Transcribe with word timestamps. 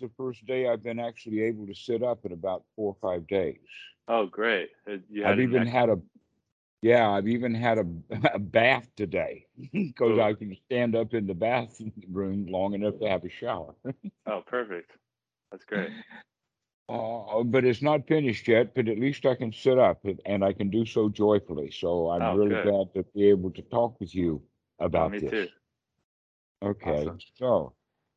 the 0.00 0.10
first 0.16 0.44
day 0.46 0.68
I've 0.68 0.82
been 0.82 0.98
actually 0.98 1.42
able 1.42 1.66
to 1.66 1.74
sit 1.74 2.02
up 2.02 2.24
in 2.24 2.32
about 2.32 2.64
four 2.74 2.94
or 2.94 2.96
five 3.00 3.26
days. 3.26 3.58
Oh, 4.08 4.26
great! 4.26 4.70
Uh, 4.88 4.98
You 5.08 5.22
had 5.22 5.32
I've 5.32 5.40
even 5.40 5.66
had 5.66 5.88
a, 5.90 6.00
yeah, 6.82 7.10
I've 7.10 7.28
even 7.28 7.54
had 7.54 7.78
a, 7.78 7.86
a 8.34 8.38
bath 8.38 8.88
today 8.96 9.46
because 9.72 10.18
I 10.18 10.34
can 10.34 10.56
stand 10.66 10.94
up 10.94 11.14
in 11.14 11.26
the 11.26 11.34
bathroom 11.34 12.46
long 12.46 12.74
enough 12.74 12.98
to 13.00 13.08
have 13.08 13.24
a 13.24 13.30
shower. 13.30 13.74
Oh, 14.28 14.42
perfect. 14.44 14.90
That's 15.52 15.64
great. 15.64 15.90
Uh, 16.88 17.42
but 17.44 17.64
it's 17.64 17.82
not 17.82 18.06
finished 18.06 18.46
yet, 18.48 18.74
but 18.74 18.88
at 18.88 18.98
least 18.98 19.24
I 19.24 19.34
can 19.36 19.52
sit 19.52 19.78
up 19.78 20.04
and- 20.04 20.20
and 20.26 20.44
I 20.44 20.52
can 20.52 20.68
do 20.70 20.84
so 20.84 21.08
joyfully. 21.08 21.70
So 21.70 22.10
I'm 22.10 22.22
Oh, 22.22 22.36
really 22.36 22.56
good. 22.56 22.64
glad 22.64 22.94
to 22.94 23.02
be 23.14 23.28
able 23.30 23.50
to 23.52 23.62
talk 23.62 24.00
with 24.00 24.14
you 24.14 24.42
Oh, 24.80 24.84
about 24.86 25.10
me 25.12 25.20
this. 25.20 25.30
too. 25.30 25.48
Okay, 26.62 27.02
Awesome. 27.02 27.18
so 27.34 27.74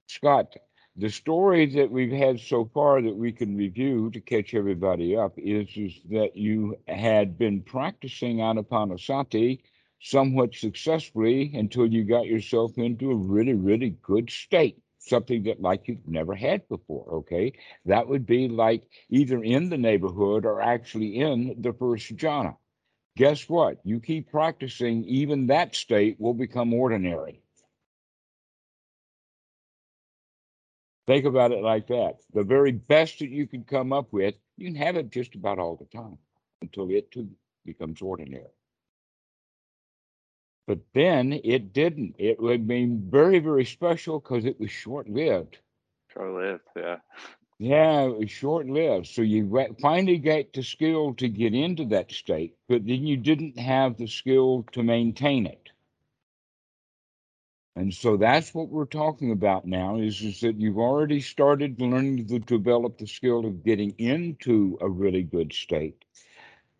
Scott, 0.07 0.55
the 0.95 1.09
story 1.09 1.65
that 1.75 1.91
we've 1.91 2.11
had 2.11 2.39
so 2.39 2.69
far 2.73 3.01
that 3.01 3.15
we 3.15 3.31
can 3.31 3.55
review 3.55 4.09
to 4.11 4.19
catch 4.19 4.53
everybody 4.53 5.15
up 5.15 5.33
is, 5.37 5.69
is 5.75 5.99
that 6.09 6.35
you 6.35 6.75
had 6.87 7.37
been 7.37 7.61
practicing 7.61 8.37
Anapanasati 8.37 9.61
somewhat 10.01 10.55
successfully 10.55 11.51
until 11.53 11.85
you 11.85 12.03
got 12.03 12.25
yourself 12.25 12.77
into 12.77 13.11
a 13.11 13.15
really, 13.15 13.53
really 13.53 13.95
good 14.01 14.29
state, 14.29 14.81
something 14.97 15.43
that 15.43 15.61
like 15.61 15.87
you've 15.87 16.07
never 16.07 16.35
had 16.35 16.67
before. 16.67 17.05
Okay, 17.15 17.53
that 17.85 18.07
would 18.07 18.25
be 18.25 18.47
like 18.47 18.83
either 19.09 19.43
in 19.43 19.69
the 19.69 19.77
neighborhood 19.77 20.45
or 20.45 20.61
actually 20.61 21.17
in 21.17 21.55
the 21.59 21.73
first 21.73 22.15
jhana. 22.15 22.55
Guess 23.17 23.49
what? 23.49 23.79
You 23.83 23.99
keep 23.99 24.31
practicing, 24.31 25.03
even 25.05 25.47
that 25.47 25.75
state 25.75 26.19
will 26.19 26.33
become 26.33 26.73
ordinary. 26.73 27.41
Think 31.09 31.25
about 31.25 31.51
it 31.51 31.63
like 31.63 31.87
that. 31.87 32.19
The 32.35 32.43
very 32.43 32.71
best 32.71 33.17
that 33.17 33.31
you 33.31 33.47
can 33.47 33.63
come 33.63 33.91
up 33.91 34.13
with, 34.13 34.35
you 34.57 34.67
can 34.67 34.75
have 34.75 34.95
it 34.95 35.09
just 35.09 35.33
about 35.33 35.57
all 35.57 35.75
the 35.75 35.85
time 35.85 36.19
until 36.61 36.91
it 36.91 37.11
too 37.11 37.27
becomes 37.65 37.99
ordinary. 38.03 38.53
But 40.67 40.81
then 40.93 41.33
it 41.43 41.73
didn't. 41.73 42.15
It 42.19 42.39
would 42.39 42.67
be 42.67 42.85
very, 42.85 43.39
very 43.39 43.65
special 43.65 44.19
because 44.19 44.45
it 44.45 44.59
was 44.59 44.69
short 44.69 45.09
lived. 45.09 45.57
Short 46.13 46.31
lived. 46.31 46.67
Yeah. 46.75 46.97
Yeah, 47.57 48.03
it 48.03 48.19
was 48.19 48.29
short 48.29 48.67
lived. 48.67 49.07
So 49.07 49.23
you 49.23 49.49
finally 49.81 50.19
got 50.19 50.53
the 50.53 50.61
skill 50.61 51.15
to 51.15 51.27
get 51.27 51.55
into 51.55 51.85
that 51.85 52.11
state, 52.11 52.55
but 52.67 52.85
then 52.85 53.07
you 53.07 53.17
didn't 53.17 53.57
have 53.57 53.97
the 53.97 54.07
skill 54.07 54.63
to 54.73 54.83
maintain 54.83 55.47
it. 55.47 55.68
And 57.75 57.93
so 57.93 58.17
that's 58.17 58.53
what 58.53 58.69
we're 58.69 58.85
talking 58.85 59.31
about 59.31 59.65
now 59.65 59.97
is, 59.97 60.21
is 60.21 60.41
that 60.41 60.59
you've 60.59 60.77
already 60.77 61.21
started 61.21 61.79
learning 61.79 62.27
to 62.27 62.39
develop 62.39 62.97
the 62.97 63.07
skill 63.07 63.45
of 63.45 63.63
getting 63.63 63.91
into 63.97 64.77
a 64.81 64.89
really 64.89 65.23
good 65.23 65.53
state. 65.53 66.03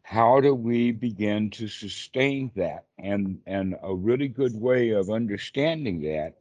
How 0.03 0.41
do 0.41 0.55
we 0.55 0.91
begin 0.91 1.51
to 1.51 1.67
sustain 1.67 2.51
that? 2.55 2.85
And 2.97 3.39
and 3.45 3.75
a 3.83 3.93
really 3.95 4.27
good 4.27 4.55
way 4.59 4.89
of 4.89 5.09
understanding 5.09 6.01
that 6.01 6.35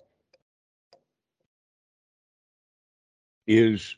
is 3.46 3.96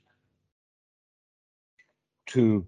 to 2.29 2.67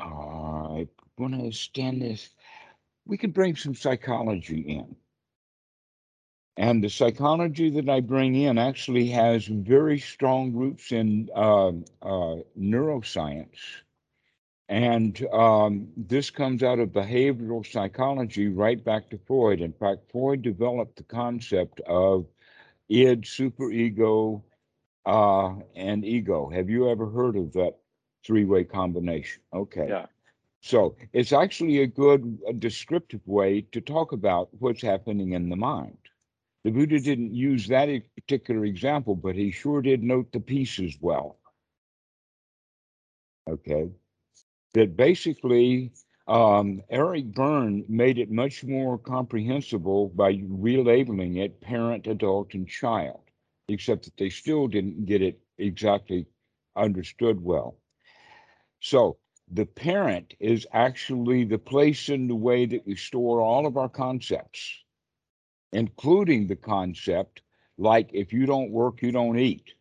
uh, 0.00 0.04
I 0.04 0.88
want 1.18 1.34
to 1.34 1.40
understand 1.40 2.02
this. 2.02 2.30
We 3.06 3.18
could 3.18 3.34
bring 3.34 3.56
some 3.56 3.74
psychology 3.74 4.60
in. 4.60 4.96
And 6.60 6.84
the 6.84 6.90
psychology 6.90 7.70
that 7.70 7.88
I 7.88 8.00
bring 8.00 8.36
in 8.36 8.58
actually 8.58 9.08
has 9.08 9.46
very 9.46 9.98
strong 9.98 10.52
roots 10.52 10.92
in 10.92 11.30
um 11.34 11.86
uh, 12.02 12.36
neuroscience. 12.58 13.60
And 14.68 15.14
um, 15.32 15.88
this 15.96 16.30
comes 16.30 16.62
out 16.62 16.78
of 16.78 16.90
behavioral 16.90 17.66
psychology 17.66 18.48
right 18.48 18.82
back 18.84 19.10
to 19.10 19.18
Freud. 19.26 19.60
In 19.62 19.72
fact, 19.72 20.10
Freud 20.12 20.42
developed 20.42 20.96
the 20.96 21.04
concept 21.04 21.80
of 21.86 22.26
id, 22.88 23.22
superego, 23.22 24.42
uh, 25.06 25.54
and 25.74 26.04
ego. 26.04 26.50
Have 26.50 26.70
you 26.70 26.90
ever 26.90 27.08
heard 27.10 27.36
of 27.36 27.52
that 27.54 27.78
three 28.24 28.44
way 28.44 28.64
combination? 28.64 29.42
Okay. 29.52 29.88
Yeah. 29.88 30.06
So 30.62 30.96
it's 31.12 31.32
actually 31.32 31.82
a 31.82 31.86
good 31.86 32.38
uh, 32.48 32.52
descriptive 32.52 33.26
way 33.26 33.62
to 33.72 33.80
talk 33.80 34.12
about 34.12 34.50
what's 34.58 34.82
happening 34.82 35.32
in 35.32 35.48
the 35.48 35.56
mind. 35.56 35.99
The 36.64 36.70
Buddha 36.70 37.00
didn't 37.00 37.34
use 37.34 37.68
that 37.68 37.88
particular 38.14 38.64
example, 38.64 39.14
but 39.14 39.34
he 39.34 39.50
sure 39.50 39.80
did 39.80 40.02
note 40.02 40.30
the 40.32 40.40
pieces 40.40 40.96
well. 41.00 41.38
Okay. 43.48 43.88
That 44.74 44.96
basically, 44.96 45.92
um, 46.28 46.82
Eric 46.90 47.32
Berne 47.32 47.84
made 47.88 48.18
it 48.18 48.30
much 48.30 48.62
more 48.62 48.98
comprehensible 48.98 50.10
by 50.10 50.34
relabeling 50.34 51.38
it 51.38 51.60
parent, 51.60 52.06
adult, 52.06 52.54
and 52.54 52.68
child, 52.68 53.22
except 53.68 54.04
that 54.04 54.16
they 54.16 54.30
still 54.30 54.68
didn't 54.68 55.06
get 55.06 55.22
it 55.22 55.40
exactly 55.58 56.26
understood 56.76 57.42
well. 57.42 57.78
So 58.80 59.16
the 59.50 59.66
parent 59.66 60.34
is 60.38 60.66
actually 60.72 61.44
the 61.44 61.58
place 61.58 62.08
in 62.08 62.28
the 62.28 62.36
way 62.36 62.66
that 62.66 62.86
we 62.86 62.94
store 62.94 63.40
all 63.40 63.66
of 63.66 63.76
our 63.76 63.88
concepts, 63.88 64.78
including 65.72 66.46
the 66.46 66.56
concept 66.56 67.42
like 67.78 68.10
if 68.12 68.32
you 68.32 68.46
don't 68.46 68.70
work, 68.70 69.02
you 69.02 69.10
don't 69.10 69.38
eat, 69.38 69.72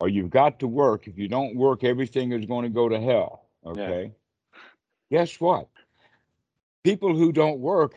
or 0.00 0.08
you've 0.08 0.30
got 0.30 0.60
to 0.60 0.66
work. 0.66 1.06
If 1.06 1.18
you 1.18 1.28
don't 1.28 1.56
work, 1.56 1.84
everything 1.84 2.32
is 2.32 2.46
going 2.46 2.64
to 2.64 2.70
go 2.70 2.88
to 2.88 2.98
hell. 2.98 3.48
Okay. 3.66 4.12
Guess 5.10 5.40
what? 5.40 5.68
People 6.84 7.14
who 7.14 7.32
don't 7.32 7.58
work 7.58 7.94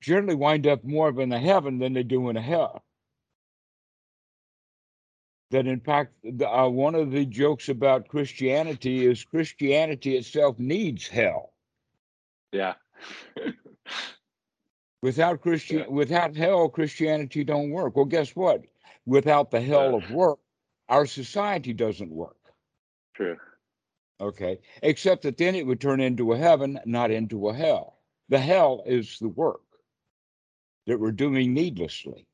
generally 0.00 0.34
wind 0.34 0.66
up 0.66 0.84
more 0.84 1.08
of 1.08 1.18
in 1.18 1.28
the 1.28 1.38
heaven 1.38 1.78
than 1.78 1.92
they 1.92 2.02
do 2.02 2.28
in 2.30 2.36
a 2.36 2.42
hell. 2.42 2.82
That 5.50 5.66
in 5.66 5.80
fact, 5.80 6.14
the, 6.24 6.48
uh, 6.48 6.68
one 6.68 6.94
of 6.94 7.10
the 7.10 7.24
jokes 7.24 7.68
about 7.68 8.08
Christianity 8.08 9.06
is 9.06 9.24
Christianity 9.24 10.16
itself 10.16 10.58
needs 10.58 11.06
hell. 11.06 11.52
Yeah. 12.52 12.74
Without 15.02 15.40
Christian, 15.40 15.80
Yeah. 15.80 15.88
without 15.88 16.34
hell, 16.36 16.68
Christianity 16.68 17.44
don't 17.44 17.70
work. 17.70 17.96
Well, 17.96 18.06
guess 18.06 18.34
what? 18.34 18.64
Without 19.04 19.50
the 19.50 19.60
hell 19.60 19.92
Yeah. 19.92 19.96
of 19.98 20.10
work, 20.10 20.40
our 20.88 21.06
society 21.06 21.72
doesn't 21.72 22.10
work. 22.10 22.36
True. 23.14 23.38
Okay, 24.20 24.58
except 24.82 25.22
that 25.22 25.36
then 25.36 25.54
it 25.54 25.66
would 25.66 25.80
turn 25.80 26.00
into 26.00 26.32
a 26.32 26.38
heaven, 26.38 26.80
not 26.86 27.10
into 27.10 27.48
a 27.48 27.54
hell. 27.54 27.98
The 28.28 28.38
hell 28.38 28.82
is 28.86 29.18
the 29.18 29.28
work 29.28 29.62
that 30.86 30.98
we're 30.98 31.12
doing 31.12 31.52
needlessly. 31.52 32.26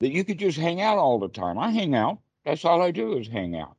That 0.00 0.10
you 0.10 0.24
could 0.24 0.38
just 0.38 0.58
hang 0.58 0.80
out 0.80 0.98
all 0.98 1.18
the 1.18 1.28
time. 1.28 1.58
I 1.58 1.70
hang 1.70 1.94
out. 1.96 2.20
That's 2.44 2.64
all 2.64 2.80
I 2.80 2.92
do 2.92 3.18
is 3.18 3.26
hang 3.26 3.56
out. 3.56 3.76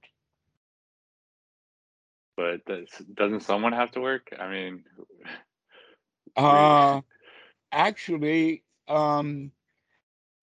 But 2.36 2.66
does, 2.66 2.90
doesn't 3.13 3.41
someone 3.41 3.74
have 3.74 3.91
to 3.91 4.01
work? 4.01 4.30
I 4.38 4.50
mean, 4.50 4.84
Uh, 6.36 7.02
actually, 7.72 8.64
um, 8.88 9.52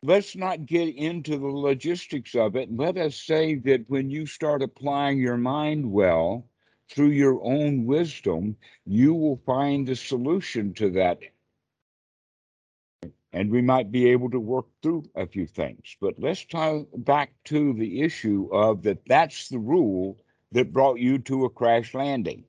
let's 0.03 0.37
not 0.37 0.67
get 0.67 0.95
into 0.95 1.39
the 1.39 1.47
logistics 1.47 2.35
of 2.35 2.57
it. 2.57 2.75
Let 2.75 2.97
us 2.97 3.17
say 3.17 3.55
that 3.57 3.89
when 3.89 4.11
you 4.11 4.27
start 4.27 4.63
applying 4.63 5.19
your 5.19 5.37
mind 5.37 5.91
well 5.91 6.49
through 6.91 7.11
your 7.11 7.43
own 7.45 7.87
wisdom, 7.87 8.57
you 8.85 9.15
will 9.15 9.37
find 9.47 9.87
the 9.87 9.97
solution 9.97 10.75
to 10.75 10.91
that. 10.91 11.21
And 13.33 13.51
we 13.51 13.61
might 13.61 13.91
be 13.91 14.09
able 14.11 14.31
to 14.31 14.41
work 14.41 14.67
through 14.83 15.11
a 15.15 15.27
few 15.27 15.47
things. 15.47 15.97
But 16.01 16.19
let's 16.19 16.45
tie 16.45 16.87
back 16.97 17.33
to 17.45 17.73
the 17.75 18.01
issue 18.03 18.49
of 18.53 18.83
that 18.83 19.05
that's 19.07 19.49
the 19.49 19.59
rule 19.59 20.19
that 20.53 20.73
brought 20.73 20.99
you 20.99 21.19
to 21.19 21.45
a 21.45 21.51
crash 21.51 21.95
landing. 21.95 22.45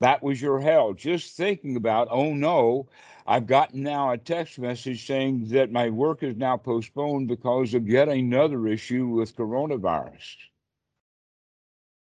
That 0.00 0.22
was 0.22 0.40
your 0.40 0.60
hell. 0.60 0.92
Just 0.92 1.36
thinking 1.36 1.76
about, 1.76 2.08
oh 2.10 2.32
no, 2.32 2.88
I've 3.26 3.46
gotten 3.46 3.82
now 3.82 4.12
a 4.12 4.18
text 4.18 4.58
message 4.58 5.06
saying 5.06 5.48
that 5.48 5.72
my 5.72 5.90
work 5.90 6.22
is 6.22 6.36
now 6.36 6.56
postponed 6.56 7.28
because 7.28 7.74
of 7.74 7.88
yet 7.88 8.08
another 8.08 8.66
issue 8.68 9.08
with 9.08 9.36
coronavirus. 9.36 10.36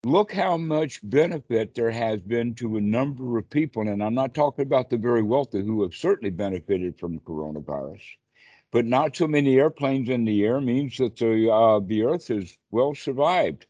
Look 0.05 0.33
how 0.33 0.57
much 0.57 0.99
benefit 1.03 1.75
there 1.75 1.91
has 1.91 2.19
been 2.19 2.55
to 2.55 2.75
a 2.77 2.81
number 2.81 3.37
of 3.37 3.49
people. 3.49 3.87
And 3.87 4.03
I'm 4.03 4.15
not 4.15 4.33
talking 4.33 4.63
about 4.63 4.89
the 4.89 4.97
very 4.97 5.23
wealthy 5.23 5.63
who 5.63 5.81
have 5.83 5.93
certainly 5.93 6.31
benefited 6.31 6.99
from 6.99 7.19
coronavirus, 7.19 8.01
but 8.71 8.85
not 8.85 9.15
so 9.15 9.27
many 9.27 9.57
airplanes 9.57 10.09
in 10.09 10.25
the 10.25 10.43
air 10.43 10.59
means 10.59 10.97
that 10.97 11.15
the, 11.15 11.49
uh, 11.49 11.79
the 11.79 12.03
earth 12.03 12.27
has 12.27 12.57
well 12.71 12.95
survived, 12.95 13.65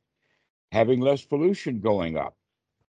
having 0.71 1.01
less 1.01 1.23
pollution 1.23 1.81
going 1.81 2.17
up. 2.17 2.35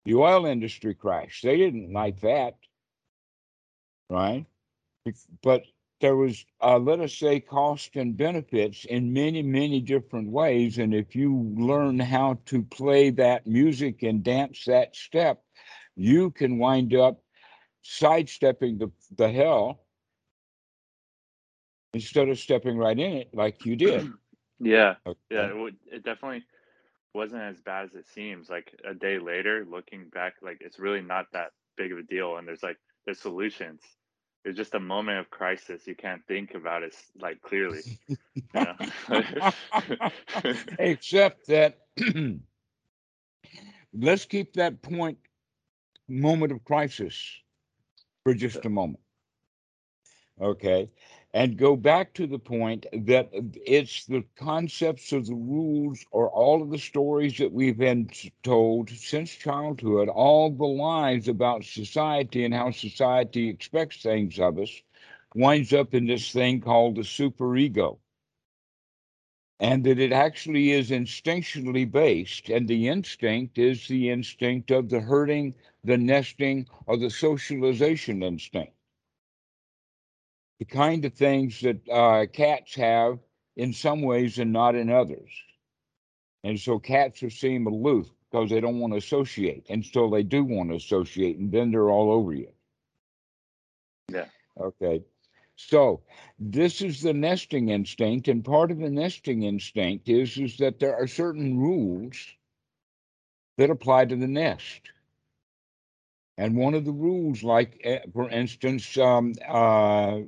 The 0.05 0.15
oil 0.15 0.45
industry 0.45 0.93
crashed. 0.95 1.43
They 1.43 1.57
didn't 1.57 1.91
like 1.93 2.19
that, 2.21 2.57
right? 4.09 4.45
But 5.41 5.63
there 6.01 6.15
was, 6.15 6.45
uh, 6.61 6.77
let 6.79 6.99
us 6.99 7.13
say, 7.13 7.39
cost 7.39 7.95
and 7.95 8.17
benefits 8.17 8.85
in 8.85 9.13
many, 9.13 9.41
many 9.41 9.81
different 9.81 10.29
ways. 10.31 10.77
And 10.77 10.93
if 10.93 11.15
you 11.15 11.53
learn 11.57 11.99
how 11.99 12.39
to 12.45 12.63
play 12.63 13.09
that 13.11 13.47
music 13.47 14.03
and 14.03 14.23
dance 14.23 14.65
that 14.65 14.95
step, 14.95 15.43
you 15.95 16.31
can 16.31 16.57
wind 16.57 16.93
up 16.93 17.21
sidestepping 17.81 18.77
the, 18.77 18.91
the 19.15 19.29
hell 19.31 19.81
instead 21.93 22.29
of 22.29 22.39
stepping 22.39 22.77
right 22.77 22.97
in 22.97 23.13
it 23.13 23.33
like 23.33 23.65
you 23.65 23.75
did. 23.75 24.11
Yeah, 24.63 24.95
Okay. 25.07 25.17
yeah, 25.31 25.49
it, 25.49 25.55
would, 25.57 25.75
it 25.91 26.03
definitely 26.03 26.43
wasn't 27.13 27.41
as 27.41 27.59
bad 27.61 27.85
as 27.85 27.95
it 27.95 28.07
seems. 28.07 28.49
Like 28.49 28.73
a 28.87 28.93
day 28.93 29.19
later, 29.19 29.65
looking 29.69 30.09
back, 30.09 30.35
like 30.41 30.57
it's 30.61 30.79
really 30.79 31.01
not 31.01 31.25
that 31.33 31.51
big 31.77 31.91
of 31.91 31.97
a 31.97 32.03
deal. 32.03 32.37
And 32.37 32.47
there's 32.47 32.63
like 32.63 32.77
there's 33.05 33.19
solutions. 33.19 33.81
It's 34.43 34.57
just 34.57 34.73
a 34.73 34.79
moment 34.79 35.19
of 35.19 35.29
crisis. 35.29 35.85
You 35.85 35.95
can't 35.95 36.21
think 36.27 36.55
about 36.55 36.83
it 36.83 36.95
like 37.19 37.41
clearly. 37.41 37.81
Except 40.79 41.47
that 41.47 41.77
let's 43.93 44.25
keep 44.25 44.53
that 44.53 44.81
point 44.81 45.17
moment 46.07 46.51
of 46.51 46.63
crisis 46.65 47.15
for 48.23 48.33
just 48.33 48.65
a 48.65 48.69
moment. 48.69 49.03
Okay. 50.41 50.89
And 51.33 51.57
go 51.57 51.75
back 51.75 52.13
to 52.15 52.27
the 52.27 52.39
point 52.39 52.85
that 52.93 53.29
it's 53.65 54.05
the 54.05 54.23
concepts 54.35 55.11
of 55.11 55.27
the 55.27 55.35
rules 55.35 56.05
or 56.11 56.29
all 56.29 56.61
of 56.61 56.71
the 56.71 56.77
stories 56.79 57.37
that 57.37 57.51
we've 57.51 57.77
been 57.77 58.09
told 58.43 58.89
since 58.89 59.31
childhood, 59.35 60.09
all 60.09 60.49
the 60.51 60.65
lies 60.65 61.27
about 61.27 61.63
society 61.65 62.43
and 62.45 62.53
how 62.53 62.71
society 62.71 63.49
expects 63.49 64.01
things 64.01 64.39
of 64.39 64.57
us, 64.59 64.81
winds 65.35 65.73
up 65.73 65.93
in 65.93 66.07
this 66.07 66.31
thing 66.31 66.61
called 66.61 66.95
the 66.95 67.01
superego 67.01 67.99
and 69.59 69.83
that 69.85 69.99
it 69.99 70.11
actually 70.11 70.71
is 70.71 70.89
instinctually 70.89 71.89
based. 71.89 72.49
And 72.49 72.67
the 72.67 72.87
instinct 72.89 73.57
is 73.57 73.87
the 73.87 74.09
instinct 74.09 74.71
of 74.71 74.89
the 74.89 74.99
herding, 75.01 75.55
the 75.83 75.97
nesting, 75.97 76.67
or 76.85 76.97
the 76.97 77.09
socialization 77.09 78.23
instinct. 78.23 78.73
The 80.61 80.65
kind 80.65 81.03
of 81.05 81.15
things 81.15 81.59
that 81.61 81.89
uh, 81.89 82.27
cats 82.31 82.75
have 82.75 83.17
in 83.55 83.73
some 83.73 84.03
ways 84.03 84.37
and 84.37 84.53
not 84.53 84.75
in 84.75 84.91
others. 84.91 85.31
And 86.43 86.59
so 86.59 86.77
cats 86.77 87.23
are 87.23 87.31
seem 87.31 87.65
aloof 87.65 88.11
because 88.29 88.51
they 88.51 88.61
don't 88.61 88.79
want 88.79 88.93
to 88.93 88.97
associate 88.97 89.65
And 89.69 89.83
so 89.83 90.07
they 90.11 90.21
do 90.21 90.43
want 90.43 90.69
to 90.69 90.75
associate, 90.75 91.39
and 91.39 91.51
then 91.51 91.71
they're 91.71 91.89
all 91.89 92.11
over 92.11 92.31
you. 92.31 92.51
Yeah. 94.07 94.27
Okay. 94.59 95.03
So 95.55 96.03
this 96.37 96.83
is 96.83 97.01
the 97.01 97.13
nesting 97.13 97.69
instinct, 97.69 98.27
and 98.27 98.45
part 98.45 98.69
of 98.69 98.77
the 98.77 98.91
nesting 98.91 99.41
instinct 99.41 100.09
is 100.09 100.37
is 100.37 100.57
that 100.57 100.79
there 100.79 100.95
are 100.95 101.07
certain 101.07 101.57
rules 101.57 102.35
that 103.57 103.71
apply 103.71 104.05
to 104.05 104.15
the 104.15 104.27
nest. 104.27 104.91
And 106.37 106.55
one 106.55 106.75
of 106.75 106.85
the 106.85 106.91
rules, 106.91 107.41
like 107.43 107.81
eh, 107.83 108.01
for 108.13 108.29
instance, 108.29 108.95
um, 108.99 109.33
uh, 109.47 110.19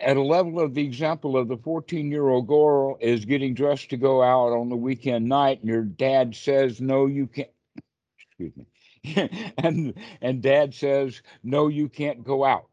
at 0.00 0.16
a 0.16 0.22
level 0.22 0.60
of 0.60 0.74
the 0.74 0.84
example 0.84 1.36
of 1.36 1.48
the 1.48 1.56
14 1.56 2.10
year 2.10 2.28
old 2.28 2.46
girl 2.46 2.96
is 3.00 3.24
getting 3.24 3.54
dressed 3.54 3.90
to 3.90 3.96
go 3.96 4.22
out 4.22 4.52
on 4.52 4.68
the 4.68 4.76
weekend 4.76 5.28
night, 5.28 5.60
and 5.60 5.68
your 5.68 5.82
dad 5.82 6.34
says, 6.34 6.80
No, 6.80 7.06
you 7.06 7.26
can't. 7.26 7.50
Excuse 8.18 8.52
me. 8.56 8.66
and 9.58 9.94
and 10.20 10.42
dad 10.42 10.74
says, 10.74 11.22
No, 11.42 11.68
you 11.68 11.88
can't 11.88 12.24
go 12.24 12.44
out. 12.44 12.68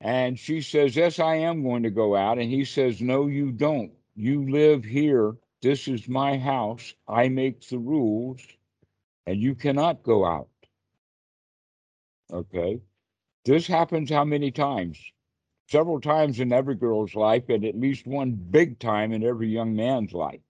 And 0.00 0.38
she 0.38 0.60
says, 0.60 0.94
Yes, 0.94 1.18
I 1.18 1.36
am 1.36 1.62
going 1.62 1.82
to 1.84 1.90
go 1.90 2.14
out. 2.14 2.38
And 2.38 2.50
he 2.50 2.64
says, 2.64 3.00
No, 3.00 3.26
you 3.26 3.50
don't. 3.50 3.92
You 4.14 4.50
live 4.50 4.84
here. 4.84 5.36
This 5.62 5.88
is 5.88 6.08
my 6.08 6.38
house. 6.38 6.94
I 7.08 7.28
make 7.28 7.66
the 7.68 7.78
rules, 7.78 8.40
and 9.26 9.40
you 9.40 9.54
cannot 9.54 10.02
go 10.02 10.24
out. 10.24 10.48
Okay. 12.32 12.80
This 13.44 13.66
happens 13.66 14.10
how 14.10 14.24
many 14.24 14.50
times? 14.50 14.98
Several 15.68 16.00
times 16.00 16.40
in 16.40 16.52
every 16.52 16.74
girl's 16.74 17.14
life, 17.14 17.48
and 17.48 17.64
at 17.64 17.78
least 17.78 18.06
one 18.06 18.32
big 18.32 18.78
time 18.78 19.12
in 19.12 19.22
every 19.24 19.48
young 19.48 19.74
man's 19.74 20.12
life. 20.12 20.40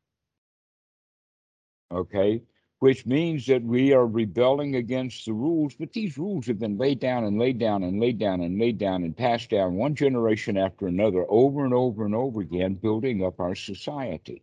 Okay. 1.90 2.42
Which 2.78 3.06
means 3.06 3.46
that 3.46 3.62
we 3.62 3.92
are 3.94 4.06
rebelling 4.06 4.76
against 4.76 5.24
the 5.24 5.32
rules, 5.32 5.74
but 5.74 5.92
these 5.92 6.18
rules 6.18 6.46
have 6.46 6.58
been 6.58 6.76
laid 6.76 7.00
down 7.00 7.24
and 7.24 7.38
laid 7.38 7.58
down 7.58 7.82
and 7.82 8.00
laid 8.00 8.18
down 8.18 8.42
and 8.42 8.58
laid 8.58 8.78
down 8.78 9.02
and 9.02 9.16
passed 9.16 9.50
down 9.50 9.76
one 9.76 9.94
generation 9.94 10.58
after 10.58 10.86
another 10.86 11.24
over 11.30 11.64
and 11.64 11.72
over 11.72 12.04
and 12.04 12.14
over 12.14 12.40
again, 12.42 12.74
building 12.74 13.24
up 13.24 13.40
our 13.40 13.54
society. 13.54 14.42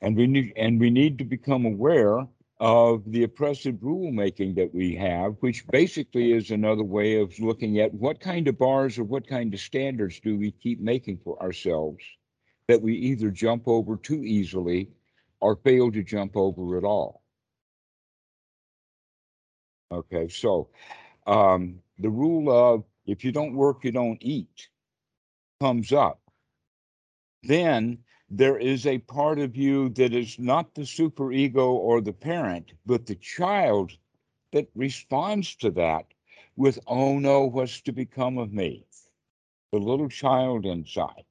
And 0.00 0.16
we 0.16 0.26
need 0.26 0.52
and 0.56 0.80
we 0.80 0.90
need 0.90 1.18
to 1.18 1.24
become 1.24 1.64
aware 1.66 2.26
of 2.62 3.02
the 3.10 3.24
oppressive 3.24 3.74
rulemaking 3.82 4.54
that 4.54 4.72
we 4.72 4.94
have, 4.94 5.34
which 5.40 5.66
basically 5.66 6.32
is 6.32 6.52
another 6.52 6.84
way 6.84 7.20
of 7.20 7.36
looking 7.40 7.80
at 7.80 7.92
what 7.92 8.20
kind 8.20 8.46
of 8.46 8.56
bars 8.56 9.00
or 9.00 9.02
what 9.02 9.26
kind 9.26 9.52
of 9.52 9.58
standards 9.58 10.20
do 10.20 10.38
we 10.38 10.52
keep 10.52 10.78
making 10.78 11.18
for 11.24 11.42
ourselves 11.42 12.04
that 12.68 12.80
we 12.80 12.94
either 12.94 13.32
jump 13.32 13.66
over 13.66 13.96
too 13.96 14.22
easily 14.22 14.88
or 15.40 15.56
fail 15.56 15.90
to 15.90 16.04
jump 16.04 16.36
over 16.36 16.78
at 16.78 16.84
all. 16.84 17.24
Okay, 19.90 20.28
so 20.28 20.68
um, 21.26 21.80
the 21.98 22.10
rule 22.10 22.48
of 22.48 22.84
if 23.06 23.24
you 23.24 23.32
don't 23.32 23.56
work, 23.56 23.82
you 23.82 23.90
don't 23.90 24.22
eat 24.22 24.68
comes 25.60 25.92
up. 25.92 26.20
Then 27.42 27.98
there 28.34 28.58
is 28.58 28.86
a 28.86 28.98
part 28.98 29.38
of 29.38 29.56
you 29.56 29.90
that 29.90 30.14
is 30.14 30.38
not 30.38 30.74
the 30.74 30.82
superego 30.82 31.72
or 31.72 32.00
the 32.00 32.14
parent, 32.14 32.72
but 32.86 33.04
the 33.04 33.14
child 33.16 33.92
that 34.52 34.68
responds 34.74 35.54
to 35.56 35.70
that 35.70 36.06
with, 36.56 36.78
oh 36.86 37.18
no, 37.18 37.44
what's 37.44 37.82
to 37.82 37.92
become 37.92 38.38
of 38.38 38.50
me? 38.52 38.86
The 39.72 39.78
little 39.78 40.08
child 40.08 40.64
inside. 40.64 41.24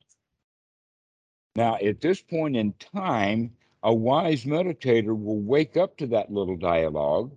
Now, 1.56 1.76
at 1.78 2.02
this 2.02 2.22
point 2.22 2.56
in 2.56 2.74
time, 2.74 3.56
a 3.84 3.94
wise 3.94 4.46
meditator 4.46 5.18
will 5.20 5.42
wake 5.42 5.78
up 5.78 5.98
to 5.98 6.08
that 6.08 6.32
little 6.32 6.58
dialogue 6.58 7.36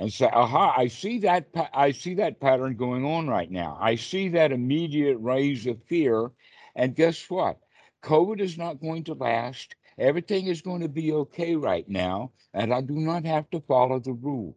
and 0.00 0.12
say, 0.12 0.28
"Aha! 0.32 0.74
I 0.76 0.88
see 0.88 1.18
that. 1.20 1.52
Pa- 1.52 1.70
I 1.72 1.92
see 1.92 2.14
that 2.14 2.40
pattern 2.40 2.76
going 2.76 3.04
on 3.04 3.28
right 3.28 3.50
now. 3.50 3.78
I 3.80 3.94
see 3.96 4.28
that 4.30 4.52
immediate 4.52 5.18
raise 5.18 5.66
of 5.66 5.82
fear, 5.84 6.32
and 6.74 6.96
guess 6.96 7.30
what? 7.30 7.60
COVID 8.02 8.40
is 8.40 8.58
not 8.58 8.80
going 8.80 9.04
to 9.04 9.14
last. 9.14 9.74
Everything 9.98 10.46
is 10.46 10.62
going 10.62 10.80
to 10.82 10.88
be 10.88 11.12
okay 11.12 11.56
right 11.56 11.88
now, 11.88 12.32
and 12.54 12.72
I 12.72 12.80
do 12.80 12.94
not 12.94 13.24
have 13.24 13.50
to 13.50 13.60
follow 13.60 13.98
the 14.00 14.12
rules." 14.12 14.54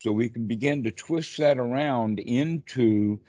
So 0.00 0.12
we 0.12 0.28
can 0.28 0.46
begin 0.46 0.84
to 0.84 0.90
twist 0.90 1.38
that 1.38 1.58
around 1.58 2.20
into 2.20 3.20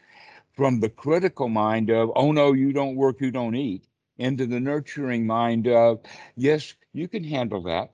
from 0.53 0.79
the 0.79 0.89
critical 0.89 1.49
mind 1.49 1.89
of, 1.89 2.11
"Oh 2.15 2.31
no, 2.31 2.53
you 2.53 2.73
don't 2.73 2.95
work, 2.95 3.21
you 3.21 3.31
don't 3.31 3.55
eat." 3.55 3.85
into 4.19 4.45
the 4.45 4.59
nurturing 4.59 5.25
mind 5.25 5.67
of, 5.67 6.01
yes, 6.35 6.75
you 6.93 7.07
can 7.07 7.23
handle 7.23 7.63
that. 7.63 7.93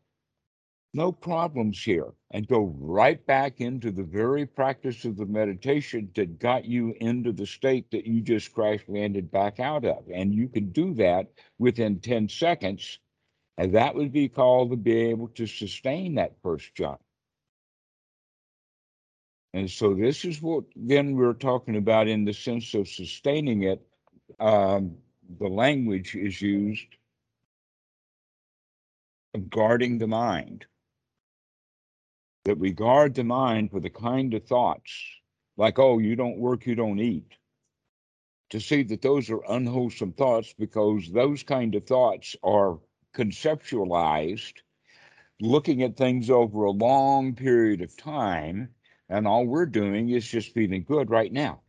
No 0.95 1.11
problems 1.11 1.83
here. 1.83 2.13
And 2.31 2.47
go 2.47 2.73
right 2.79 3.23
back 3.27 3.59
into 3.59 3.91
the 3.91 4.05
very 4.05 4.45
practice 4.45 5.03
of 5.03 5.17
the 5.17 5.25
meditation 5.25 6.09
that 6.15 6.39
got 6.39 6.63
you 6.63 6.95
into 7.01 7.33
the 7.33 7.45
state 7.45 7.91
that 7.91 8.07
you 8.07 8.21
just 8.21 8.53
crash 8.53 8.79
landed 8.87 9.29
back 9.29 9.59
out 9.59 9.83
of. 9.83 10.05
And 10.09 10.33
you 10.33 10.47
can 10.47 10.71
do 10.71 10.93
that 10.93 11.33
within 11.59 11.99
10 11.99 12.29
seconds. 12.29 12.97
And 13.57 13.75
that 13.75 13.93
would 13.93 14.13
be 14.13 14.29
called 14.29 14.69
to 14.69 14.77
be 14.77 14.95
able 15.09 15.27
to 15.29 15.45
sustain 15.45 16.15
that 16.15 16.37
first 16.41 16.73
jhana. 16.75 16.97
And 19.53 19.69
so 19.69 19.95
this 19.95 20.23
is 20.23 20.41
what 20.41 20.63
then 20.77 21.17
we're 21.17 21.33
talking 21.33 21.75
about 21.75 22.07
in 22.07 22.23
the 22.23 22.33
sense 22.33 22.73
of 22.73 22.87
sustaining 22.87 23.63
it. 23.63 23.85
Um, 24.39 24.95
the 25.39 25.49
language 25.49 26.15
is 26.15 26.41
used 26.41 26.87
of 29.33 29.49
guarding 29.49 29.97
the 29.97 30.07
mind. 30.07 30.65
That 32.45 32.57
we 32.59 32.71
guard 32.71 33.15
the 33.15 33.23
mind 33.23 33.71
with 33.71 33.83
the 33.83 33.89
kind 33.89 34.33
of 34.33 34.45
thoughts 34.45 34.91
like, 35.57 35.79
oh, 35.79 35.99
you 35.99 36.15
don't 36.15 36.37
work, 36.37 36.65
you 36.65 36.75
don't 36.75 36.99
eat. 36.99 37.31
To 38.51 38.59
see 38.59 38.83
that 38.83 39.01
those 39.01 39.29
are 39.29 39.41
unwholesome 39.49 40.13
thoughts 40.13 40.53
because 40.57 41.11
those 41.11 41.43
kind 41.43 41.75
of 41.75 41.85
thoughts 41.85 42.35
are 42.43 42.79
conceptualized, 43.13 44.53
looking 45.41 45.81
at 45.83 45.97
things 45.97 46.29
over 46.29 46.65
a 46.65 46.71
long 46.71 47.33
period 47.35 47.81
of 47.81 47.97
time, 47.97 48.69
and 49.09 49.27
all 49.27 49.45
we're 49.45 49.65
doing 49.65 50.09
is 50.09 50.27
just 50.27 50.53
feeling 50.53 50.83
good 50.83 51.09
right 51.09 51.31
now. 51.31 51.61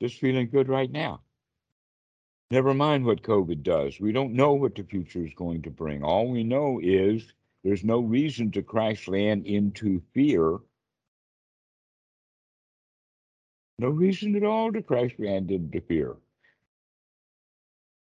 just 0.00 0.20
feeling 0.20 0.48
good 0.48 0.68
right 0.68 0.90
now. 0.90 1.20
Never 2.50 2.72
mind 2.72 3.04
what 3.04 3.22
COVID 3.22 3.62
does. 3.62 4.00
We 4.00 4.12
don't 4.12 4.32
know 4.32 4.54
what 4.54 4.74
the 4.74 4.82
future 4.82 5.24
is 5.24 5.34
going 5.34 5.62
to 5.62 5.70
bring. 5.70 6.02
All 6.02 6.28
we 6.28 6.44
know 6.44 6.80
is 6.82 7.32
there's 7.62 7.84
no 7.84 8.00
reason 8.00 8.50
to 8.52 8.62
crash 8.62 9.06
land 9.06 9.46
into 9.46 10.00
fear. 10.14 10.58
No 13.78 13.88
reason 13.88 14.34
at 14.34 14.44
all 14.44 14.72
to 14.72 14.82
crash 14.82 15.12
land 15.18 15.50
into 15.50 15.80
fear. 15.82 16.16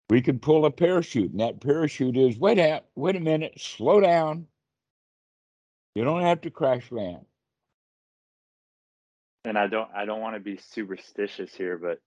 We 0.10 0.22
can 0.22 0.40
pull 0.40 0.66
a 0.66 0.72
parachute, 0.72 1.32
and 1.32 1.40
that 1.42 1.62
parachute 1.62 2.18
is 2.18 2.38
wait 2.38 2.58
a 2.58 2.84
wait 2.96 3.16
a 3.16 3.20
minute, 3.20 3.60
slow 3.60 4.00
down. 4.00 4.48
You 5.96 6.04
don't 6.04 6.22
have 6.22 6.42
to 6.42 6.50
crash 6.50 6.90
land. 6.92 7.26
And 9.44 9.58
I 9.58 9.68
don't 9.68 9.90
I 9.94 10.06
don't 10.06 10.22
want 10.22 10.36
to 10.36 10.40
be 10.40 10.58
superstitious 10.58 11.54
here, 11.54 11.78
but 11.78 12.00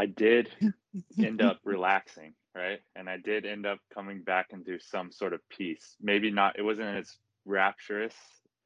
I 0.00 0.06
did 0.06 0.48
end 1.18 1.42
up 1.42 1.60
relaxing, 1.62 2.32
right? 2.54 2.80
And 2.96 3.06
I 3.08 3.18
did 3.18 3.44
end 3.44 3.66
up 3.66 3.80
coming 3.92 4.22
back 4.22 4.46
into 4.50 4.78
some 4.80 5.12
sort 5.12 5.34
of 5.34 5.40
peace. 5.50 5.94
Maybe 6.00 6.30
not 6.30 6.58
it 6.58 6.62
wasn't 6.62 6.96
as 6.96 7.18
rapturous 7.44 8.14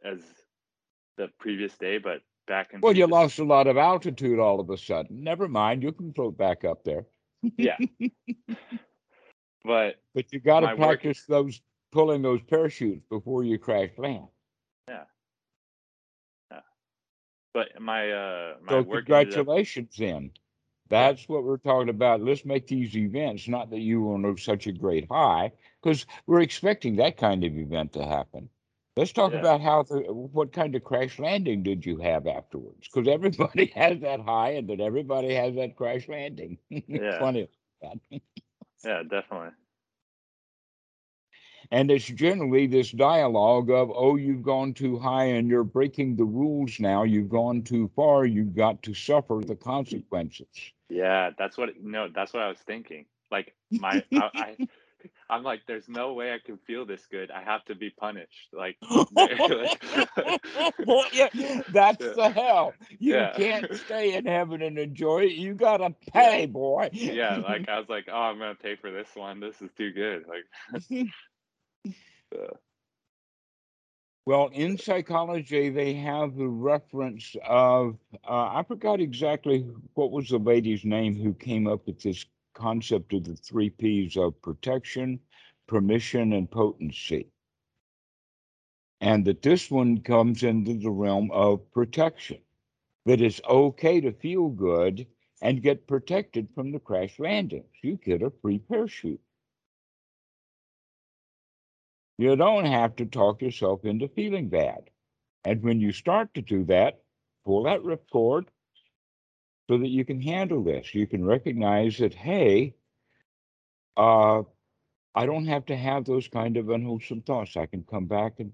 as 0.04 0.20
the 1.16 1.28
previous 1.40 1.76
day, 1.76 1.98
but 1.98 2.20
back 2.46 2.70
in 2.72 2.80
Well, 2.80 2.96
you 2.96 3.08
lost 3.08 3.40
a 3.40 3.44
lot 3.44 3.66
of 3.66 3.76
altitude 3.76 4.38
all 4.38 4.60
of 4.60 4.70
a 4.70 4.78
sudden. 4.78 5.24
Never 5.24 5.48
mind, 5.48 5.82
you 5.82 5.90
can 5.90 6.12
float 6.12 6.38
back 6.38 6.64
up 6.64 6.84
there. 6.84 7.06
yeah. 7.58 7.78
but 9.64 9.96
but 10.14 10.32
you 10.32 10.38
got 10.38 10.60
to 10.60 10.76
practice 10.76 11.24
those 11.26 11.60
pulling 11.90 12.22
those 12.22 12.42
parachutes 12.42 13.04
before 13.10 13.42
you 13.42 13.58
crash 13.58 13.90
land. 13.98 14.28
Yeah. 14.88 15.04
Yeah. 16.52 16.60
But 17.52 17.80
my 17.80 18.10
uh 18.12 18.54
my 18.62 18.72
So 18.72 18.82
work 18.82 19.10
ended 19.10 19.28
up- 19.28 19.46
congratulations, 19.46 19.96
then. 19.98 20.30
That's 20.94 21.28
what 21.28 21.44
we're 21.44 21.58
talking 21.58 21.88
about. 21.88 22.22
Let's 22.22 22.44
make 22.44 22.66
these 22.68 22.96
events. 22.96 23.48
Not 23.48 23.70
that 23.70 23.80
you 23.80 24.02
were 24.02 24.14
on 24.14 24.36
such 24.38 24.66
a 24.66 24.72
great 24.72 25.06
high, 25.10 25.52
because 25.82 26.06
we're 26.26 26.40
expecting 26.40 26.96
that 26.96 27.16
kind 27.16 27.44
of 27.44 27.56
event 27.56 27.92
to 27.94 28.04
happen. 28.04 28.48
Let's 28.96 29.12
talk 29.12 29.32
Yeah. 29.32 29.40
about 29.40 29.60
how 29.60 29.82
the 29.82 30.02
what 30.12 30.52
kind 30.52 30.74
of 30.76 30.84
crash 30.84 31.18
landing 31.18 31.64
did 31.64 31.84
you 31.84 31.96
have 31.98 32.28
afterwards? 32.28 32.88
Because 32.88 33.08
everybody 33.08 33.66
has 33.74 34.00
that 34.00 34.20
high, 34.20 34.50
and 34.50 34.68
then 34.68 34.80
everybody 34.80 35.34
has 35.34 35.54
that 35.56 35.76
crash 35.76 36.08
landing. 36.08 36.58
Yeah. 36.70 37.18
Funny. 37.18 37.48
yeah, 38.84 39.02
definitely. 39.02 39.50
And 41.70 41.90
it's 41.90 42.06
generally 42.06 42.66
this 42.66 42.92
dialogue 42.92 43.70
of, 43.70 43.90
oh, 43.94 44.16
you've 44.16 44.42
gone 44.42 44.74
too 44.74 44.98
high 44.98 45.24
and 45.24 45.48
you're 45.48 45.64
breaking 45.64 46.14
the 46.16 46.24
rules 46.24 46.78
now. 46.78 47.02
You've 47.04 47.30
gone 47.30 47.62
too 47.62 47.90
far. 47.96 48.26
You've 48.26 48.54
got 48.54 48.82
to 48.84 48.94
suffer 48.94 49.40
the 49.44 49.56
consequences. 49.56 50.72
Yeah, 50.88 51.30
that's 51.38 51.56
what 51.56 51.70
no, 51.80 52.08
that's 52.14 52.32
what 52.32 52.42
I 52.42 52.48
was 52.48 52.58
thinking. 52.60 53.06
Like 53.30 53.54
my 53.78 54.04
I, 54.14 54.30
I 54.36 54.58
I'm 55.30 55.42
like, 55.42 55.62
there's 55.66 55.88
no 55.88 56.12
way 56.14 56.32
I 56.32 56.38
can 56.44 56.58
feel 56.66 56.86
this 56.86 57.06
good. 57.06 57.30
I 57.30 57.42
have 57.42 57.64
to 57.66 57.74
be 57.74 57.90
punished. 57.90 58.48
Like, 58.52 58.78
yeah, 61.12 61.28
that's 61.68 62.06
Yeah. 62.06 62.14
the 62.14 62.30
hell. 62.30 62.76
You 62.98 63.26
Yeah. 63.26 63.32
can't 63.32 63.72
stay 63.74 64.14
in 64.14 64.26
heaven 64.26 64.62
and 64.62 64.78
enjoy 64.78 65.24
it. 65.24 65.32
You 65.32 65.54
gotta 65.54 65.94
pay, 66.12 66.46
boy. 66.46 66.90
yeah, 66.92 67.38
like 67.38 67.68
I 67.68 67.78
was 67.78 67.88
like, 67.88 68.06
oh, 68.10 68.16
I'm 68.16 68.38
gonna 68.38 68.54
pay 68.54 68.76
for 68.76 68.90
this 68.90 69.08
one. 69.14 69.40
This 69.40 69.60
is 69.62 69.70
too 69.76 69.92
good. 69.92 70.24
Like, 70.28 70.44
uh, 72.34 72.56
Well, 74.26 74.48
in 74.54 74.78
psychology, 74.78 75.68
they 75.68 75.92
have 75.94 76.34
the 76.36 76.48
reference 76.48 77.36
of, 77.44 77.98
uh, 78.26 78.48
I 78.54 78.64
forgot 78.66 79.00
exactly 79.00 79.66
what 79.94 80.12
was 80.12 80.30
the 80.30 80.38
lady's 80.38 80.84
name 80.84 81.14
who 81.14 81.34
came 81.34 81.66
up 81.66 81.86
with 81.86 82.00
this 82.00 82.24
concept 82.54 83.12
of 83.12 83.24
the 83.24 83.36
three 83.36 83.68
P's 83.68 84.16
of 84.16 84.40
protection, 84.40 85.20
permission, 85.66 86.32
and 86.32 86.50
potency. 86.50 87.28
And 89.02 89.26
that 89.26 89.42
this 89.42 89.70
one 89.70 90.00
comes 90.00 90.42
into 90.42 90.72
the 90.72 90.90
realm 90.90 91.30
of 91.30 91.70
protection, 91.72 92.38
that 93.04 93.20
it's 93.20 93.42
okay 93.46 94.00
to 94.00 94.12
feel 94.12 94.48
good 94.48 95.06
and 95.42 95.62
get 95.62 95.86
protected 95.86 96.48
from 96.54 96.72
the 96.72 96.78
crash 96.80 97.18
landings. 97.18 97.68
You 97.82 97.96
get 97.96 98.22
a 98.22 98.30
free 98.30 98.58
parachute. 98.58 99.20
You 102.18 102.36
don't 102.36 102.66
have 102.66 102.96
to 102.96 103.06
talk 103.06 103.42
yourself 103.42 103.84
into 103.84 104.08
feeling 104.08 104.48
bad. 104.48 104.90
And 105.44 105.62
when 105.62 105.80
you 105.80 105.92
start 105.92 106.32
to 106.34 106.42
do 106.42 106.64
that, 106.64 107.02
pull 107.44 107.64
that 107.64 107.80
ripcord 107.80 108.46
so 109.68 109.78
that 109.78 109.88
you 109.88 110.04
can 110.04 110.20
handle 110.20 110.62
this. 110.62 110.94
You 110.94 111.06
can 111.06 111.24
recognize 111.24 111.98
that, 111.98 112.14
hey, 112.14 112.74
uh, 113.96 114.42
I 115.14 115.26
don't 115.26 115.46
have 115.46 115.66
to 115.66 115.76
have 115.76 116.04
those 116.04 116.28
kind 116.28 116.56
of 116.56 116.70
unwholesome 116.70 117.22
thoughts. 117.22 117.56
I 117.56 117.66
can 117.66 117.84
come 117.84 118.06
back 118.06 118.34
and, 118.38 118.52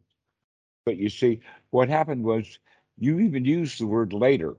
but 0.84 0.96
you 0.96 1.08
see, 1.08 1.40
what 1.70 1.88
happened 1.88 2.24
was 2.24 2.58
you 2.98 3.20
even 3.20 3.44
used 3.44 3.80
the 3.80 3.86
word 3.86 4.12
later. 4.12 4.56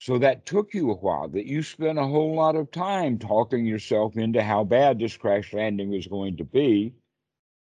So 0.00 0.18
that 0.18 0.46
took 0.46 0.74
you 0.74 0.90
a 0.90 0.96
while, 0.96 1.28
that 1.28 1.46
you 1.46 1.62
spent 1.62 1.98
a 1.98 2.04
whole 2.04 2.34
lot 2.34 2.56
of 2.56 2.72
time 2.72 3.18
talking 3.18 3.64
yourself 3.64 4.16
into 4.16 4.42
how 4.42 4.64
bad 4.64 4.98
this 4.98 5.16
crash 5.16 5.52
landing 5.52 5.90
was 5.90 6.08
going 6.08 6.36
to 6.38 6.44
be. 6.44 6.92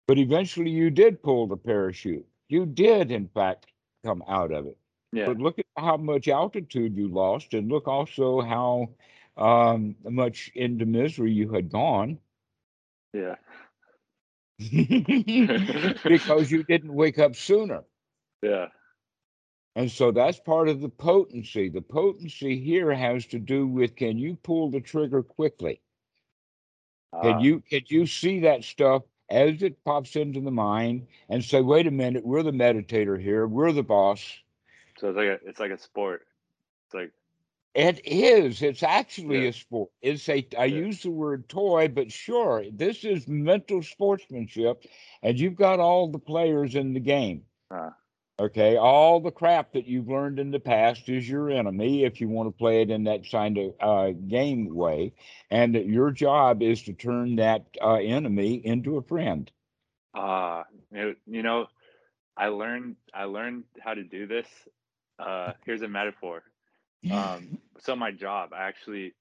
But 0.06 0.18
eventually 0.18 0.70
you 0.70 0.90
did 0.90 1.22
pull 1.22 1.46
the 1.46 1.56
parachute. 1.56 2.26
You 2.48 2.66
did, 2.66 3.10
in 3.10 3.28
fact, 3.28 3.66
come 4.04 4.22
out 4.28 4.52
of 4.52 4.66
it. 4.66 4.78
yeah, 5.12 5.30
But 5.30 5.38
look 5.38 5.58
at 5.58 5.66
how 5.76 5.96
much 5.96 6.28
altitude 6.28 6.96
you 6.96 7.08
lost, 7.08 7.54
and 7.54 7.68
look 7.70 7.86
also 7.88 8.40
how 8.40 8.90
um, 9.36 9.96
much 10.04 10.50
into 10.54 10.84
misery 10.86 11.32
you 11.32 11.52
had 11.52 11.70
gone 11.70 12.18
yeah, 13.12 13.36
because 16.06 16.50
you 16.50 16.62
didn't 16.64 16.94
wake 16.94 17.18
up 17.18 17.34
sooner. 17.34 17.84
yeah, 18.42 18.66
And 19.74 19.90
so 19.90 20.10
that's 20.10 20.38
part 20.40 20.68
of 20.68 20.80
the 20.80 20.88
potency. 20.88 21.68
The 21.68 21.82
potency 21.82 22.58
here 22.58 22.92
has 22.92 23.26
to 23.26 23.38
do 23.38 23.66
with 23.66 23.96
can 23.96 24.18
you 24.18 24.36
pull 24.36 24.70
the 24.70 24.80
trigger 24.80 25.22
quickly? 25.22 25.80
Can 27.22 27.38
Ah, 27.38 27.38
you 27.38 27.60
can 27.60 27.82
you 27.88 28.06
see 28.06 28.40
that 28.40 28.64
stuff 28.64 29.02
as 29.30 29.62
it 29.62 29.84
pops 29.84 30.16
into 30.16 30.40
the 30.40 30.50
mind 30.50 31.06
and 31.28 31.44
say, 31.44 31.60
wait 31.60 31.86
a 31.86 31.90
minute, 31.90 32.24
we're 32.24 32.42
the 32.42 32.52
meditator 32.52 33.20
here, 33.20 33.46
we're 33.46 33.72
the 33.72 33.82
boss. 33.82 34.40
So 34.98 35.08
it's 35.08 35.16
like 35.16 35.26
a 35.28 35.38
it's 35.48 35.60
like 35.60 35.70
a 35.70 35.78
sport. 35.78 36.26
It's 36.86 36.94
like 36.94 37.12
It 37.74 38.00
is. 38.06 38.62
It's 38.62 38.82
actually 38.82 39.44
Yeah. 39.44 39.48
a 39.48 39.52
sport. 39.52 39.90
It's 40.02 40.28
a. 40.28 40.46
I 40.58 40.66
Yeah. 40.66 40.82
use 40.86 41.02
the 41.02 41.10
word 41.10 41.48
toy, 41.48 41.88
but 41.88 42.10
sure, 42.12 42.64
this 42.70 43.04
is 43.04 43.26
mental 43.28 43.82
sportsmanship, 43.82 44.84
and 45.22 45.38
you've 45.38 45.56
got 45.56 45.80
all 45.80 46.08
the 46.08 46.18
players 46.18 46.74
in 46.74 46.92
the 46.92 47.00
game. 47.00 47.46
Ah. 47.70 47.96
Okay, 48.42 48.76
all 48.76 49.20
the 49.20 49.30
crap 49.30 49.72
that 49.74 49.86
you've 49.86 50.08
learned 50.08 50.40
in 50.40 50.50
the 50.50 50.58
past 50.58 51.08
is 51.08 51.28
your 51.28 51.48
enemy 51.48 52.02
if 52.02 52.20
you 52.20 52.28
want 52.28 52.48
to 52.48 52.58
play 52.58 52.82
it 52.82 52.90
in 52.90 53.04
that 53.04 53.22
kind 53.30 53.56
of 53.56 53.74
uh, 53.78 54.10
game 54.26 54.74
way, 54.74 55.12
and 55.52 55.76
your 55.76 56.10
job 56.10 56.60
is 56.60 56.82
to 56.82 56.92
turn 56.92 57.36
that 57.36 57.64
uh, 57.80 57.94
enemy 57.94 58.54
into 58.54 58.96
a 58.96 59.02
friend. 59.02 59.48
you 60.90 61.14
you 61.24 61.44
know, 61.44 61.68
I 62.36 62.48
learned 62.48 62.96
I 63.14 63.24
learned 63.26 63.62
how 63.78 63.94
to 63.94 64.02
do 64.02 64.26
this. 64.26 64.48
Uh, 65.20 65.52
here's 65.64 65.82
a 65.82 65.88
metaphor. 65.88 66.42
Um, 67.12 67.58
so 67.78 67.94
my 67.94 68.10
job, 68.10 68.50
I 68.52 68.64
actually 68.64 69.14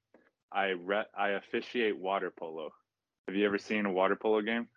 I 0.51 0.69
re- 0.69 1.11
I 1.15 1.29
officiate 1.29 1.95
water 1.95 2.31
polo. 2.31 2.73
Have 3.27 3.35
you 3.35 3.45
ever 3.45 3.59
seen 3.59 3.85
a 3.85 3.91
water 3.91 4.15
polo 4.15 4.41
game? 4.41 4.67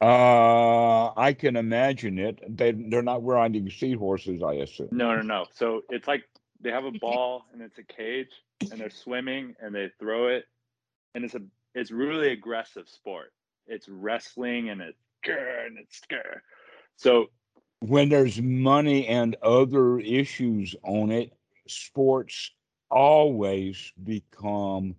Uh, 0.00 1.12
I 1.14 1.34
can 1.34 1.56
imagine 1.56 2.18
it. 2.18 2.40
They 2.48 2.72
they're 2.72 3.02
not 3.02 3.24
riding 3.24 3.68
seahorses, 3.68 4.42
I 4.42 4.54
assume. 4.54 4.88
No, 4.92 5.14
no, 5.14 5.22
no. 5.22 5.46
So 5.52 5.82
it's 5.90 6.08
like 6.08 6.24
they 6.60 6.70
have 6.70 6.84
a 6.84 6.90
ball 7.00 7.44
and 7.52 7.60
it's 7.60 7.78
a 7.78 7.82
cage 7.82 8.30
and 8.70 8.80
they're 8.80 8.90
swimming 8.90 9.54
and 9.60 9.74
they 9.74 9.90
throw 9.98 10.28
it 10.28 10.44
and 11.14 11.24
it's 11.24 11.34
a 11.34 11.42
it's 11.74 11.90
really 11.90 12.32
aggressive 12.32 12.88
sport. 12.88 13.32
It's 13.66 13.88
wrestling 13.88 14.70
and 14.70 14.80
it's 14.80 14.98
grr 15.24 15.66
and 15.66 15.78
it's 15.78 16.00
grr. 16.10 16.40
So 16.96 17.26
when 17.80 18.08
there's 18.08 18.40
money 18.40 19.06
and 19.06 19.36
other 19.42 19.98
issues 19.98 20.74
on 20.82 21.10
it, 21.10 21.32
sports 21.66 22.50
always 22.90 23.92
become 24.02 24.96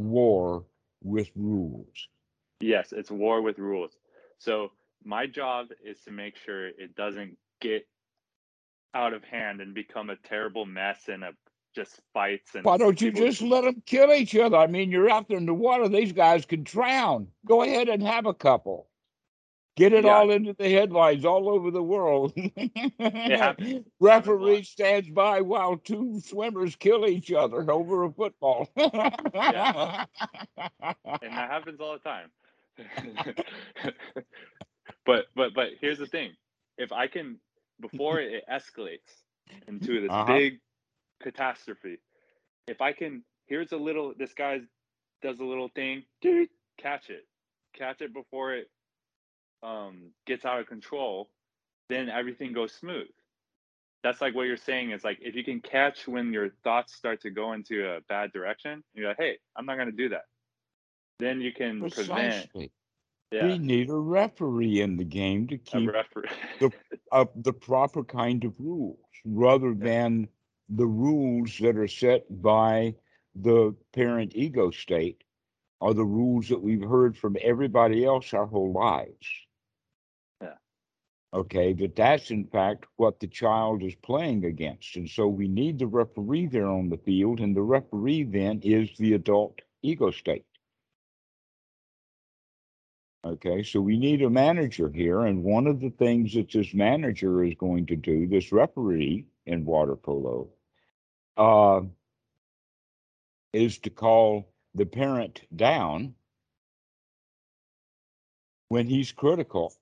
war 0.00 0.64
with 1.02 1.30
rules. 1.34 2.08
yes, 2.60 2.92
it's 2.92 3.10
war 3.10 3.40
with 3.40 3.58
rules. 3.58 3.92
So 4.40 4.72
my 5.04 5.26
job 5.26 5.68
is 5.84 6.00
to 6.02 6.10
make 6.10 6.36
sure 6.36 6.66
it 6.68 6.96
doesn't 6.96 7.36
get 7.60 7.86
out 8.94 9.12
of 9.12 9.22
hand 9.22 9.60
and 9.60 9.74
become 9.74 10.10
a 10.10 10.16
terrible 10.16 10.64
mess 10.66 11.08
and 11.08 11.22
a 11.22 11.32
just 11.72 12.00
fights 12.12 12.56
and 12.56 12.64
Why 12.64 12.78
don't 12.78 13.00
you 13.00 13.12
just 13.12 13.42
let 13.42 13.62
them 13.62 13.80
kill 13.86 14.12
each 14.12 14.34
other? 14.34 14.56
I 14.56 14.66
mean, 14.66 14.90
you're 14.90 15.08
out 15.08 15.28
there 15.28 15.38
in 15.38 15.46
the 15.46 15.54
water; 15.54 15.88
these 15.88 16.12
guys 16.12 16.44
can 16.44 16.64
drown. 16.64 17.28
Go 17.46 17.62
ahead 17.62 17.88
and 17.88 18.02
have 18.02 18.26
a 18.26 18.34
couple. 18.34 18.88
Get 19.76 19.92
it 19.92 20.04
Yeah. 20.04 20.14
all 20.16 20.30
into 20.30 20.52
the 20.52 20.68
headlines 20.68 21.24
all 21.24 21.48
over 21.48 21.70
the 21.70 21.82
world. 21.82 22.32
happens. 22.98 23.84
Referee 24.00 24.64
stands 24.64 25.08
by 25.10 25.42
while 25.42 25.76
two 25.76 26.20
swimmers 26.20 26.74
kill 26.74 27.06
each 27.06 27.30
other 27.32 27.70
over 27.70 28.02
a 28.04 28.10
football. 28.10 28.68
and 28.76 28.90
that 28.96 30.08
happens 31.22 31.80
all 31.80 31.92
the 31.92 32.00
time. 32.00 32.30
but 35.06 35.26
but 35.34 35.54
but 35.54 35.68
here's 35.80 35.98
the 35.98 36.06
thing: 36.06 36.32
if 36.78 36.92
I 36.92 37.06
can, 37.06 37.38
before 37.80 38.18
it 38.20 38.44
escalates 38.50 39.22
into 39.68 40.00
this 40.00 40.14
Uh-huh. 40.14 40.16
big 40.16 40.60
catastrophe, 41.22 41.98
if 42.66 42.80
I 42.80 42.92
can, 42.92 43.22
here's 43.46 43.72
a 43.72 43.76
little. 43.76 44.14
This 44.16 44.34
guy 44.34 44.60
does 45.22 45.40
a 45.40 45.44
little 45.44 45.68
thing. 45.74 46.04
Catch 46.78 47.10
it, 47.10 47.26
catch 47.74 48.00
it 48.02 48.14
before 48.14 48.54
it 48.54 48.70
um, 49.62 50.10
gets 50.26 50.44
out 50.44 50.60
of 50.60 50.66
control. 50.66 51.30
Then 51.88 52.08
everything 52.08 52.52
goes 52.52 52.72
smooth. 52.72 53.08
That's 54.02 54.20
like 54.20 54.34
what 54.34 54.46
you're 54.46 54.56
saying 54.56 54.92
is 54.92 55.04
like 55.04 55.18
if 55.20 55.34
you 55.34 55.44
can 55.44 55.60
catch 55.60 56.08
when 56.08 56.32
your 56.32 56.50
thoughts 56.64 56.94
start 56.94 57.20
to 57.22 57.30
go 57.30 57.52
into 57.52 57.86
a 57.86 58.00
bad 58.08 58.32
direction, 58.32 58.82
you're 58.94 59.08
like, 59.08 59.18
hey, 59.18 59.38
I'm 59.56 59.66
not 59.66 59.76
gonna 59.78 59.92
do 59.92 60.08
that. 60.10 60.24
Then 61.20 61.40
you 61.40 61.52
can 61.52 61.80
prevent 61.80 62.06
Precisely. 62.06 62.72
yeah, 63.30 63.44
We 63.46 63.58
need 63.58 63.90
a 63.90 63.96
referee 63.96 64.80
in 64.80 64.96
the 64.96 65.04
game 65.04 65.46
to 65.48 65.54
a 65.54 65.58
keep 65.58 65.92
referee. 65.92 66.28
up 67.12 67.32
the 67.42 67.52
proper 67.52 68.04
kind 68.04 68.44
of 68.44 68.54
rules 68.58 68.98
rather 69.24 69.74
than 69.74 70.28
the 70.68 70.86
rules 70.86 71.58
that 71.58 71.76
are 71.76 71.88
set 71.88 72.24
by 72.42 72.94
the 73.34 73.74
parent 73.92 74.32
ego 74.34 74.70
state 74.70 75.22
are 75.80 75.94
the 75.94 76.04
rules 76.04 76.48
that 76.48 76.60
we've 76.60 76.82
heard 76.86 77.16
from 77.16 77.36
everybody 77.40 78.04
else 78.04 78.34
our 78.34 78.46
whole 78.46 78.72
lives. 78.72 79.26
Yeah. 80.42 80.54
Okay, 81.32 81.72
that 81.74 81.96
that's 81.96 82.30
in 82.30 82.46
fact 82.46 82.86
what 82.96 83.20
the 83.20 83.26
child 83.26 83.82
is 83.82 83.94
playing 83.96 84.44
against. 84.44 84.96
And 84.96 85.08
so 85.08 85.26
we 85.28 85.48
need 85.48 85.78
the 85.78 85.86
referee 85.86 86.46
there 86.46 86.68
on 86.68 86.88
the 86.88 86.98
field, 86.98 87.40
and 87.40 87.56
the 87.56 87.62
referee 87.62 88.24
then 88.24 88.60
is 88.62 88.90
the 88.98 89.14
adult 89.14 89.60
ego 89.82 90.10
state. 90.10 90.44
Okay, 93.22 93.62
so 93.62 93.82
we 93.82 93.98
need 93.98 94.22
a 94.22 94.30
manager 94.30 94.88
here, 94.88 95.26
and 95.26 95.44
one 95.44 95.66
of 95.66 95.80
the 95.80 95.90
things 95.90 96.32
that 96.34 96.50
this 96.50 96.72
manager 96.72 97.44
is 97.44 97.54
going 97.58 97.84
to 97.86 97.96
do, 97.96 98.26
this 98.26 98.50
referee 98.50 99.26
in 99.44 99.66
water 99.66 99.94
polo, 99.94 100.48
uh, 101.36 101.82
is 103.52 103.78
to 103.80 103.90
call 103.90 104.48
the 104.74 104.86
parent 104.86 105.42
down 105.54 106.14
when 108.68 108.86
he's 108.86 109.12
critical 109.12 109.74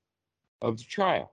of 0.60 0.78
the 0.78 0.84
child. 0.84 1.28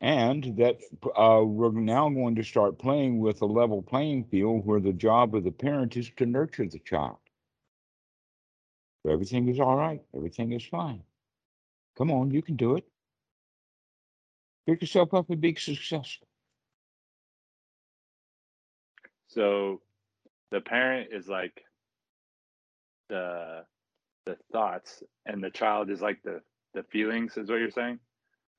And 0.00 0.56
that 0.58 0.78
uh, 1.16 1.42
we're 1.44 1.72
now 1.72 2.08
going 2.08 2.36
to 2.36 2.44
start 2.44 2.78
playing 2.78 3.18
with 3.18 3.42
a 3.42 3.46
level 3.46 3.82
playing 3.82 4.24
field 4.24 4.64
where 4.64 4.80
the 4.80 4.92
job 4.92 5.34
of 5.34 5.42
the 5.42 5.50
parent 5.50 5.96
is 5.96 6.10
to 6.18 6.26
nurture 6.26 6.66
the 6.66 6.78
child. 6.78 7.18
Everything 9.08 9.48
is 9.48 9.58
all 9.58 9.76
right. 9.76 10.00
Everything 10.14 10.52
is 10.52 10.64
fine. 10.64 11.02
Come 11.96 12.10
on, 12.10 12.30
you 12.30 12.42
can 12.42 12.56
do 12.56 12.76
it. 12.76 12.84
Pick 14.66 14.82
yourself 14.82 15.14
up 15.14 15.30
and 15.30 15.40
be 15.40 15.54
successful. 15.54 16.28
So 19.28 19.80
the 20.50 20.60
parent 20.60 21.10
is 21.12 21.28
like 21.28 21.64
the 23.08 23.64
the 24.26 24.36
thoughts, 24.52 25.02
and 25.26 25.42
the 25.42 25.50
child 25.50 25.90
is 25.90 26.00
like 26.00 26.22
the 26.22 26.42
the 26.74 26.82
feelings. 26.84 27.36
Is 27.36 27.48
what 27.48 27.60
you're 27.60 27.70
saying? 27.70 27.98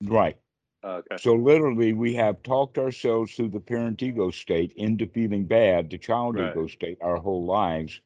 Right. 0.01 0.37
Okay. 0.83 1.17
So 1.17 1.33
literally, 1.35 1.93
we 1.93 2.13
have 2.15 2.41
talked 2.43 2.77
ourselves 2.77 3.35
through 3.35 3.49
the 3.49 3.59
parent 3.59 4.01
ego 4.01 4.31
state 4.31 4.71
into 4.73 5.07
feeling 5.07 5.45
bad, 5.45 5.89
the 5.89 5.97
child 5.97 6.37
Right. 6.37 6.49
ego 6.49 6.67
state, 6.67 6.97
our 7.01 7.17
whole 7.17 7.45
lives. 7.45 8.01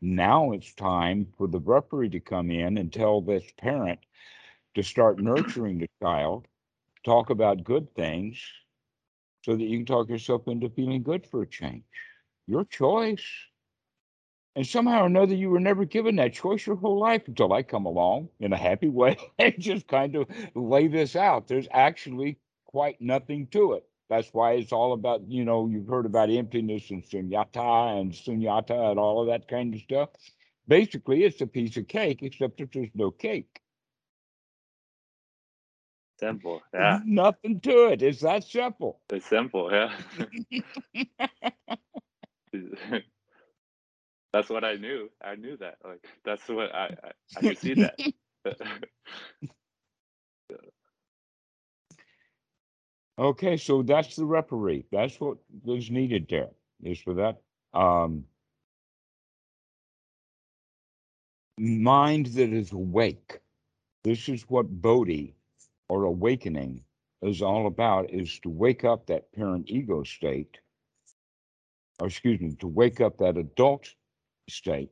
Now 0.00 0.52
it's 0.52 0.74
time 0.74 1.32
for 1.36 1.46
the 1.48 1.60
referee 1.60 2.10
to 2.10 2.20
come 2.20 2.50
in 2.50 2.76
and 2.78 2.92
tell 2.92 3.20
this 3.22 3.50
parent 3.56 4.00
to 4.74 4.82
start 4.82 5.18
nurturing 5.20 5.78
the 5.78 5.88
child, 6.02 6.48
talk 7.04 7.30
about 7.30 7.64
good 7.64 7.94
things, 7.94 8.40
so 9.42 9.56
that 9.56 9.64
you 9.64 9.78
can 9.78 9.86
talk 9.86 10.08
yourself 10.08 10.46
into 10.48 10.68
feeling 10.70 11.02
good 11.02 11.26
for 11.26 11.42
a 11.42 11.46
change. 11.46 11.84
Your 12.46 12.64
choice. 12.64 13.24
And 14.56 14.66
somehow 14.66 15.02
or 15.02 15.06
another, 15.06 15.34
you 15.34 15.50
were 15.50 15.60
never 15.60 15.84
given 15.84 16.16
that 16.16 16.32
choice 16.32 16.66
your 16.66 16.76
whole 16.76 16.98
life 16.98 17.28
until 17.28 17.52
I 17.52 17.62
come 17.62 17.84
along 17.84 18.30
in 18.40 18.54
a 18.54 18.56
happy 18.56 18.88
way 19.02 19.18
and 19.38 19.54
just 19.58 19.86
kind 19.86 20.16
of 20.16 20.26
lay 20.54 20.88
this 20.88 21.14
out. 21.14 21.46
There's 21.46 21.68
actually 21.70 22.38
quite 22.64 22.98
nothing 22.98 23.48
to 23.48 23.74
it. 23.74 23.84
That's 24.08 24.32
why 24.32 24.52
it's 24.52 24.72
all 24.72 24.94
about, 24.94 25.28
you 25.28 25.44
know, 25.44 25.68
you've 25.68 25.88
heard 25.88 26.06
about 26.06 26.30
emptiness 26.30 26.90
and 26.90 27.04
sunyata 27.04 28.00
and 28.00 28.12
sunyata 28.12 28.90
and 28.92 28.98
all 28.98 29.20
of 29.20 29.26
that 29.26 29.46
kind 29.46 29.74
of 29.74 29.80
stuff. 29.80 30.08
Basically, 30.66 31.24
it's 31.24 31.40
a 31.42 31.46
piece 31.46 31.76
of 31.76 31.86
cake, 31.86 32.22
except 32.22 32.58
that 32.58 32.72
there's 32.72 32.88
no 32.94 33.10
cake. 33.10 33.60
Simple. 36.18 36.62
Yeah. 36.72 37.00
Nothing 37.04 37.60
to 37.60 37.88
it. 37.88 38.00
It's 38.00 38.20
that 38.20 38.44
simple. 38.44 39.00
It's 39.10 39.26
simple. 39.26 39.70
Yeah. 39.70 39.92
that's 44.36 44.50
what 44.50 44.64
I 44.64 44.74
knew. 44.74 45.10
I 45.24 45.34
knew 45.34 45.56
that. 45.56 45.78
Like 45.82 46.04
that's 46.22 46.46
what 46.48 46.74
I 46.74 46.94
I, 47.02 47.10
I 47.36 47.40
could 47.40 47.58
see 47.58 47.74
that. 47.74 47.98
Okay, 53.18 53.56
so 53.56 53.82
that's 53.82 54.14
the 54.14 54.26
referee. 54.26 54.84
That's 54.92 55.18
what 55.18 55.38
is 55.66 55.90
needed 55.90 56.26
there, 56.28 56.50
is 56.82 57.00
for 57.00 57.14
that 57.14 57.38
um, 57.72 58.24
mind 61.56 62.26
that 62.26 62.52
is 62.52 62.72
awake. 62.72 63.40
This 64.04 64.28
is 64.28 64.42
what 64.50 64.68
Bodhi 64.82 65.34
or 65.88 66.04
awakening 66.04 66.82
is 67.22 67.40
all 67.40 67.66
about, 67.66 68.10
is 68.10 68.38
to 68.40 68.50
wake 68.50 68.84
up 68.84 69.06
that 69.06 69.32
parent 69.32 69.70
ego 69.70 70.02
state, 70.02 70.58
or 71.98 72.08
excuse 72.08 72.38
me, 72.38 72.54
to 72.56 72.66
wake 72.66 73.00
up 73.00 73.16
that 73.16 73.38
adult 73.38 73.94
state, 74.48 74.90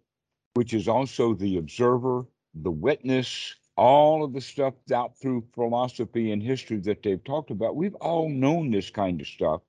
which 0.54 0.74
is 0.74 0.88
also 0.88 1.34
the 1.34 1.58
observer, 1.58 2.26
the 2.54 2.70
witness, 2.70 3.54
all 3.76 4.24
of 4.24 4.32
the 4.32 4.40
stuff 4.40 4.74
out 4.92 5.18
through 5.18 5.46
philosophy 5.54 6.32
and 6.32 6.42
history 6.42 6.78
that 6.78 7.02
they've 7.02 7.24
talked 7.24 7.50
about. 7.50 7.76
We've 7.76 7.94
all 7.96 8.28
known 8.28 8.70
this 8.70 8.90
kind 8.90 9.20
of 9.20 9.26
stuff, 9.26 9.62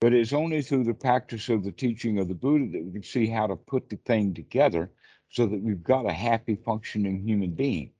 but 0.00 0.12
it's 0.12 0.32
only 0.32 0.62
through 0.62 0.84
the 0.84 0.94
practice 0.94 1.48
of 1.48 1.64
the 1.64 1.72
teaching 1.72 2.18
of 2.18 2.28
the 2.28 2.34
Buddha 2.34 2.72
that 2.72 2.84
we 2.84 2.92
can 2.92 3.02
see 3.02 3.26
how 3.26 3.46
to 3.46 3.56
put 3.56 3.88
the 3.88 3.96
thing 3.96 4.34
together 4.34 4.90
so 5.30 5.46
that 5.46 5.60
we've 5.60 5.82
got 5.82 6.06
a 6.08 6.12
happy, 6.12 6.56
functioning 6.56 7.20
human 7.20 7.50
being. 7.50 7.92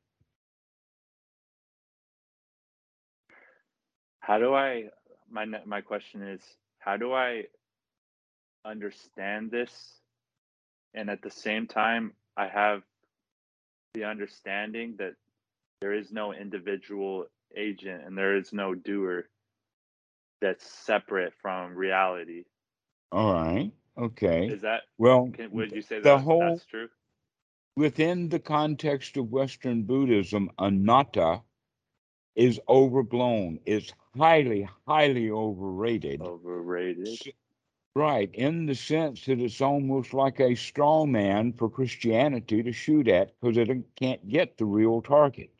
how 4.30 4.38
do 4.38 4.54
I 4.54 4.84
my 5.28 5.44
my 5.66 5.80
question 5.80 6.22
is 6.22 6.40
how 6.78 6.96
do 6.96 7.12
I 7.12 7.44
understand 8.64 9.50
this 9.50 9.99
and 10.94 11.08
at 11.10 11.22
the 11.22 11.30
same 11.30 11.66
time 11.66 12.12
I 12.36 12.46
have 12.48 12.82
the 13.94 14.04
understanding 14.04 14.96
that 14.98 15.14
there 15.80 15.92
is 15.92 16.12
no 16.12 16.32
individual 16.32 17.26
agent 17.56 18.02
and 18.06 18.16
there 18.16 18.36
is 18.36 18.52
no 18.52 18.74
doer 18.74 19.28
that's 20.40 20.64
separate 20.70 21.32
from 21.42 21.74
reality. 21.74 22.44
All 23.12 23.32
right. 23.34 23.72
Okay. 23.98 24.46
Is 24.48 24.62
that 24.62 24.82
Well, 24.98 25.30
can, 25.32 25.50
would 25.50 25.72
you 25.72 25.82
say 25.82 25.96
the 25.96 26.16
that 26.16 26.20
whole- 26.20 26.40
that's 26.40 26.64
true? 26.66 26.88
within 27.76 28.28
the 28.28 28.38
context 28.38 29.16
of 29.16 29.30
Western 29.30 29.82
Buddhism, 29.84 30.50
anatta 30.58 31.42
is 32.36 32.60
overblown. 32.68 33.58
It's 33.66 33.92
highly, 34.16 34.68
highly 34.86 35.30
overrated. 35.30 36.22
Overrated. 36.22 37.18
Right, 37.96 38.32
in 38.34 38.66
the 38.66 38.74
sense 38.74 39.24
that 39.26 39.40
it's 39.40 39.60
almost 39.60 40.14
like 40.14 40.38
a 40.38 40.54
straw 40.54 41.06
man 41.06 41.52
for 41.52 41.68
Christianity 41.68 42.62
to 42.62 42.72
shoot 42.72 43.08
at 43.08 43.38
because 43.40 43.58
it 43.58 43.68
can't 43.96 44.28
get 44.28 44.56
the 44.56 44.64
real 44.64 45.02
target. 45.02 45.50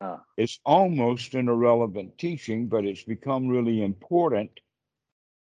Ah. 0.00 0.24
It's 0.36 0.60
almost 0.64 1.34
an 1.34 1.48
irrelevant 1.48 2.18
teaching, 2.18 2.68
but 2.68 2.84
it's 2.84 3.02
become 3.02 3.48
really 3.48 3.82
important. 3.82 4.60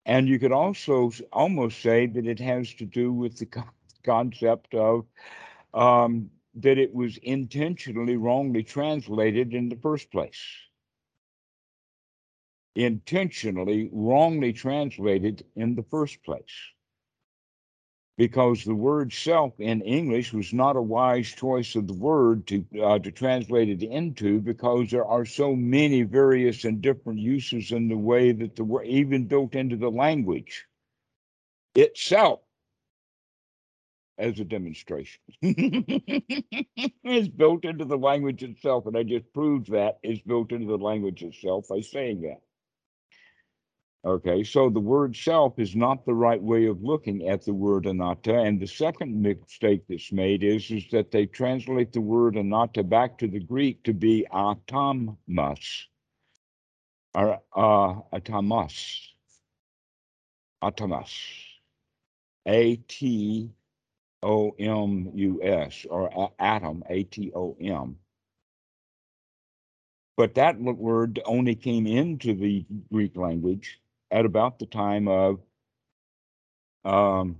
And 0.04 0.28
you 0.28 0.38
could 0.38 0.52
also 0.52 1.10
almost 1.32 1.80
say 1.80 2.06
that 2.06 2.26
it 2.26 2.38
has 2.40 2.74
to 2.74 2.84
do 2.84 3.12
with 3.12 3.38
the 3.38 3.46
con- 3.46 3.70
concept 4.04 4.74
of 4.74 5.06
um, 5.72 6.30
that 6.56 6.78
it 6.78 6.94
was 6.94 7.16
intentionally 7.18 8.16
wrongly 8.16 8.62
translated 8.62 9.54
in 9.54 9.70
the 9.70 9.76
first 9.76 10.10
place. 10.12 10.40
Intentionally 12.76 13.88
wrongly 13.92 14.52
translated 14.52 15.44
in 15.56 15.74
the 15.76 15.84
first 15.84 16.22
place. 16.24 16.54
because 18.18 18.64
the 18.64 18.76
word 18.76 19.12
self 19.12 19.58
in 19.60 19.82
English 19.82 20.32
was 20.32 20.54
not 20.54 20.76
a 20.76 20.82
wise 20.82 21.28
choice 21.28 21.74
of 21.76 21.88
the 21.88 21.94
word 21.94 22.46
to 22.46 22.64
uh, 22.82 22.98
to 23.00 23.10
translate 23.10 23.68
it 23.70 23.82
into 23.82 24.40
because 24.40 24.90
there 24.90 25.06
are 25.06 25.24
so 25.26 25.56
many 25.56 26.02
various 26.04 26.64
and 26.64 26.80
different 26.82 27.18
uses 27.20 27.72
in 27.72 27.88
the 27.88 27.98
way 27.98 28.32
that 28.32 28.56
the 28.56 28.64
word 28.64 28.86
even 28.86 29.26
built 29.26 29.54
into 29.56 29.76
the 29.76 29.90
language 29.90 30.66
itself 31.76 32.40
as 34.18 34.40
a 34.40 34.44
demonstration. 34.44 35.20
it's 35.42 37.28
built 37.28 37.64
into 37.64 37.84
the 37.84 37.98
language 37.98 38.42
itself, 38.42 38.86
and 38.86 38.96
I 38.96 39.02
just 39.04 39.32
proved 39.32 39.72
that 39.72 39.98
it's 40.02 40.22
built 40.22 40.52
into 40.52 40.66
the 40.66 40.78
language 40.78 41.22
itself 41.22 41.66
by 41.68 41.80
saying 41.80 42.22
that. 42.22 42.40
Okay, 44.04 44.44
so 44.44 44.68
the 44.68 44.80
word 44.80 45.16
self 45.16 45.58
is 45.58 45.74
not 45.74 46.04
the 46.04 46.12
right 46.12 46.42
way 46.42 46.66
of 46.66 46.82
looking 46.82 47.26
at 47.26 47.42
the 47.42 47.54
word 47.54 47.86
anatta. 47.86 48.38
And 48.38 48.60
the 48.60 48.66
second 48.66 49.22
mistake 49.22 49.84
that's 49.88 50.12
made 50.12 50.44
is, 50.44 50.70
is 50.70 50.84
that 50.90 51.10
they 51.10 51.24
translate 51.24 51.90
the 51.92 52.02
word 52.02 52.36
anatta 52.36 52.82
back 52.82 53.16
to 53.18 53.28
the 53.28 53.40
Greek 53.40 53.82
to 53.84 53.94
be 53.94 54.26
atomos 54.30 55.84
or 57.14 57.40
uh, 57.56 57.94
atomos. 58.12 58.98
Atomos. 60.62 61.14
A 62.46 62.76
T 62.76 63.50
O 64.22 64.50
M 64.58 65.12
U 65.14 65.40
S 65.42 65.86
or 65.88 66.30
atom, 66.38 66.84
A 66.90 67.04
T 67.04 67.32
O 67.34 67.56
M. 67.58 67.96
But 70.18 70.34
that 70.34 70.60
word 70.60 71.20
only 71.24 71.54
came 71.54 71.86
into 71.86 72.34
the 72.34 72.66
Greek 72.92 73.16
language 73.16 73.80
at 74.14 74.24
about 74.24 74.58
the 74.58 74.66
time 74.66 75.08
of 75.08 75.40
um, 76.84 77.36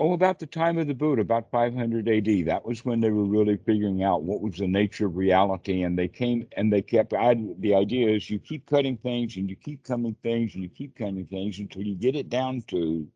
oh 0.00 0.12
about 0.14 0.38
the 0.38 0.46
time 0.46 0.78
of 0.78 0.86
the 0.86 0.94
buddha 0.94 1.22
about 1.22 1.50
500 1.50 2.08
ad 2.08 2.46
that 2.46 2.64
was 2.64 2.84
when 2.84 3.00
they 3.00 3.10
were 3.10 3.24
really 3.24 3.58
figuring 3.58 4.02
out 4.02 4.22
what 4.22 4.40
was 4.40 4.56
the 4.56 4.66
nature 4.66 5.06
of 5.06 5.16
reality 5.16 5.82
and 5.82 5.98
they 5.98 6.08
came 6.08 6.46
and 6.56 6.72
they 6.72 6.82
kept 6.82 7.10
the 7.10 7.74
idea 7.74 8.08
is 8.08 8.30
you 8.30 8.38
keep 8.38 8.66
cutting 8.66 8.96
things 8.96 9.36
and 9.36 9.50
you 9.50 9.56
keep 9.56 9.84
cutting 9.84 10.16
things 10.22 10.54
and 10.54 10.62
you 10.62 10.70
keep 10.70 10.96
cutting 10.96 11.26
things 11.26 11.58
until 11.58 11.82
you 11.82 11.94
get 11.94 12.16
it 12.16 12.30
down 12.30 12.62
to 12.68 13.06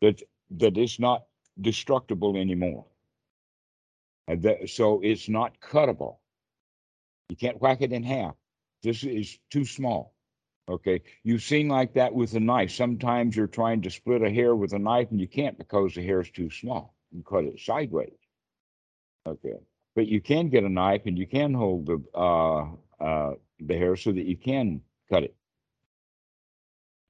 that 0.00 0.22
that 0.50 0.76
it's 0.78 1.00
not 1.00 1.24
destructible 1.60 2.36
anymore. 2.36 2.86
And 4.28 4.42
that, 4.42 4.68
so 4.68 5.00
it's 5.02 5.28
not 5.28 5.60
cuttable. 5.60 6.18
You 7.28 7.36
can't 7.36 7.60
whack 7.60 7.78
it 7.80 7.92
in 7.92 8.02
half. 8.02 8.34
This 8.82 9.02
is 9.04 9.38
too 9.50 9.64
small 9.64 10.15
Okay, 10.68 11.02
you've 11.22 11.42
seen 11.42 11.68
like 11.68 11.94
that 11.94 12.12
with 12.12 12.34
a 12.34 12.40
knife. 12.40 12.72
Sometimes 12.72 13.36
you're 13.36 13.46
trying 13.46 13.82
to 13.82 13.90
split 13.90 14.22
a 14.22 14.30
hair 14.30 14.54
with 14.54 14.72
a 14.72 14.78
knife 14.78 15.08
and 15.12 15.20
you 15.20 15.28
can't 15.28 15.56
because 15.56 15.94
the 15.94 16.02
hair 16.02 16.20
is 16.20 16.30
too 16.30 16.50
small. 16.50 16.94
You 17.12 17.22
cut 17.22 17.44
it 17.44 17.60
sideways. 17.60 18.18
Okay, 19.26 19.58
but 19.94 20.08
you 20.08 20.20
can 20.20 20.48
get 20.48 20.64
a 20.64 20.68
knife 20.68 21.02
and 21.06 21.16
you 21.16 21.26
can 21.26 21.54
hold 21.54 21.86
the 21.86 22.02
uh, 22.14 22.66
uh, 23.00 23.34
the 23.60 23.76
hair 23.76 23.94
so 23.94 24.10
that 24.10 24.24
you 24.24 24.36
can 24.36 24.80
cut 25.08 25.22
it. 25.22 25.36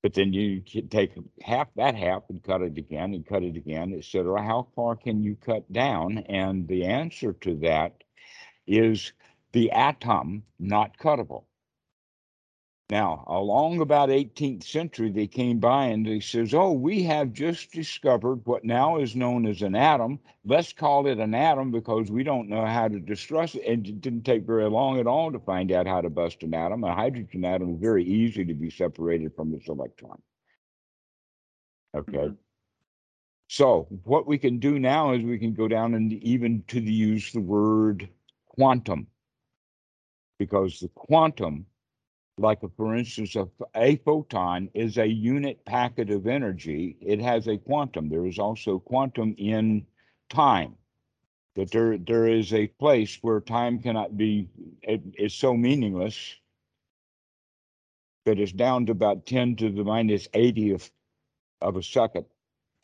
But 0.03 0.12
then 0.12 0.35
you 0.35 0.61
take 0.61 1.12
half 1.42 1.69
that 1.77 1.95
half 1.95 2.25
and 2.29 2.42
cut 2.42 2.62
it 2.62 2.77
again 2.77 3.14
and 3.14 3.27
cut 3.27 3.42
it 3.42 3.57
again, 3.57 3.95
etc. 3.97 4.42
How 4.42 4.69
far 4.77 4.97
can 4.97 5.23
you 5.23 5.35
cut 5.35 5.73
down? 5.73 6.19
And 6.29 6.69
the 6.69 6.85
answer 6.85 7.33
to 7.33 7.57
that 7.57 8.05
is 8.66 9.12
the 9.53 9.71
atom 9.71 10.45
not 10.59 10.99
cuttable. 10.99 11.45
Now, 12.88 13.25
along 13.27 13.81
about 13.81 14.11
18th 14.11 14.62
century, 14.62 15.11
they 15.11 15.27
came 15.27 15.59
by 15.59 15.87
and 15.87 16.07
they 16.07 16.20
says, 16.20 16.55
"Oh, 16.55 16.70
we 16.70 17.03
have 17.03 17.33
just 17.33 17.72
discovered 17.72 18.46
what 18.46 18.64
now 18.64 18.99
is 18.99 19.16
known 19.16 19.44
as 19.44 19.62
an 19.62 19.75
atom. 19.75 20.20
Let's 20.44 20.72
call 20.72 21.09
it 21.09 21.18
an 21.18 21.35
atom 21.35 21.72
because 21.72 22.12
we 22.12 22.22
don't 22.22 22.49
know 22.49 22.64
how 22.64 22.87
to 22.87 23.01
distress 23.01 23.57
it." 23.57 23.64
And 23.66 23.85
it 23.88 24.01
didn't 24.01 24.22
take 24.22 24.46
very 24.46 24.70
long 24.70 25.01
at 25.01 25.09
all 25.09 25.33
to 25.33 25.40
find 25.40 25.72
out 25.72 25.88
how 25.88 26.01
to 26.01 26.11
bust 26.11 26.44
an 26.44 26.55
atom. 26.55 26.85
A 26.85 26.94
hydrogen 26.94 27.44
atom 27.44 27.75
is 27.75 27.81
very 27.81 28.05
easy 28.05 28.44
to 28.44 28.55
be 28.55 28.70
separated 28.70 29.35
from 29.35 29.53
its 29.53 29.68
electron. 29.68 30.22
Okay. 31.92 32.12
Mm-hmm. 32.12 32.35
So 33.49 33.88
what 34.05 34.29
we 34.29 34.38
can 34.38 34.61
do 34.61 34.79
now 34.79 35.12
is 35.12 35.25
we 35.25 35.38
can 35.38 35.55
go 35.55 35.66
down 35.66 35.94
and 35.94 36.12
even 36.12 36.62
to 36.68 36.81
the, 36.81 36.92
use 36.92 37.33
the 37.33 37.40
word 37.40 38.09
quantum 38.46 39.09
because 40.38 40.79
the 40.79 40.88
quantum 40.88 41.66
like 42.38 42.62
a, 42.62 42.68
for 42.77 42.94
instance, 42.94 43.35
a, 43.37 43.49
a 43.75 43.96
photon 43.96 44.68
is 44.75 44.99
a 44.99 45.07
unit 45.07 45.64
packet 45.64 46.11
of 46.11 46.27
energy. 46.27 46.96
It 47.01 47.20
has 47.20 47.49
a 47.49 47.57
quantum. 47.57 48.09
There 48.09 48.27
is 48.27 48.38
also 48.38 48.79
quantum 48.79 49.35
in 49.38 49.87
time. 50.29 50.77
That 51.55 51.70
there 51.70 51.96
there 51.96 52.27
is 52.27 52.53
a 52.53 52.66
place 52.66 53.18
where 53.22 53.40
time 53.40 53.79
cannot 53.79 54.18
be 54.18 54.51
it 54.83 55.01
is 55.16 55.33
so 55.33 55.55
meaningless 55.55 56.37
that 58.27 58.38
it's 58.38 58.53
down 58.53 58.85
to 58.87 58.92
about 58.92 59.25
10 59.25 59.57
to 59.57 59.70
the 59.70 59.85
minus 59.85 60.29
80 60.35 60.72
of, 60.72 60.90
of 61.62 61.77
a 61.77 61.83
second. 61.83 62.27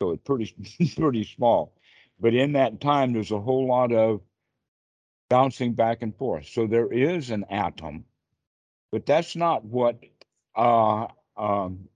So 0.01 0.11
it's 0.11 0.23
pretty 0.23 0.55
pretty 0.97 1.23
small. 1.23 1.75
But 2.19 2.33
in 2.33 2.53
that 2.53 2.81
time, 2.81 3.13
there's 3.13 3.31
a 3.31 3.39
whole 3.39 3.67
lot 3.67 3.91
of 3.91 4.21
bouncing 5.29 5.73
back 5.73 6.01
and 6.01 6.15
forth. 6.15 6.47
So 6.47 6.65
there 6.65 6.91
is 6.91 7.29
an 7.29 7.45
atom 7.51 8.05
but 8.93 9.07
that's 9.07 9.35
not 9.35 9.65
what 9.65 9.97
uh, 10.55 11.07
um, 11.35 11.89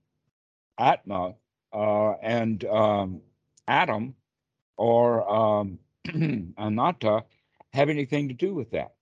Atma 0.76 1.34
uh, 1.72 2.10
and 2.14 2.64
um, 2.64 3.20
Adam 3.68 4.16
or 4.76 5.32
um, 5.32 5.78
Anatta 6.58 7.22
have 7.72 7.88
anything 7.88 8.26
to 8.26 8.34
do 8.34 8.52
with 8.52 8.72
that. 8.72 8.94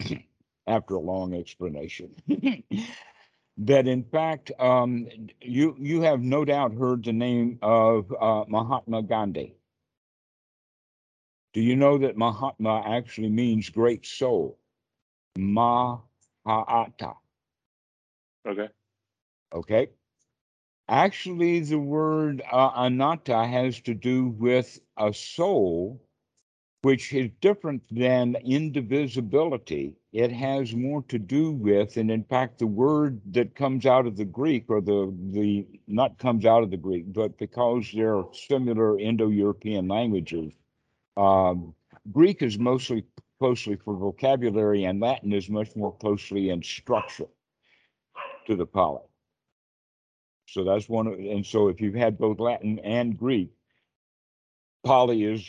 After 0.66 0.96
a 0.96 1.00
long 1.00 1.34
explanation, 1.34 2.16
that 3.58 3.86
in 3.86 4.02
fact 4.02 4.50
um, 4.58 5.06
you 5.40 5.76
you 5.78 6.02
have 6.02 6.20
no 6.20 6.44
doubt 6.44 6.74
heard 6.74 7.04
the 7.04 7.12
name 7.12 7.60
of 7.62 8.12
uh, 8.20 8.44
Mahatma 8.48 9.04
Gandhi. 9.04 9.54
Do 11.54 11.60
you 11.60 11.76
know 11.76 11.96
that 11.98 12.18
Mahatma 12.18 12.82
actually 12.84 13.30
means 13.30 13.70
great 13.70 14.04
soul? 14.04 14.58
Ma 15.38 16.00
ha'ata. 16.48 17.12
Okay. 18.48 18.68
Okay. 19.54 19.88
Actually, 20.88 21.60
the 21.60 21.78
word 21.78 22.42
uh, 22.50 22.70
anatta 22.74 23.46
has 23.46 23.80
to 23.82 23.92
do 23.92 24.28
with 24.28 24.80
a 24.96 25.12
soul, 25.12 26.00
which 26.80 27.12
is 27.12 27.30
different 27.42 27.82
than 27.90 28.34
indivisibility. 28.36 29.94
It 30.14 30.32
has 30.32 30.74
more 30.74 31.02
to 31.08 31.18
do 31.18 31.52
with, 31.52 31.98
and 31.98 32.10
in 32.10 32.24
fact, 32.24 32.58
the 32.58 32.66
word 32.66 33.20
that 33.32 33.54
comes 33.54 33.84
out 33.84 34.06
of 34.06 34.16
the 34.16 34.24
Greek, 34.24 34.64
or 34.70 34.80
the 34.80 35.14
the 35.32 35.66
not 35.86 36.16
comes 36.18 36.46
out 36.46 36.62
of 36.62 36.70
the 36.70 36.78
Greek, 36.78 37.12
but 37.12 37.36
because 37.36 37.92
they're 37.94 38.24
similar 38.32 38.98
Indo-European 38.98 39.86
languages, 39.86 40.50
um, 41.18 41.74
Greek 42.10 42.40
is 42.40 42.58
mostly 42.58 43.04
closely 43.38 43.76
for 43.76 43.94
vocabulary, 43.94 44.84
and 44.84 45.00
Latin 45.00 45.32
is 45.32 45.48
much 45.48 45.74
more 45.76 45.94
closely 45.96 46.50
in 46.50 46.62
structure 46.62 47.28
to 48.46 48.56
the 48.56 48.66
Pali. 48.66 49.02
So 50.46 50.64
that's 50.64 50.88
one. 50.88 51.06
Of, 51.06 51.14
and 51.14 51.44
so 51.44 51.68
if 51.68 51.80
you've 51.80 51.94
had 51.94 52.18
both 52.18 52.40
Latin 52.40 52.78
and 52.80 53.16
Greek, 53.16 53.50
Pali 54.84 55.24
is 55.24 55.46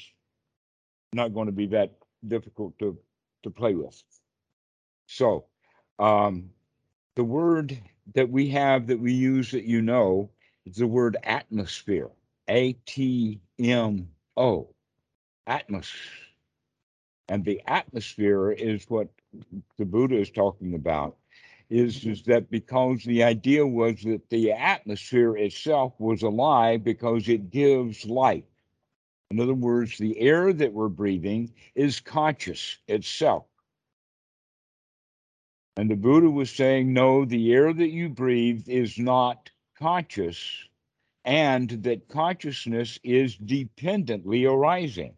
not 1.13 1.33
going 1.33 1.47
to 1.47 1.53
be 1.53 1.67
that 1.67 1.93
difficult 2.27 2.77
to 2.79 2.97
to 3.43 3.49
play 3.49 3.73
with. 3.73 4.01
So, 5.07 5.45
um, 5.97 6.49
the 7.15 7.23
word 7.23 7.79
that 8.13 8.29
we 8.29 8.49
have 8.49 8.87
that 8.87 8.99
we 8.99 9.13
use 9.13 9.51
that 9.51 9.63
you 9.63 9.81
know 9.81 10.29
is 10.65 10.75
the 10.75 10.87
word 10.87 11.17
atmosphere. 11.23 12.09
A 12.49 12.73
T 12.85 13.39
M 13.59 14.09
O. 14.35 14.69
Atmosphere 15.47 16.28
and 17.29 17.45
the 17.45 17.61
atmosphere 17.67 18.51
is 18.51 18.83
what 18.89 19.07
the 19.77 19.85
Buddha 19.85 20.17
is 20.17 20.31
talking 20.31 20.73
about. 20.73 21.15
Is, 21.69 21.99
mm-hmm. 21.99 22.11
is 22.11 22.23
that 22.23 22.49
because 22.49 23.03
the 23.03 23.23
idea 23.23 23.65
was 23.65 24.01
that 24.01 24.27
the 24.31 24.51
atmosphere 24.53 25.37
itself 25.37 25.93
was 25.99 26.23
alive 26.23 26.83
because 26.83 27.29
it 27.29 27.51
gives 27.51 28.05
life. 28.05 28.43
In 29.29 29.39
other 29.39 29.53
words, 29.53 29.99
the 29.99 30.19
air 30.19 30.51
that 30.51 30.73
we're 30.73 30.89
breathing 30.89 31.53
is 31.75 31.99
conscious 31.99 32.79
itself. 32.87 33.45
And 35.77 35.91
the 35.91 35.95
Buddha 35.95 36.29
was 36.29 36.49
saying, 36.49 36.91
no, 36.91 37.23
the 37.23 37.53
air 37.53 37.71
that 37.71 37.89
you 37.89 38.09
breathe 38.09 38.67
is 38.67 38.97
not 38.97 39.51
conscious, 39.77 40.67
and 41.23 41.69
that 41.83 42.09
consciousness 42.09 42.99
is 43.03 43.37
dependently 43.37 44.45
arising 44.45 45.13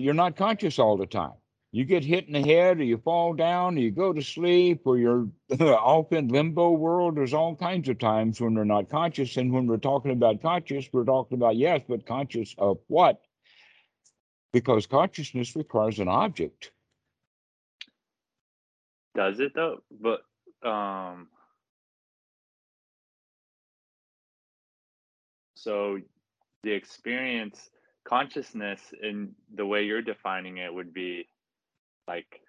you're 0.00 0.14
not 0.14 0.36
conscious 0.36 0.78
all 0.78 0.96
the 0.96 1.06
time. 1.06 1.34
You 1.72 1.84
get 1.84 2.04
hit 2.04 2.26
in 2.26 2.32
the 2.32 2.40
head, 2.42 2.80
or 2.80 2.84
you 2.84 2.96
fall 2.96 3.34
down, 3.34 3.76
or 3.76 3.80
you 3.80 3.90
go 3.90 4.12
to 4.12 4.22
sleep, 4.22 4.82
or 4.86 4.96
you're 4.98 5.28
off 5.60 6.12
in 6.12 6.28
limbo 6.28 6.70
world. 6.70 7.16
There's 7.16 7.34
all 7.34 7.54
kinds 7.54 7.88
of 7.88 7.98
times 7.98 8.40
when 8.40 8.54
we're 8.54 8.64
not 8.64 8.88
conscious. 8.88 9.36
And 9.36 9.52
when 9.52 9.66
we're 9.66 9.76
talking 9.76 10.12
about 10.12 10.40
conscious, 10.40 10.88
we're 10.92 11.04
talking 11.04 11.36
about 11.36 11.56
yes, 11.56 11.82
but 11.86 12.06
conscious 12.06 12.54
of 12.56 12.78
what? 12.86 13.20
Because 14.52 14.86
consciousness 14.86 15.54
requires 15.54 15.98
an 15.98 16.08
object. 16.08 16.70
Does 19.14 19.40
it 19.40 19.52
though? 19.54 19.82
But 20.00 20.22
um 20.66 21.28
so 25.54 25.98
the 26.62 26.72
experience 26.72 27.70
consciousness 28.06 28.80
in 29.02 29.34
the 29.54 29.66
way 29.66 29.82
you're 29.84 30.02
defining 30.02 30.58
it 30.58 30.72
would 30.72 30.94
be 30.94 31.28
like 32.06 32.40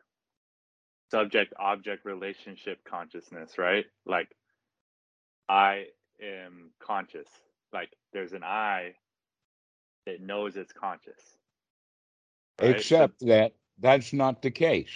subject 1.12 1.54
object 1.60 2.06
relationship 2.06 2.80
consciousness, 2.86 3.58
right? 3.58 3.86
Like 4.06 4.30
I 5.50 5.86
am 6.22 6.72
conscious. 6.80 7.28
Like 7.74 7.90
there's 8.14 8.34
an 8.34 8.44
I 8.44 8.94
that 10.06 10.22
knows 10.22 10.56
it's 10.56 10.74
conscious. 10.74 11.22
right? 12.62 12.72
So 12.72 12.78
Except 12.78 13.20
that 13.22 13.54
that's 13.80 14.14
not 14.14 14.42
the 14.42 14.52
case. 14.52 14.92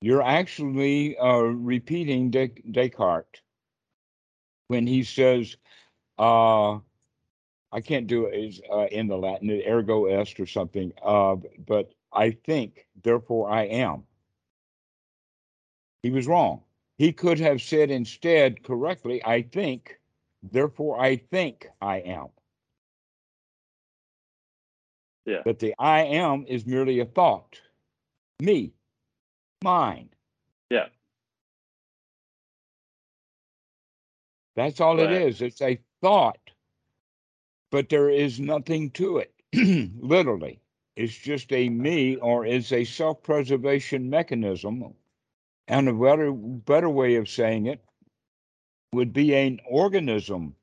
You're 0.00 0.22
actually 0.22 1.16
uh, 1.16 1.38
repeating 1.38 2.30
Des- 2.30 2.62
Descartes 2.70 3.40
when 4.68 4.86
he 4.86 5.04
says, 5.04 5.56
uh, 6.18 6.78
I 7.76 7.80
can't 7.82 8.06
do 8.06 8.24
it 8.24 8.34
is, 8.34 8.62
uh, 8.72 8.86
in 8.90 9.06
the 9.06 9.18
Latin, 9.18 9.50
ergo 9.50 10.06
est 10.06 10.40
or 10.40 10.46
something, 10.46 10.94
uh, 11.02 11.36
but 11.66 11.92
I 12.10 12.30
think, 12.30 12.86
therefore 13.02 13.50
I 13.50 13.64
am. 13.64 14.04
He 16.02 16.10
was 16.10 16.26
wrong. 16.26 16.62
He 16.96 17.12
could 17.12 17.38
have 17.38 17.60
said 17.60 17.90
instead 17.90 18.62
correctly, 18.62 19.22
I 19.22 19.42
think, 19.42 20.00
therefore 20.42 20.98
I 20.98 21.16
think 21.16 21.68
I 21.82 21.98
am. 21.98 22.28
Yeah. 25.26 25.42
But 25.44 25.58
the 25.58 25.74
I 25.78 26.04
am 26.04 26.46
is 26.46 26.64
merely 26.64 27.00
a 27.00 27.04
thought. 27.04 27.60
Me, 28.40 28.72
mine. 29.62 30.08
Yeah. 30.70 30.86
That's 34.54 34.80
all 34.80 34.98
it 34.98 35.10
is. 35.10 35.42
It's 35.42 35.60
a 35.60 35.78
thought, 36.00 36.38
but 37.70 37.88
there 37.88 38.08
is 38.08 38.40
nothing 38.40 38.90
to 38.90 39.18
it, 39.18 39.32
literally. 40.00 40.60
It's 40.96 41.16
just 41.16 41.52
a 41.52 41.68
me 41.68 42.16
or 42.16 42.46
it's 42.46 42.72
a 42.72 42.84
self 42.84 43.22
preservation 43.22 44.08
mechanism. 44.08 44.94
And 45.68 45.88
a 45.88 45.92
better, 45.92 46.32
better 46.32 46.88
way 46.88 47.16
of 47.16 47.28
saying 47.28 47.66
it 47.66 47.84
would 48.92 49.12
be 49.12 49.34
an 49.34 49.60
organism 49.68 50.54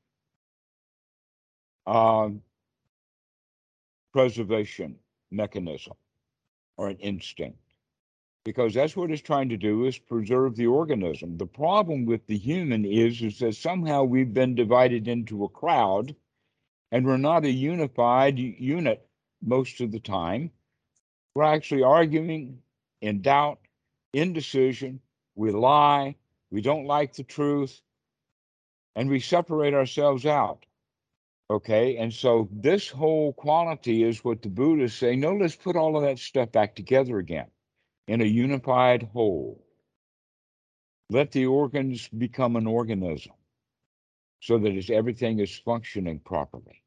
um, 1.86 2.42
preservation 4.12 4.96
mechanism 5.30 5.94
or 6.76 6.88
an 6.88 6.96
instinct 6.98 7.58
because 8.44 8.74
that's 8.74 8.96
what 8.96 9.10
it's 9.10 9.22
trying 9.22 9.48
to 9.48 9.56
do 9.56 9.84
is 9.86 9.98
preserve 9.98 10.56
the 10.56 10.66
organism 10.66 11.36
the 11.36 11.46
problem 11.46 12.04
with 12.06 12.26
the 12.26 12.38
human 12.38 12.84
is 12.84 13.22
is 13.22 13.38
that 13.38 13.54
somehow 13.54 14.02
we've 14.02 14.32
been 14.32 14.54
divided 14.54 15.08
into 15.08 15.44
a 15.44 15.48
crowd 15.48 16.14
and 16.94 17.04
we're 17.04 17.16
not 17.16 17.44
a 17.44 17.50
unified 17.50 18.38
unit 18.38 19.04
most 19.42 19.80
of 19.80 19.90
the 19.90 20.00
time 20.00 20.50
we're 21.34 21.42
actually 21.42 21.82
arguing 21.82 22.62
in 23.02 23.20
doubt 23.20 23.58
indecision 24.12 25.00
we 25.34 25.50
lie 25.50 26.14
we 26.50 26.62
don't 26.62 26.86
like 26.86 27.12
the 27.14 27.24
truth 27.24 27.82
and 28.94 29.10
we 29.10 29.18
separate 29.18 29.74
ourselves 29.74 30.24
out 30.24 30.64
Okay, 31.50 31.98
and 31.98 32.12
so 32.12 32.48
this 32.50 32.88
whole 32.88 33.34
quality 33.34 34.02
is 34.02 34.24
what 34.24 34.40
the 34.40 34.48
Buddhists 34.48 34.98
say. 34.98 35.14
No, 35.14 35.34
let's 35.34 35.56
put 35.56 35.76
all 35.76 35.96
of 35.96 36.02
that 36.02 36.18
stuff 36.18 36.50
back 36.52 36.74
together 36.74 37.18
again 37.18 37.48
in 38.08 38.22
a 38.22 38.24
unified 38.24 39.02
whole. 39.12 39.62
Let 41.10 41.32
the 41.32 41.46
organs 41.46 42.08
become 42.08 42.56
an 42.56 42.66
organism 42.66 43.34
so 44.40 44.58
that 44.58 44.90
everything 44.90 45.40
is 45.40 45.56
functioning 45.56 46.20
properly. 46.20 46.83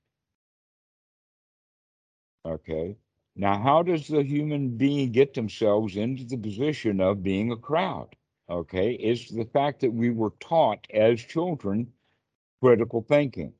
Okay, 2.47 2.95
now 3.35 3.61
how 3.61 3.83
does 3.83 4.07
the 4.07 4.23
human 4.23 4.77
being 4.77 5.11
get 5.11 5.33
themselves 5.33 5.97
into 5.97 6.23
the 6.23 6.37
position 6.37 7.01
of 7.01 7.21
being 7.21 7.51
a 7.51 7.57
crowd? 7.57 8.15
Okay, 8.49 8.93
it's 8.93 9.29
the 9.29 9.45
fact 9.45 9.81
that 9.81 9.91
we 9.91 10.09
were 10.11 10.31
taught 10.39 10.87
as 10.93 11.19
children 11.19 11.91
critical 12.61 13.01
thinking 13.01 13.53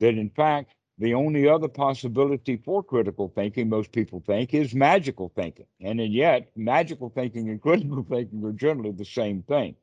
that 0.00 0.14
in 0.14 0.30
fact 0.30 0.74
the 0.98 1.14
only 1.14 1.48
other 1.48 1.68
possibility 1.68 2.56
for 2.56 2.82
critical 2.82 3.28
thinking 3.34 3.68
most 3.68 3.92
people 3.92 4.22
think 4.26 4.52
is 4.54 4.74
magical 4.74 5.30
thinking 5.36 5.66
and 5.80 6.00
and 6.00 6.12
yet 6.12 6.50
magical 6.56 7.10
thinking 7.10 7.48
and 7.50 7.62
critical 7.66 8.04
thinking 8.08 8.44
are 8.44 8.52
generally 8.52 8.90
the 8.92 9.04
same 9.04 9.42
thing 9.42 9.76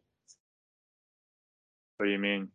what 1.98 2.08
do 2.08 2.12
you 2.12 2.20
mean? 2.20 2.50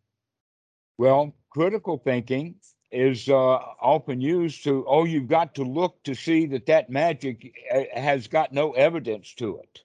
well 0.97 1.33
critical 1.49 1.97
thinking 1.97 2.55
is 2.93 3.29
uh, 3.29 3.57
often 3.81 4.21
used 4.21 4.63
to 4.63 4.85
oh 4.87 5.03
you've 5.03 5.27
got 5.27 5.55
to 5.55 5.63
look 5.63 6.01
to 6.03 6.13
see 6.13 6.45
that 6.45 6.65
that 6.65 6.89
magic 6.89 7.53
uh, 7.73 7.83
has 7.93 8.27
got 8.27 8.53
no 8.53 8.71
evidence 8.73 9.33
to 9.33 9.57
it 9.57 9.81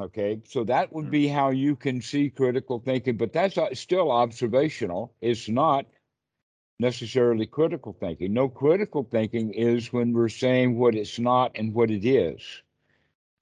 okay 0.00 0.40
so 0.44 0.64
that 0.64 0.92
would 0.92 1.10
be 1.10 1.26
how 1.26 1.50
you 1.50 1.74
can 1.74 2.00
see 2.00 2.30
critical 2.30 2.78
thinking 2.78 3.16
but 3.16 3.32
that's 3.32 3.58
uh, 3.58 3.74
still 3.74 4.10
observational 4.10 5.12
it's 5.20 5.48
not 5.48 5.86
necessarily 6.80 7.46
critical 7.46 7.96
thinking. 7.98 8.32
No, 8.32 8.48
critical 8.48 9.06
thinking 9.10 9.52
is 9.52 9.92
when 9.92 10.12
we're 10.12 10.28
saying 10.28 10.78
what 10.78 10.94
it's 10.94 11.18
not 11.18 11.52
and 11.54 11.74
what 11.74 11.90
it 11.90 12.04
is, 12.04 12.40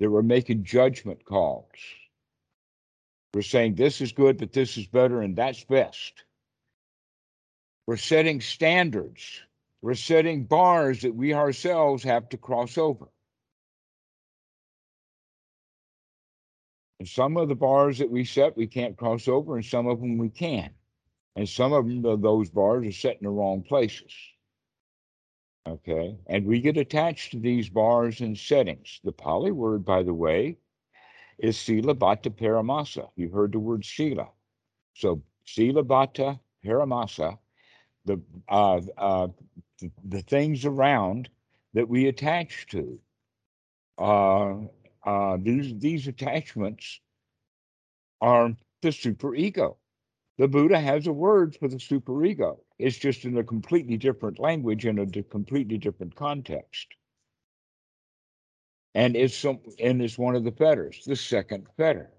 that 0.00 0.10
we're 0.10 0.22
making 0.22 0.64
judgment 0.64 1.24
calls. 1.24 1.66
We're 3.34 3.42
saying 3.42 3.74
this 3.74 4.00
is 4.00 4.12
good, 4.12 4.38
but 4.38 4.52
this 4.52 4.78
is 4.78 4.86
better, 4.86 5.20
and 5.20 5.36
that's 5.36 5.64
best. 5.64 6.24
We're 7.86 7.96
setting 7.96 8.40
standards. 8.40 9.40
We're 9.82 9.94
setting 9.94 10.44
bars 10.44 11.02
that 11.02 11.14
we 11.14 11.34
ourselves 11.34 12.02
have 12.04 12.28
to 12.30 12.36
cross 12.36 12.78
over. 12.78 13.06
And 16.98 17.08
some 17.08 17.36
of 17.36 17.48
the 17.48 17.54
bars 17.54 17.98
that 17.98 18.10
we 18.10 18.24
set, 18.24 18.56
we 18.56 18.66
can't 18.66 18.96
cross 18.96 19.28
over, 19.28 19.56
and 19.56 19.64
some 19.64 19.86
of 19.86 20.00
them 20.00 20.18
we 20.18 20.30
can. 20.30 20.70
And 21.36 21.48
some 21.48 21.72
of 21.72 21.86
them, 21.86 22.02
those 22.22 22.48
bars 22.48 22.86
are 22.86 22.92
set 22.92 23.18
in 23.18 23.24
the 23.24 23.30
wrong 23.30 23.62
places. 23.62 24.12
Okay. 25.68 26.16
And 26.26 26.46
we 26.46 26.60
get 26.60 26.78
attached 26.78 27.32
to 27.32 27.38
these 27.38 27.68
bars 27.68 28.20
and 28.20 28.36
settings. 28.36 29.00
The 29.04 29.12
Pali 29.12 29.52
word, 29.52 29.84
by 29.84 30.02
the 30.02 30.14
way, 30.14 30.56
is 31.38 31.58
Sila 31.58 31.94
Bhatta 31.94 32.30
Paramasa. 32.30 33.10
You 33.16 33.28
heard 33.28 33.52
the 33.52 33.58
word 33.58 33.84
Sila. 33.84 34.28
So 34.94 35.22
Sila 35.44 35.82
Bhatta 35.82 36.40
Paramasa, 36.64 37.38
the, 38.06 38.20
uh, 38.48 38.80
uh, 38.96 39.28
the, 39.80 39.90
the 40.04 40.22
things 40.22 40.64
around 40.64 41.28
that 41.74 41.88
we 41.88 42.08
attach 42.08 42.66
to. 42.68 42.98
Uh, 43.98 44.54
uh, 45.04 45.36
these, 45.40 45.78
these 45.78 46.08
attachments 46.08 47.00
are 48.20 48.56
the 48.82 48.88
superego. 48.88 49.76
The 50.38 50.48
Buddha 50.48 50.78
has 50.78 51.06
a 51.06 51.12
word 51.12 51.56
for 51.56 51.68
the 51.68 51.76
superego. 51.76 52.58
It's 52.78 52.98
just 52.98 53.24
in 53.24 53.36
a 53.38 53.44
completely 53.44 53.96
different 53.96 54.38
language 54.38 54.84
in 54.84 54.98
a 54.98 55.06
completely 55.22 55.78
different 55.78 56.14
context. 56.14 56.88
And 58.94 59.16
it's 59.16 59.36
some 59.36 59.60
and 59.78 60.02
it's 60.02 60.18
one 60.18 60.34
of 60.34 60.44
the 60.44 60.52
fetters, 60.52 61.04
the 61.06 61.16
second 61.16 61.66
fetter. 61.76 62.10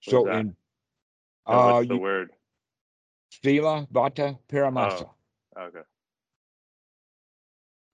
So 0.00 0.28
in 0.28 0.56
uh 1.46 1.74
what's 1.74 1.88
the 1.88 1.94
you, 1.94 2.00
word? 2.00 2.30
Sila 3.42 3.86
Bhatta 3.90 4.38
Paramasa. 4.48 5.08
Oh, 5.56 5.62
okay. 5.62 5.80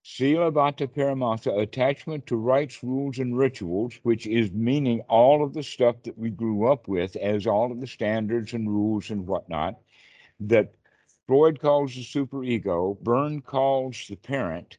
Sila 0.03 0.51
Bhatta 0.51 0.87
Paramasa, 0.87 1.61
attachment 1.61 2.27
to 2.27 2.35
rites, 2.35 2.83
rules, 2.83 3.19
and 3.19 3.37
rituals, 3.37 3.99
which 4.03 4.27
is 4.27 4.51
meaning 4.51 5.01
all 5.01 5.43
of 5.43 5.53
the 5.53 5.63
stuff 5.63 6.03
that 6.03 6.17
we 6.17 6.29
grew 6.29 6.67
up 6.67 6.87
with 6.87 7.15
as 7.15 7.47
all 7.47 7.71
of 7.71 7.79
the 7.79 7.87
standards 7.87 8.53
and 8.53 8.69
rules 8.69 9.09
and 9.09 9.25
whatnot, 9.27 9.79
that 10.39 10.73
Freud 11.27 11.61
calls 11.61 11.95
the 11.95 12.01
superego, 12.01 12.99
Berne 13.01 13.41
calls 13.41 14.07
the 14.09 14.15
parent. 14.15 14.77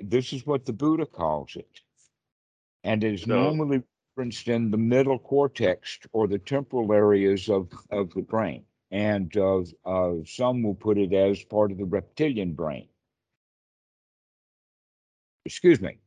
This 0.00 0.32
is 0.32 0.46
what 0.46 0.64
the 0.64 0.72
Buddha 0.72 1.06
calls 1.06 1.56
it. 1.56 1.80
And 2.84 3.02
it 3.02 3.14
is 3.14 3.22
So 3.22 3.28
normally 3.34 3.82
referenced 4.16 4.48
in 4.48 4.70
the 4.70 4.76
middle 4.76 5.18
cortex 5.18 5.98
or 6.12 6.28
the 6.28 6.38
temporal 6.38 6.92
areas 6.92 7.48
of, 7.48 7.72
of 7.90 8.12
the 8.14 8.22
brain. 8.22 8.64
And 8.92 9.36
uh, 9.36 9.62
uh, 9.84 10.24
some 10.26 10.62
will 10.62 10.74
put 10.76 10.98
it 10.98 11.12
as 11.14 11.44
part 11.44 11.72
of 11.72 11.78
the 11.78 11.86
reptilian 11.86 12.54
brain. 12.54 12.88
excuse 15.46 15.80
me. 15.80 15.98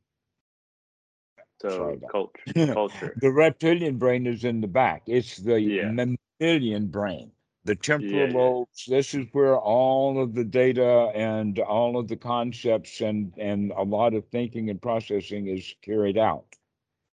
So 1.59 1.97
culture, 2.07 2.43
culture. 2.69 3.17
the 3.17 3.31
reptilian 3.31 3.97
brain 3.97 4.25
is 4.27 4.43
in 4.43 4.61
the 4.61 4.67
back. 4.67 5.03
It's 5.07 5.37
the 5.37 5.73
Yeah. 5.73 5.93
mammalian 5.99 6.87
brain, 6.87 7.31
the 7.63 7.75
temporal 7.75 8.27
Yeah, 8.27 8.29
yeah. 8.29 8.51
lobes. 8.51 8.85
This 8.87 9.13
is 9.13 9.27
where 9.33 9.57
all 9.57 10.21
of 10.21 10.33
the 10.35 10.43
data 10.45 11.11
and 11.15 11.59
all 11.59 11.97
of 11.97 12.07
the 12.07 12.17
concepts 12.17 13.01
and 13.01 13.33
and 13.37 13.71
a 13.71 13.83
lot 13.83 14.13
of 14.13 14.27
thinking 14.29 14.69
and 14.69 14.81
processing 14.81 15.47
is 15.47 15.75
carried 15.81 16.17
out, 16.17 16.57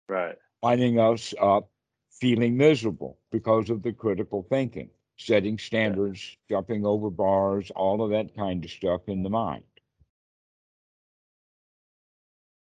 Right. 0.09 0.39
finding 0.61 0.99
us 0.99 1.35
up 1.41 1.71
feeling 2.11 2.57
miserable 2.57 3.19
because 3.31 3.71
of 3.71 3.83
the 3.83 3.93
critical 3.93 4.43
thinking, 4.43 4.91
setting 5.27 5.59
standards, 5.59 6.37
jumping 6.49 6.85
over 6.85 7.11
bars, 7.11 7.71
all 7.75 8.03
of 8.03 8.11
that 8.11 8.35
kind 8.37 8.65
of 8.65 8.71
stuff 8.71 9.03
in 9.07 9.23
the 9.23 9.31
mind. 9.31 9.65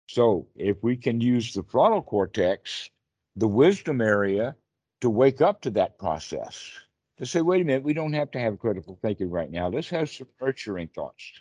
So 0.09 0.47
if 0.55 0.83
we 0.83 0.97
can 0.97 1.21
use 1.21 1.53
the 1.53 1.63
frontal 1.63 2.03
cortex, 2.03 2.91
the 3.35 3.49
wisdom 3.49 4.01
area, 4.01 4.57
to 5.03 5.11
wake 5.11 5.41
up 5.41 5.61
to 5.63 5.71
that 5.73 5.99
process, 5.99 6.71
to 7.19 7.27
say, 7.27 7.43
wait 7.43 7.63
a 7.63 7.65
minute, 7.65 7.83
we 7.83 7.93
don't 7.93 8.13
have 8.13 8.31
to 8.31 8.39
have 8.39 8.59
critical 8.59 8.99
thinking 9.03 9.31
right 9.31 9.51
now. 9.51 9.69
Let's 9.69 9.91
have 9.91 10.09
some 10.09 10.29
nurturing 10.41 10.89
thoughts. 10.89 11.33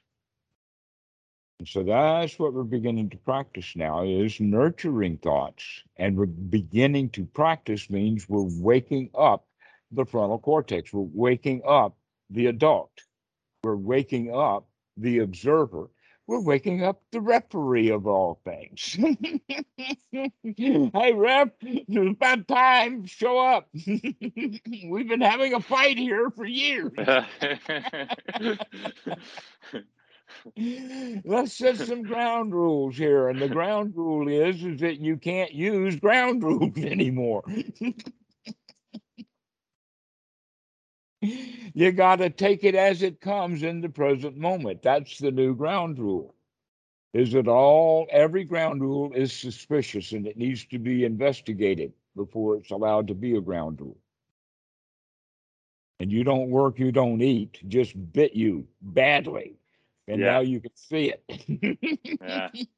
And 1.60 1.68
so 1.68 1.84
that's 1.84 2.38
what 2.38 2.54
we're 2.54 2.64
beginning 2.64 3.10
to 3.12 3.18
practice 3.18 3.76
now 3.76 4.04
is 4.04 4.42
nurturing 4.42 5.18
thoughts. 5.18 5.64
And 5.96 6.18
we're 6.18 6.26
beginning 6.26 7.10
to 7.12 7.26
practice 7.26 7.90
means 7.90 8.28
we're 8.28 8.50
waking 8.60 9.10
up 9.18 9.46
the 9.96 10.06
frontal 10.06 10.40
cortex. 10.40 10.94
We're 10.94 11.10
waking 11.14 11.62
up 11.68 11.98
the 12.30 12.48
adult. 12.48 12.92
We're 13.64 13.76
waking 13.76 14.34
up 14.34 14.68
the 14.98 15.20
observer 15.20 15.90
we're 16.28 16.42
waking 16.42 16.84
up 16.84 17.02
the 17.12 17.22
referee 17.22 17.90
of 17.90 18.08
all 18.08 18.42
things. 18.44 18.98
hey, 20.12 21.14
ref, 21.14 21.50
it's 21.62 22.16
about 22.16 22.48
time. 22.48 23.06
Show 23.06 23.38
up. 23.38 23.70
We've 23.86 25.08
been 25.08 25.22
having 25.22 25.54
a 25.54 25.62
fight 25.62 26.00
here 26.00 26.32
for 26.32 26.46
years. 26.46 26.92
Let's 31.26 31.54
set 31.54 31.78
some 31.78 32.02
ground 32.04 32.54
rules 32.54 32.98
here. 32.98 33.30
And 33.30 33.40
the 33.40 33.50
ground 33.50 33.94
rule 33.96 34.28
is, 34.28 34.64
is 34.64 34.80
that 34.80 35.00
you 35.00 35.18
can't 35.18 35.54
use 35.54 35.96
ground 35.98 36.42
rules 36.44 36.76
anymore. 36.78 37.44
You 41.74 41.92
got 41.92 42.18
to 42.18 42.30
take 42.30 42.64
it 42.64 42.76
as 42.76 43.02
it 43.02 43.22
comes 43.22 43.64
in 43.64 43.82
the 43.82 43.90
present 43.90 44.38
moment. 44.38 44.82
That's 44.82 45.18
the 45.20 45.32
new 45.32 45.56
ground 45.56 46.00
rule. 46.00 46.36
Is 47.14 47.32
that 47.34 47.48
all, 47.48 48.08
every 48.12 48.44
ground 48.44 48.82
rule 48.82 49.12
is 49.14 49.32
suspicious 49.34 50.12
and 50.12 50.28
it 50.28 50.38
needs 50.38 50.66
to 50.66 50.80
be 50.80 51.04
investigated 51.06 51.94
before 52.16 52.56
it's 52.58 52.72
allowed 52.72 53.08
to 53.08 53.16
be 53.16 53.36
a 53.36 53.42
ground 53.42 53.82
rule. 53.82 53.98
And 56.00 56.12
you 56.12 56.24
don't 56.24 56.50
work, 56.50 56.80
you 56.80 56.92
don't 56.92 57.22
eat, 57.22 57.62
just 57.68 58.12
bit 58.14 58.34
you 58.34 58.68
badly. 58.82 59.60
And 60.08 60.22
Yeah. 60.22 60.24
now 60.24 60.40
you 60.42 60.60
can 60.62 60.76
see 60.76 61.12
it. 61.14 61.80
yeah. 62.22 62.50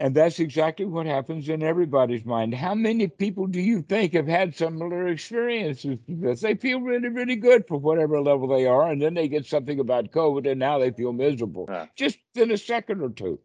And 0.00 0.16
that's 0.16 0.40
exactly 0.40 0.86
what 0.86 1.04
happens 1.04 1.50
in 1.50 1.62
everybody's 1.62 2.24
mind. 2.24 2.54
How 2.54 2.74
many 2.74 3.06
people 3.06 3.46
do 3.46 3.60
you 3.60 3.82
think 3.82 4.14
have 4.14 4.26
had 4.26 4.56
similar 4.56 5.08
experiences 5.08 5.98
to 6.06 6.16
this? 6.16 6.40
They 6.40 6.54
feel 6.54 6.80
really, 6.80 7.10
really 7.10 7.36
good 7.36 7.68
for 7.68 7.78
whatever 7.78 8.18
level 8.18 8.48
they 8.48 8.64
are, 8.64 8.90
and 8.90 9.00
then 9.00 9.12
they 9.12 9.28
get 9.28 9.44
something 9.44 9.78
about 9.78 10.10
COVID, 10.10 10.50
and 10.50 10.58
now 10.58 10.78
they 10.78 10.90
feel 10.90 11.12
miserable 11.12 11.66
Yeah. 11.68 11.84
just 11.96 12.18
in 12.34 12.50
a 12.50 12.56
second 12.56 13.02
or 13.02 13.10
two. 13.10 13.38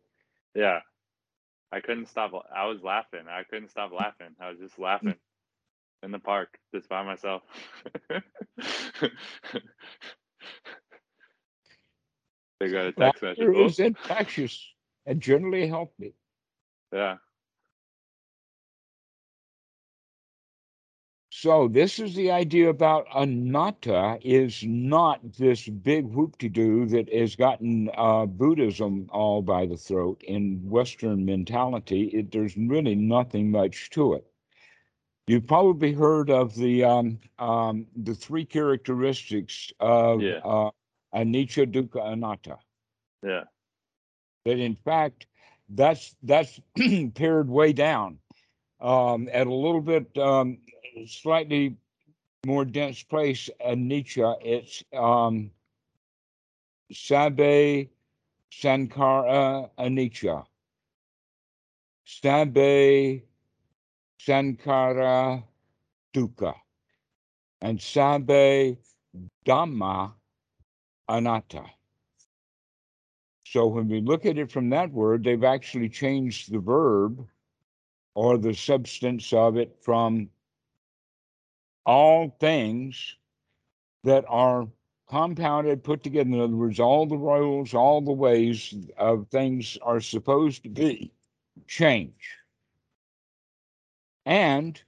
Yeah. 0.55 0.79
I 1.73 1.81
couldn't 1.81 2.07
stop. 2.07 2.31
I 2.55 2.67
was 2.67 2.81
laughing. 2.81 3.27
I 3.29 3.43
couldn't 3.43 3.69
stop 3.69 3.91
laughing. 3.91 4.33
I 4.39 4.51
was 4.51 4.59
just 4.59 4.77
mm. 4.77 4.83
laughing 4.83 5.15
in 6.03 6.11
the 6.11 6.19
park, 6.19 6.57
just 6.73 6.87
by 6.87 7.03
myself. 7.03 7.41
they 12.61 12.69
got 12.71 12.85
a 12.85 12.93
text 12.93 13.21
message. 13.21 13.43
Oh, 13.45 13.65
is 13.65 13.79
infectious 13.79 14.73
and 15.05 15.19
generally 15.19 15.67
healthy. 15.67 16.13
Yeah. 16.91 17.17
So 21.29 21.67
this 21.67 21.99
is 21.99 22.15
the 22.15 22.31
idea 22.31 22.69
about 22.69 23.07
anatta 23.13 24.17
is 24.21 24.63
not 24.63 25.19
this 25.33 25.67
big 25.67 26.05
whoop-de-doo 26.05 26.85
that 26.87 27.13
has 27.13 27.35
gotten 27.35 27.89
uh, 27.95 28.25
Buddhism 28.25 29.09
all 29.11 29.41
by 29.41 29.65
the 29.65 29.75
throat 29.75 30.23
in 30.23 30.61
Western 30.63 31.25
mentality. 31.25 32.03
It, 32.13 32.31
there's 32.31 32.55
really 32.55 32.95
nothing 32.95 33.51
much 33.51 33.89
to 33.91 34.13
it. 34.13 34.25
You've 35.27 35.45
probably 35.45 35.91
heard 35.91 36.29
of 36.29 36.55
the 36.55 36.83
um, 36.85 37.19
um, 37.37 37.85
the 37.95 38.15
three 38.15 38.45
characteristics 38.45 39.73
of 39.79 40.21
Yeah. 40.21 40.39
uh, 40.43 40.71
anicca, 41.13 41.65
dukkha, 41.71 42.13
anatta. 42.13 42.59
Yeah. 43.23 43.43
That 44.45 44.59
in 44.59 44.75
fact, 44.75 45.27
that's 45.69 46.15
that's 46.23 46.59
pared 47.15 47.49
way 47.49 47.73
down 47.73 48.19
um, 48.79 49.29
at 49.31 49.47
a 49.47 49.53
little 49.53 49.81
bit 49.81 50.15
um, 50.17 50.59
slightly 51.07 51.77
more 52.45 52.65
dense 52.65 53.01
place 53.03 53.49
in 53.65 53.87
Nietzsche. 53.87 54.21
It's 54.41 54.83
um, 54.93 55.49
Sabbe 56.93 57.89
Sankhara 58.51 59.69
Anicca. 59.79 60.45
Sabbe 62.05 63.23
Sankhara 64.19 65.43
Dukkha. 66.13 66.53
And 67.61 67.79
Sabbe 67.79 68.77
Dhamma 69.45 70.13
Anatta. 71.09 71.65
So 73.45 73.67
when 73.67 73.87
we 73.87 74.01
look 74.01 74.25
at 74.25 74.37
it 74.37 74.51
from 74.51 74.69
that 74.71 74.91
word, 74.91 75.23
they've 75.23 75.43
actually 75.43 75.89
changed 75.89 76.51
the 76.51 76.59
verb 76.59 77.27
or 78.15 78.37
the 78.37 78.53
substance 78.53 79.31
of 79.33 79.55
it 79.55 79.77
from 79.81 80.29
all 81.85 82.35
things 82.39 83.15
that 84.03 84.25
are 84.27 84.67
compounded, 85.07 85.83
put 85.83 86.01
together. 86.01 86.29
In 86.29 86.39
other 86.39 86.55
words, 86.55 86.79
all 86.79 87.05
the 87.05 87.17
rules, 87.17 87.73
all 87.73 88.01
the 88.01 88.11
ways 88.11 88.73
of 88.97 89.27
things 89.29 89.77
are 89.81 90.01
supposed 90.01 90.63
to 90.63 90.69
be 90.69 91.11
change. 91.67 92.37
And 94.25 94.81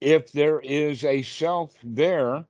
if 0.00 0.30
there 0.32 0.60
is 0.60 1.04
a 1.04 1.22
self 1.22 1.74
there 1.82 2.44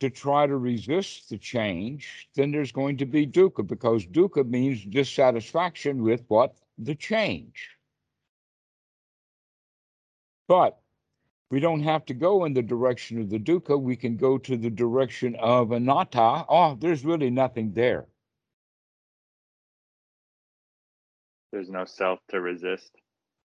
to 0.00 0.10
try 0.10 0.46
to 0.46 0.56
resist 0.56 1.28
the 1.28 1.38
change, 1.38 2.28
then 2.34 2.50
there's 2.50 2.72
going 2.72 2.96
to 2.96 3.06
be 3.06 3.26
dukkha 3.26 3.66
because 3.66 4.06
dukkha 4.06 4.48
means 4.48 4.84
dissatisfaction 4.84 6.02
with 6.02 6.24
what? 6.28 6.56
The 6.78 6.94
change. 6.94 7.68
But 10.48 10.78
we 11.50 11.60
don't 11.60 11.82
have 11.82 12.06
to 12.06 12.14
go 12.14 12.44
in 12.44 12.54
the 12.54 12.62
direction 12.62 13.20
of 13.20 13.28
the 13.28 13.38
dukkha. 13.38 13.80
We 13.80 13.94
can 13.94 14.16
go 14.16 14.38
to 14.38 14.56
the 14.56 14.70
direction 14.70 15.36
of 15.36 15.72
anatta. 15.72 16.46
Oh, 16.48 16.76
there's 16.80 17.04
really 17.04 17.30
nothing 17.30 17.72
there. 17.72 18.06
There's 21.52 21.68
no 21.68 21.84
self 21.84 22.20
to 22.30 22.40
resist. 22.40 22.92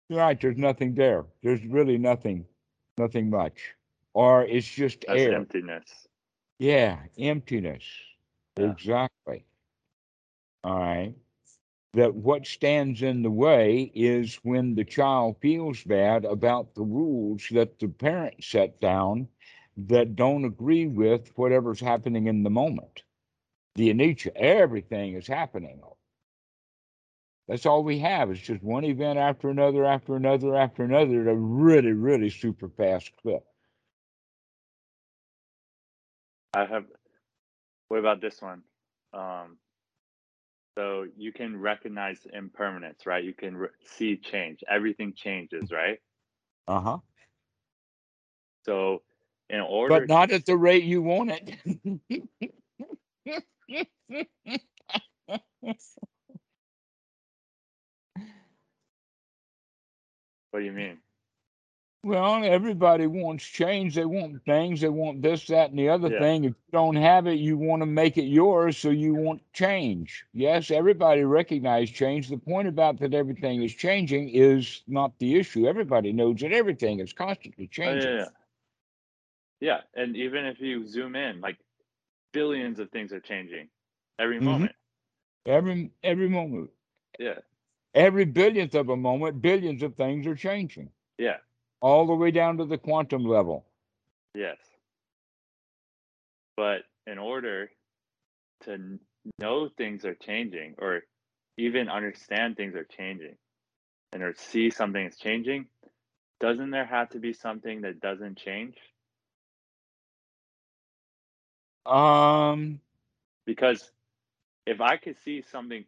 Right, 0.10 0.40
there's 0.40 0.58
nothing 0.58 0.94
there. 0.94 1.26
There's 1.42 1.66
really 1.66 1.98
nothing, 1.98 2.46
nothing 2.98 3.30
much. 3.30 3.74
Or 4.14 4.44
it's 4.46 4.68
just 4.68 5.04
That's 5.08 5.20
air. 5.20 5.34
emptiness. 5.34 6.05
Yeah, 6.60 7.00
emptiness. 7.18 7.84
Yeah. 8.58 8.72
Exactly. 8.72 9.46
All 10.64 10.80
right. 10.80 11.16
That 11.94 12.16
what 12.16 12.46
stands 12.46 13.02
in 13.02 13.24
the 13.24 13.32
way 13.32 13.92
is 13.96 14.36
when 14.44 14.76
the 14.76 14.86
child 14.86 15.38
feels 15.42 15.84
bad 15.84 16.26
about 16.26 16.76
the 16.76 16.84
rules 16.84 17.48
that 17.52 17.80
the 17.80 17.88
parent 17.88 18.44
set 18.44 18.82
down 18.82 19.30
that 19.78 20.16
don't 20.16 20.46
agree 20.46 20.88
with 20.88 21.38
whatever's 21.38 21.80
happening 21.80 22.28
in 22.28 22.44
the 22.44 22.50
moment. 22.50 23.04
The 23.76 23.94
anicca, 23.94 24.36
everything 24.36 25.14
is 25.16 25.28
happening. 25.28 25.82
That's 27.48 27.66
all 27.66 27.84
we 27.84 28.00
have. 28.00 28.30
It's 28.30 28.40
just 28.42 28.62
one 28.64 28.84
event 28.86 29.18
after 29.18 29.50
another, 29.50 29.86
after 29.86 30.16
another, 30.16 30.56
after 30.56 30.84
another 30.84 31.22
at 31.22 31.28
a 31.28 31.36
really, 31.36 31.94
really 31.94 32.30
super 32.30 32.70
fast 32.70 33.12
clip. 33.18 33.46
I 36.56 36.66
have. 36.66 36.86
What 37.90 38.00
about 38.00 38.22
this 38.22 38.42
one? 38.42 38.62
Um, 39.14 39.58
so 40.78 41.06
you 41.18 41.32
can 41.32 41.60
recognize 41.60 42.20
impermanence, 42.34 43.06
right? 43.06 43.24
You 43.24 43.34
can 43.34 43.58
re- 43.58 43.70
see 43.98 44.18
change. 44.18 44.64
Everything 44.70 45.14
changes, 45.16 45.72
right? 45.72 46.00
Uh 46.68 46.80
huh. 46.80 46.98
So 48.66 49.04
in 49.50 49.60
order 49.60 50.00
but 50.00 50.10
not 50.10 50.32
at 50.32 50.46
the 50.46 50.58
rate 50.58 50.84
you 50.84 51.02
want 51.02 51.32
it. 51.32 51.56
what 60.52 60.60
do 60.60 60.66
you 60.66 60.72
mean? 60.72 60.98
Well, 62.06 62.46
everybody 62.46 63.08
wants 63.08 63.46
change. 63.46 63.96
They 63.96 64.06
want 64.06 64.46
things. 64.46 64.82
They 64.82 64.90
want 64.90 65.22
this, 65.24 65.48
that, 65.48 65.72
and 65.72 65.80
the 65.80 65.90
other 65.90 66.10
Yeah. 66.10 66.26
thing. 66.26 66.46
If 66.46 66.52
you 66.54 66.72
don't 66.74 66.96
have 66.98 67.28
it, 67.28 67.40
you 67.40 67.58
want 67.58 67.82
to 67.82 67.88
make 67.88 68.18
it 68.18 68.26
yours, 68.26 68.78
so 68.78 68.92
you 68.92 69.16
want 69.16 69.42
change. 69.54 70.26
Yes, 70.34 70.72
everybody 70.72 71.24
recognizes 71.26 71.92
change. 71.96 72.30
The 72.30 72.38
point 72.38 72.68
about 72.70 73.00
that 73.00 73.14
everything 73.16 73.64
is 73.64 73.74
changing 73.76 74.30
is 74.30 74.84
not 74.88 75.20
the 75.20 75.36
issue. 75.36 75.68
Everybody 75.68 76.14
knows 76.14 76.42
that 76.42 76.54
everything 76.54 77.00
is 77.02 77.14
constantly 77.14 77.68
Oh, 77.86 77.94
changing. 77.94 78.16
yeah, 78.16 78.16
yeah. 78.16 78.30
Yeah, 79.62 79.82
and 79.96 80.16
even 80.18 80.46
if 80.46 80.60
you 80.62 80.88
zoom 80.88 81.16
in, 81.16 81.42
like 81.42 81.58
billions 82.34 82.80
of 82.80 82.92
things 82.92 83.14
are 83.14 83.22
changing 83.22 83.70
every 84.20 84.40
Mhm. 84.40 84.70
moment. 84.70 84.76
Every 85.46 85.92
every 86.04 86.30
moment, 86.30 86.72
Yeah, 87.20 87.40
every 87.96 88.26
billionth 88.26 88.76
of 88.76 88.90
a 88.90 88.96
moment, 88.98 89.42
billions 89.42 89.82
of 89.84 89.96
things 89.96 90.28
are 90.28 90.36
changing, 90.36 90.92
yeah, 91.18 91.38
all 91.82 92.08
the 92.08 92.16
way 92.16 92.32
down 92.32 92.58
to 92.58 92.66
the 92.66 92.78
quantum 92.78 93.26
level. 93.26 93.66
yes. 94.34 94.58
But 96.58 96.84
in 97.06 97.18
order 97.18 97.70
to 98.64 99.00
know 99.40 99.70
things 99.78 100.06
are 100.06 100.16
changing 100.16 100.76
or 100.78 101.02
even 101.58 101.90
understand 101.90 102.56
things 102.56 102.76
are 102.76 102.86
changing 102.86 103.36
and 104.14 104.24
or 104.24 104.34
see 104.38 104.70
something 104.70 105.06
is 105.06 105.18
changing, 105.18 105.68
doesn't 106.40 106.72
there 106.72 106.86
have 106.86 107.10
to 107.10 107.20
be 107.20 107.34
something 107.34 107.82
that 107.82 108.00
doesn't 108.00 108.38
change? 108.38 108.76
Um, 111.86 112.80
Because 113.46 113.92
if 114.66 114.82
I 114.82 114.98
could 114.98 115.18
see 115.24 115.44
something 115.52 115.86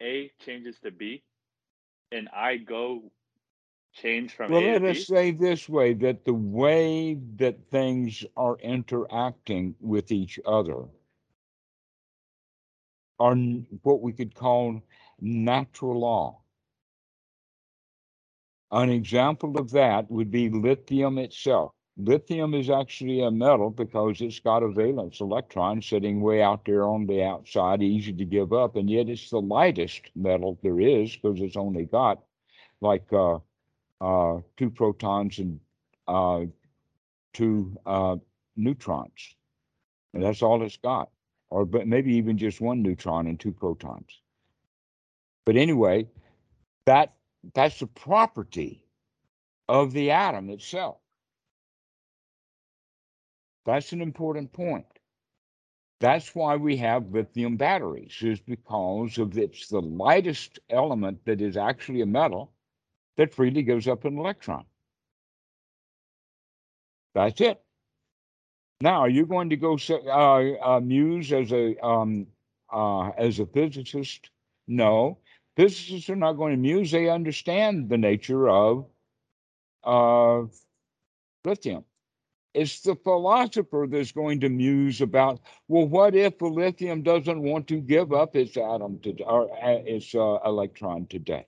A 0.00 0.30
changes 0.44 0.76
to 0.82 0.90
B 0.90 1.22
and 2.12 2.28
I 2.34 2.56
go 2.56 3.02
change 3.94 4.34
from 4.34 4.52
well, 4.52 4.60
A 4.60 4.74
to 4.74 4.80
let 4.80 4.82
us 4.84 5.06
say 5.06 5.30
this 5.32 5.68
way 5.68 5.94
that 5.94 6.24
the 6.24 6.34
way 6.34 7.14
that 7.36 7.70
things 7.70 8.24
are 8.36 8.56
interacting 8.58 9.76
with 9.80 10.10
each 10.12 10.38
other 10.46 10.86
are 13.18 13.36
what 13.82 14.00
we 14.02 14.12
could 14.12 14.34
call 14.34 14.82
natural 15.20 16.00
law. 16.00 16.42
An 18.72 18.90
example 18.90 19.58
of 19.58 19.70
that 19.70 20.10
would 20.10 20.30
be 20.30 20.48
lithium 20.50 21.18
itself. 21.18 21.72
Lithium 21.96 22.54
is 22.54 22.70
actually 22.70 23.20
a 23.20 23.30
metal 23.30 23.70
because 23.70 24.20
it's 24.20 24.40
got 24.40 24.62
a 24.62 24.68
valence 24.68 25.20
electron 25.20 25.80
sitting 25.82 26.20
way 26.20 26.42
out 26.42 26.64
there 26.64 26.84
on 26.86 27.06
the 27.06 27.22
outside, 27.22 27.82
easy 27.82 28.12
to 28.12 28.24
give 28.24 28.52
up, 28.52 28.76
and 28.76 28.90
yet 28.90 29.08
it's 29.08 29.30
the 29.30 29.40
lightest 29.40 30.10
metal 30.16 30.58
there 30.62 30.80
is 30.80 31.16
because 31.16 31.40
it's 31.40 31.56
only 31.56 31.86
got 31.86 32.22
like 32.80 33.12
uh, 33.12 33.38
uh, 34.00 34.38
two 34.56 34.70
protons 34.70 35.38
and 35.38 35.60
uh, 36.08 36.44
two 37.32 37.76
uh, 37.86 38.16
neutrons, 38.56 39.36
and 40.12 40.22
that's 40.22 40.42
all 40.42 40.62
it's 40.62 40.76
got, 40.76 41.10
or 41.50 41.64
but 41.64 41.86
maybe 41.86 42.14
even 42.14 42.38
just 42.38 42.60
one 42.60 42.82
neutron 42.82 43.26
and 43.26 43.38
two 43.40 43.52
protons. 43.52 44.20
But 45.46 45.56
anyway, 45.56 46.08
that 46.86 47.14
that's 47.54 47.80
the 47.80 47.86
property 47.86 48.84
of 49.68 49.92
the 49.92 50.10
atom 50.10 50.50
itself. 50.50 50.98
That's 53.66 53.92
an 53.92 54.00
important 54.02 54.52
point. 54.52 54.86
That's 56.00 56.34
why 56.34 56.56
we 56.56 56.76
have 56.78 57.12
lithium 57.12 57.56
batteries, 57.56 58.18
is 58.20 58.40
because 58.40 59.16
of 59.16 59.38
it's 59.38 59.68
the 59.68 59.80
lightest 59.80 60.58
element 60.68 61.24
that 61.24 61.40
is 61.40 61.56
actually 61.56 62.02
a 62.02 62.06
metal 62.06 62.53
that 63.16 63.34
freely 63.34 63.62
gives 63.62 63.88
up 63.88 64.04
an 64.04 64.18
electron. 64.18 64.64
That's 67.14 67.40
it. 67.40 67.60
Now, 68.80 69.00
are 69.00 69.08
you 69.08 69.24
going 69.24 69.50
to 69.50 69.56
go 69.56 69.78
uh, 69.88 70.76
uh, 70.76 70.80
muse 70.80 71.32
as 71.32 71.52
a 71.52 71.76
um, 71.84 72.26
uh, 72.72 73.10
as 73.10 73.38
a 73.38 73.46
physicist? 73.46 74.30
No, 74.66 75.18
physicists 75.56 76.10
are 76.10 76.16
not 76.16 76.32
going 76.34 76.52
to 76.52 76.58
muse. 76.58 76.90
They 76.90 77.08
understand 77.08 77.88
the 77.88 77.98
nature 77.98 78.48
of 78.48 78.86
of 79.84 80.54
lithium. 81.44 81.84
It's 82.52 82.82
the 82.82 82.94
philosopher 82.94 83.86
that's 83.90 84.12
going 84.12 84.40
to 84.40 84.48
muse 84.48 85.00
about, 85.00 85.40
well, 85.66 85.88
what 85.88 86.14
if 86.14 86.40
lithium 86.40 87.02
doesn't 87.02 87.42
want 87.42 87.66
to 87.68 87.80
give 87.80 88.12
up 88.12 88.36
its 88.36 88.56
atom 88.56 89.00
to, 89.00 89.22
or 89.24 89.52
uh, 89.52 89.82
its 89.84 90.14
uh, 90.14 90.38
electron 90.44 91.06
today? 91.06 91.46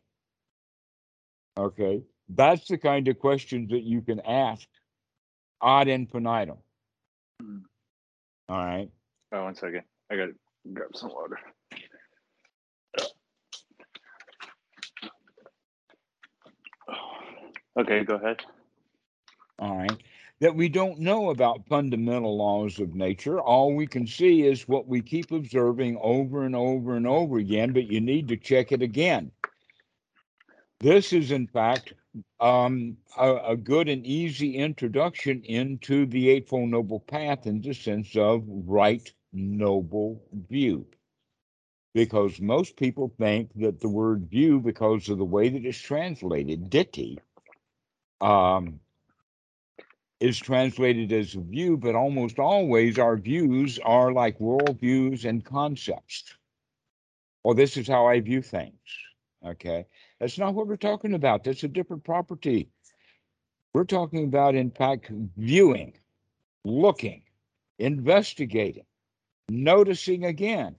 Okay, 1.58 2.02
that's 2.28 2.68
the 2.68 2.78
kind 2.78 3.08
of 3.08 3.18
questions 3.18 3.70
that 3.70 3.82
you 3.82 4.02
can 4.02 4.20
ask 4.20 4.66
ad 5.62 5.88
infinitum. 5.88 6.58
Mhm. 7.42 7.62
All 8.48 8.58
right. 8.58 8.90
Oh, 9.32 9.44
one 9.44 9.54
second. 9.54 9.82
I 10.10 10.16
gotta 10.16 10.34
grab 10.72 10.94
some 10.94 11.10
water. 11.10 11.38
Okay, 17.78 18.04
go 18.04 18.14
ahead. 18.16 18.40
all 19.58 19.76
right, 19.78 20.02
that 20.40 20.54
we 20.54 20.68
don't 20.68 20.98
know 21.00 21.30
about 21.30 21.66
fundamental 21.66 22.36
laws 22.36 22.78
of 22.78 22.94
nature. 22.94 23.40
All 23.40 23.74
we 23.74 23.86
can 23.86 24.06
see 24.06 24.42
is 24.46 24.68
what 24.68 24.86
we 24.86 25.00
keep 25.00 25.32
observing 25.32 25.98
over 26.02 26.44
and 26.44 26.54
over 26.54 26.96
and 26.96 27.06
over 27.06 27.38
again, 27.38 27.72
but 27.72 27.90
you 27.90 28.00
need 28.00 28.28
to 28.28 28.36
check 28.36 28.72
it 28.72 28.82
again. 28.82 29.30
This 30.80 31.12
is, 31.12 31.30
in 31.30 31.46
fact, 31.46 31.94
um, 32.38 32.96
a, 33.16 33.36
a 33.36 33.56
good 33.56 33.88
and 33.88 34.06
easy 34.06 34.56
introduction 34.56 35.42
into 35.44 36.06
the 36.06 36.28
Eightfold 36.28 36.68
Noble 36.68 37.00
Path 37.00 37.46
in 37.46 37.60
the 37.60 37.72
sense 37.72 38.14
of 38.16 38.44
right 38.46 39.10
noble 39.32 40.22
view. 40.50 40.86
Because 41.94 42.40
most 42.40 42.76
people 42.76 43.10
think 43.18 43.50
that 43.56 43.80
the 43.80 43.88
word 43.88 44.28
view, 44.28 44.60
because 44.60 45.08
of 45.08 45.16
the 45.16 45.24
way 45.24 45.48
that 45.48 45.64
it's 45.64 45.78
translated, 45.78 46.70
ditthi, 46.70 47.16
um, 48.20 48.78
is 50.20 50.38
translated 50.38 51.10
as 51.12 51.34
a 51.34 51.40
view, 51.40 51.78
but 51.78 51.94
almost 51.94 52.38
always 52.38 52.98
our 52.98 53.16
views 53.16 53.78
are 53.78 54.12
like 54.12 54.38
worldviews 54.38 55.24
and 55.24 55.42
concepts. 55.42 56.36
Well, 57.44 57.54
this 57.54 57.78
is 57.78 57.88
how 57.88 58.06
I 58.06 58.20
view 58.20 58.42
things. 58.42 58.78
Okay. 59.44 59.86
That's 60.20 60.38
not 60.38 60.54
what 60.54 60.66
we're 60.66 60.76
talking 60.76 61.14
about. 61.14 61.44
That's 61.44 61.64
a 61.64 61.68
different 61.68 62.04
property. 62.04 62.70
We're 63.74 63.84
talking 63.84 64.24
about, 64.24 64.54
in 64.54 64.70
fact, 64.70 65.10
viewing, 65.36 65.94
looking, 66.64 67.22
investigating, 67.78 68.86
noticing 69.50 70.24
again. 70.24 70.76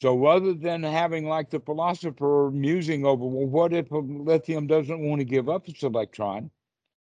So 0.00 0.16
rather 0.16 0.52
than 0.52 0.82
having 0.82 1.28
like 1.28 1.50
the 1.50 1.60
philosopher 1.60 2.50
musing 2.52 3.06
over, 3.06 3.24
well, 3.24 3.46
what 3.46 3.72
if 3.72 3.86
lithium 3.90 4.66
doesn't 4.66 5.00
want 5.00 5.20
to 5.20 5.24
give 5.24 5.48
up 5.48 5.68
its 5.68 5.84
electron? 5.84 6.50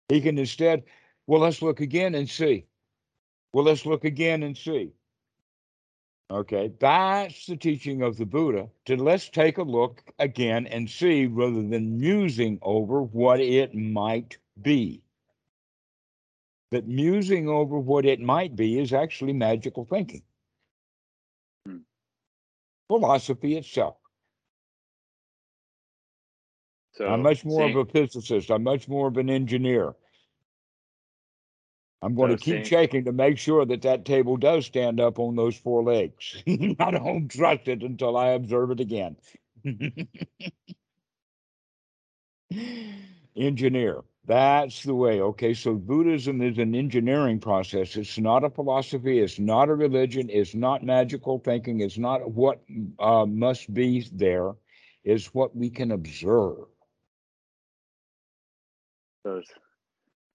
He 0.09 0.19
can 0.19 0.39
instead, 0.39 0.83
well, 1.27 1.41
let's 1.41 1.61
look 1.61 1.79
again 1.79 2.15
and 2.15 2.27
see. 2.27 2.65
Well, 3.53 3.65
let's 3.65 3.85
look 3.85 4.03
again 4.03 4.41
and 4.41 4.57
see. 4.57 4.93
Okay, 6.29 6.73
that's 6.79 7.45
the 7.45 7.55
teaching 7.55 8.01
of 8.01 8.17
the 8.17 8.25
Buddha. 8.25 8.67
To 8.85 8.97
let's 8.97 9.29
take 9.29 9.57
a 9.57 9.63
look 9.63 10.03
again 10.19 10.67
and 10.67 10.89
see 10.89 11.25
rather 11.25 11.63
than 11.63 11.99
musing 11.99 12.59
over 12.61 13.01
what 13.01 13.39
it 13.39 13.73
might 13.73 14.37
be. 14.61 15.01
That 16.71 16.85
musing 16.85 17.47
over 17.47 17.79
what 17.79 18.05
it 18.05 18.19
might 18.19 18.57
be 18.57 18.77
is 18.77 18.91
actually 18.91 19.31
magical 19.31 19.85
thinking. 19.85 20.23
Hmm. 21.65 21.77
Philosophy 22.89 23.55
itself. 23.55 23.95
So 26.95 27.07
I'm 27.07 27.21
much 27.21 27.45
more 27.45 27.61
seeing, 27.61 27.77
of 27.77 27.87
a 27.87 27.91
physicist. 27.91 28.49
I'm 28.49 28.63
much 28.63 28.89
more 28.89 29.07
of 29.07 29.15
an 29.15 29.29
engineer. 29.29 29.93
I'm 32.01 32.15
going 32.15 32.29
to 32.29 32.37
keep 32.37 32.55
seeing- 32.55 32.63
checking 32.63 33.05
to 33.05 33.11
make 33.11 33.37
sure 33.37 33.65
that 33.65 33.81
that 33.81 34.05
table 34.05 34.37
does 34.37 34.65
stand 34.65 34.99
up 34.99 35.19
on 35.19 35.35
those 35.35 35.55
four 35.57 35.83
legs. 35.83 36.41
I 36.79 36.91
don't 36.91 37.27
trust 37.29 37.67
it 37.67 37.81
until 37.83 38.15
I 38.17 38.29
observe 38.29 38.71
it 38.71 38.79
again. 38.79 39.15
Engineer. 43.35 44.03
That's 44.25 44.83
the 44.83 44.93
way. 44.93 45.21
Okay, 45.21 45.53
so 45.53 45.75
Buddhism 45.75 46.41
is 46.41 46.57
an 46.57 46.75
engineering 46.75 47.39
process. 47.39 47.95
It's 47.95 48.17
not 48.17 48.43
a 48.43 48.49
philosophy. 48.49 49.19
It's 49.19 49.39
not 49.39 49.69
a 49.69 49.73
religion. 49.73 50.29
It's 50.29 50.53
not 50.53 50.83
magical 50.83 51.39
thinking. 51.39 51.79
It's 51.79 51.97
not 51.97 52.29
what 52.29 52.61
uh, 52.99 53.25
must 53.25 53.73
be 53.73 54.05
there. 54.11 54.51
It's 55.05 55.33
what 55.33 55.55
we 55.55 55.69
can 55.69 55.91
observe. 55.91 56.65
so 59.25 59.41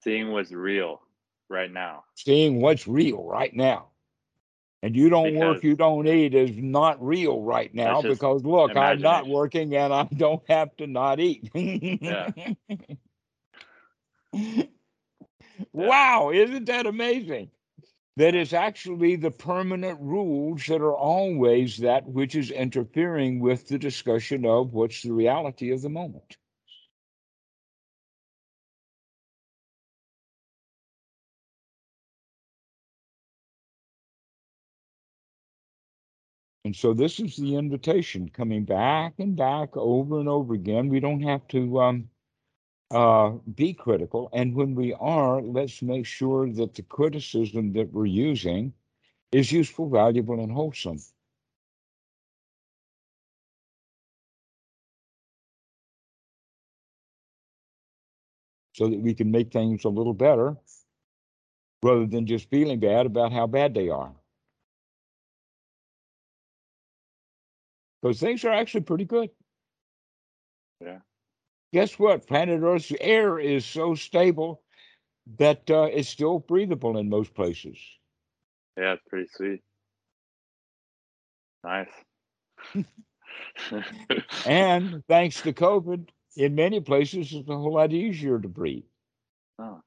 seeing 0.02 0.32
was 0.32 0.52
real. 0.52 1.02
Right 1.48 1.72
now. 1.72 2.04
Seeing 2.14 2.60
what's 2.60 2.86
real 2.88 3.22
right 3.24 3.54
now. 3.54 3.88
And 4.84 4.96
you 4.96 5.08
don't 5.10 5.36
work, 5.36 5.62
you 5.62 5.76
don't 5.76 6.08
eat 6.08 6.34
is 6.34 6.56
not 6.56 7.00
real 7.04 7.40
right 7.40 7.72
now 7.72 8.02
because 8.02 8.44
look, 8.44 8.76
I'm 8.76 9.00
not 9.00 9.28
working 9.28 9.76
and 9.76 9.94
I 9.94 10.04
don't 10.16 10.42
have 10.48 10.76
to 10.78 10.86
not 10.88 11.20
eat. 11.20 11.50
Yeah. 11.54 12.30
Wow, 15.72 16.30
isn't 16.30 16.66
that 16.66 16.86
amazing? 16.86 17.50
That 18.16 18.34
is 18.34 18.52
actually 18.52 19.16
the 19.16 19.30
permanent 19.30 20.00
rules 20.00 20.66
that 20.66 20.82
are 20.82 20.94
always 20.94 21.78
that 21.78 22.06
which 22.06 22.34
is 22.34 22.50
interfering 22.50 23.40
with 23.40 23.68
the 23.68 23.78
discussion 23.78 24.44
of 24.44 24.72
what's 24.72 25.02
the 25.02 25.12
reality 25.12 25.70
of 25.70 25.80
the 25.80 25.88
moment. 25.88 26.36
And 36.64 36.76
so 36.76 36.94
this 36.94 37.18
is 37.18 37.36
the 37.36 37.56
invitation 37.56 38.28
coming 38.28 38.64
back 38.64 39.14
and 39.18 39.36
back 39.36 39.76
over 39.76 40.20
and 40.20 40.28
over 40.28 40.54
again. 40.54 40.88
We 40.88 41.00
don't 41.00 41.22
have 41.22 41.46
to 41.48 41.80
um, 41.80 42.08
uh, 42.92 43.30
be 43.54 43.74
critical. 43.74 44.28
And 44.32 44.54
when 44.54 44.74
we 44.76 44.94
are, 44.94 45.42
let's 45.42 45.82
make 45.82 46.06
sure 46.06 46.48
that 46.52 46.74
the 46.74 46.82
criticism 46.82 47.72
that 47.72 47.92
we're 47.92 48.06
using 48.06 48.72
is 49.32 49.50
useful, 49.50 49.88
valuable, 49.88 50.40
and 50.40 50.52
wholesome. 50.52 50.98
So 58.74 58.88
that 58.88 59.00
we 59.00 59.14
can 59.14 59.30
make 59.30 59.52
things 59.52 59.84
a 59.84 59.88
little 59.88 60.14
better 60.14 60.56
rather 61.82 62.06
than 62.06 62.26
just 62.26 62.48
feeling 62.50 62.80
bad 62.80 63.06
about 63.06 63.32
how 63.32 63.46
bad 63.46 63.74
they 63.74 63.88
are. 63.88 64.12
Because 68.02 68.20
things 68.20 68.44
are 68.44 68.52
actually 68.52 68.82
pretty 68.82 69.04
good. 69.04 69.30
Yeah. 70.84 70.98
Guess 71.72 71.98
what? 71.98 72.26
Planet 72.26 72.60
Earth's 72.62 72.92
air 73.00 73.38
is 73.38 73.64
so 73.64 73.94
stable 73.94 74.62
that 75.38 75.70
uh, 75.70 75.84
it's 75.84 76.08
still 76.08 76.40
breathable 76.40 76.98
in 76.98 77.08
most 77.08 77.34
places. 77.34 77.78
Yeah, 78.76 78.94
it's 78.94 79.02
pretty 79.08 79.28
sweet. 79.32 79.62
Nice. 81.64 81.92
And 84.44 85.04
thanks 85.06 85.40
to 85.42 85.52
COVID, 85.52 86.08
in 86.36 86.54
many 86.54 86.80
places, 86.80 87.32
it's 87.32 87.48
a 87.48 87.56
whole 87.56 87.74
lot 87.74 87.92
easier 87.92 88.38
to 88.38 88.48
breathe. 88.48 88.84
oh, 89.58 89.80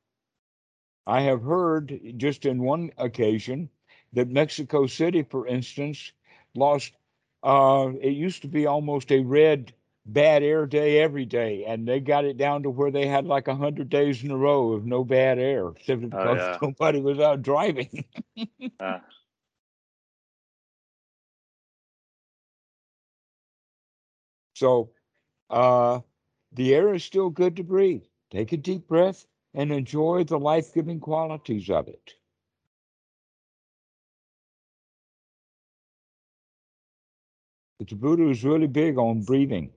I 1.07 1.21
have 1.21 1.41
heard 1.43 1.99
just 2.17 2.45
in 2.45 2.61
one 2.63 2.91
occasion 2.97 3.69
that 4.13 4.29
Mexico 4.29 4.87
City, 4.87 5.23
for 5.23 5.47
instance, 5.47 6.13
lost. 6.55 6.93
Uh, 7.45 7.93
it 8.01 8.11
used 8.11 8.41
to 8.43 8.49
be 8.49 8.67
almost 8.67 9.11
a 9.11 9.21
red 9.21 9.73
bad 10.05 10.43
air 10.43 10.67
day 10.67 10.99
every 10.99 11.25
day, 11.25 11.65
and 11.65 11.87
they 11.87 12.01
got 12.01 12.25
it 12.25 12.37
down 12.37 12.63
to 12.63 12.71
where 12.71 12.91
they 12.91 13.07
had 13.07 13.25
like 13.27 13.47
a 13.47 13.55
hundred 13.55 13.89
days 13.89 14.23
in 14.23 14.31
a 14.31 14.37
row 14.37 14.73
of 14.73 14.85
no 14.85 15.05
bad 15.05 15.39
air 15.39 15.73
simply 15.83 16.09
Oh, 16.11 16.23
because 16.23 16.49
yeah. 16.49 16.59
nobody 16.61 17.01
was 17.01 17.19
out 17.19 17.43
driving. 17.43 18.05
uh, 18.79 18.99
So, 24.55 24.91
uh, 25.49 26.01
the 26.51 26.73
air 26.75 26.93
is 26.93 27.03
still 27.03 27.29
good 27.29 27.55
to 27.57 27.63
breathe. 27.63 28.05
Take 28.31 28.51
a 28.53 28.57
deep 28.57 28.87
breath 28.87 29.27
and 29.53 29.71
enjoy 29.71 30.23
the 30.23 30.39
life-giving 30.39 30.99
qualities 31.01 31.69
of 31.69 31.87
it. 31.87 32.15
The 37.79 37.95
Buddha 37.95 38.29
is 38.29 38.43
really 38.43 38.67
big 38.67 38.97
on 38.97 39.21
breathing. 39.21 39.71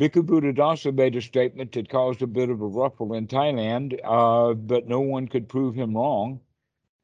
Bhikkhu 0.00 0.22
Buddhadasa 0.22 0.94
made 0.94 1.14
a 1.16 1.22
statement 1.22 1.72
that 1.72 1.88
caused 1.88 2.22
a 2.22 2.26
bit 2.26 2.48
of 2.48 2.60
a 2.60 2.66
ruffle 2.66 3.14
in 3.14 3.26
Thailand, 3.26 4.00
uh, 4.02 4.54
but 4.54 4.88
no 4.88 5.00
one 5.00 5.28
could 5.28 5.48
prove 5.48 5.74
him 5.74 5.94
wrong 5.94 6.40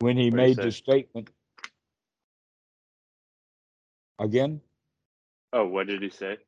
when 0.01 0.16
he 0.16 0.31
What 0.31 0.37
made 0.37 0.57
the 0.57 0.72
statement. 0.72 1.31
Again? 4.18 4.61
oh, 5.53 5.66
what 5.66 5.87
did 5.87 6.03
he 6.03 6.11
say? 6.11 6.39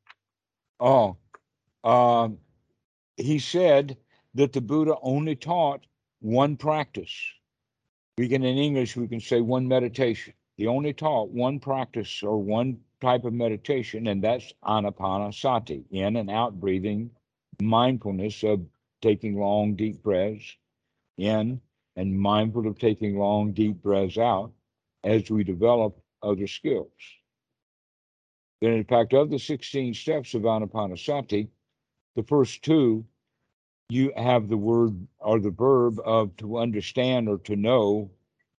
Oh, 0.79 1.15
um, 1.83 2.39
he 3.15 3.39
said 3.39 3.97
that 4.33 4.51
the 4.51 4.61
Buddha 4.61 4.95
only 5.01 5.35
taught 5.35 5.85
one 6.19 6.57
practice. 6.57 7.15
We 8.17 8.27
can, 8.27 8.43
in 8.43 8.57
English, 8.57 8.97
we 8.97 9.07
can 9.07 9.21
say 9.21 9.39
one 9.41 9.67
meditation. 9.67 10.33
He 10.61 10.67
only 10.67 10.93
taught 10.93 11.31
one 11.31 11.59
practice 11.59 12.21
or 12.21 12.37
one 12.37 12.81
type 12.99 13.23
of 13.23 13.33
meditation, 13.33 14.05
and 14.05 14.23
that's 14.23 14.53
anapanasati, 14.63 15.85
in 15.89 16.15
and 16.15 16.29
out 16.29 16.59
breathing, 16.59 17.09
mindfulness 17.59 18.43
of 18.43 18.63
taking 19.01 19.39
long, 19.39 19.73
deep 19.73 20.03
breaths 20.03 20.55
in, 21.17 21.59
and 21.95 22.19
mindful 22.19 22.67
of 22.67 22.77
taking 22.77 23.17
long, 23.17 23.53
deep 23.53 23.81
breaths 23.81 24.19
out 24.19 24.51
as 25.03 25.31
we 25.31 25.43
develop 25.43 25.99
other 26.21 26.45
skills. 26.45 26.91
Then, 28.61 28.73
in 28.73 28.83
fact, 28.83 29.15
of 29.15 29.31
the 29.31 29.39
16 29.39 29.95
steps 29.95 30.35
of 30.35 30.43
Anapanasati, 30.43 31.47
the 32.15 32.23
first 32.23 32.61
two, 32.61 33.03
you 33.89 34.13
have 34.15 34.47
the 34.47 34.57
word 34.57 35.07
or 35.17 35.39
the 35.39 35.49
verb 35.49 35.99
of 36.05 36.37
to 36.37 36.59
understand 36.59 37.27
or 37.27 37.39
to 37.39 37.55
know 37.55 38.11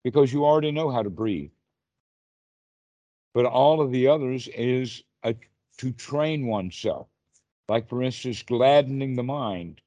because 0.02 0.32
you 0.32 0.44
already 0.44 0.72
know 0.72 0.90
how 0.90 1.04
to 1.04 1.08
breathe. 1.08 1.52
But 3.34 3.46
all 3.46 3.80
of 3.80 3.92
the 3.92 4.08
others 4.08 4.48
is 4.48 5.02
a, 5.22 5.34
to 5.78 5.92
train 5.92 6.46
oneself. 6.46 7.08
Like, 7.68 7.88
for 7.88 8.02
instance, 8.02 8.42
gladdening 8.42 9.16
the 9.16 9.22
mind, 9.22 9.80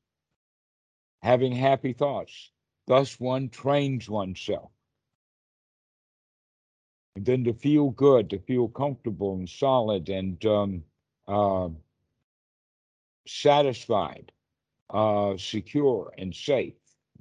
having 1.21 1.51
happy 1.51 1.93
thoughts. 1.93 2.51
Thus, 2.87 3.19
one 3.19 3.49
trains 3.49 4.09
oneself. 4.09 4.71
And 7.15 7.25
then 7.25 7.43
to 7.45 7.53
feel 7.53 7.91
good, 7.91 8.29
to 8.31 8.39
feel 8.39 8.67
comfortable 8.67 9.35
and 9.35 9.49
solid 9.49 10.09
and 10.09 10.43
um, 10.45 10.83
uh, 11.27 11.69
satisfied, 13.27 14.31
uh, 14.89 15.37
secure, 15.37 16.13
and 16.17 16.35
safe. 16.35 16.73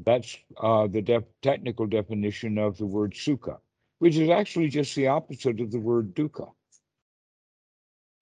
That's 0.04 0.36
uh, 0.58 0.88
the 0.88 1.02
def- 1.02 1.40
technical 1.42 1.86
definition 1.86 2.58
of 2.58 2.76
the 2.78 2.86
word 2.86 3.12
sukha, 3.14 3.58
which 4.04 4.18
is 4.18 4.28
actually 4.28 4.68
just 4.68 4.94
the 4.96 5.06
opposite 5.06 5.58
of 5.62 5.70
the 5.70 5.80
word 5.80 6.14
dukkha. 6.14 6.52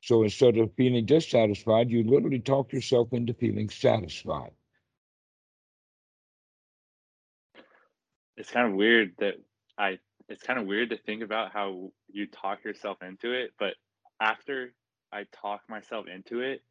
So 0.01 0.23
instead 0.23 0.57
of 0.59 0.73
feeling 0.77 1.07
dissatisfied, 1.07 1.91
you 1.91 2.05
literally 2.05 2.39
talk 2.39 2.73
yourself 2.73 3.09
into 3.11 3.35
feeling 3.35 3.69
satisfied. 3.69 4.53
It's 8.37 8.53
kind 8.53 8.69
of 8.69 8.75
weird 8.75 9.15
that 9.19 9.35
I. 9.77 9.99
It's 10.29 10.45
kind 10.45 10.61
of 10.61 10.67
weird 10.67 10.91
to 10.91 10.99
think 10.99 11.21
about 11.21 11.51
how 11.51 11.91
you 12.13 12.29
talk 12.29 12.63
yourself 12.63 12.99
into 13.03 13.33
it, 13.33 13.51
but 13.59 13.75
after 14.21 14.75
I 15.13 15.25
talk 15.33 15.63
myself 15.69 16.07
into 16.07 16.43
it, 16.43 16.63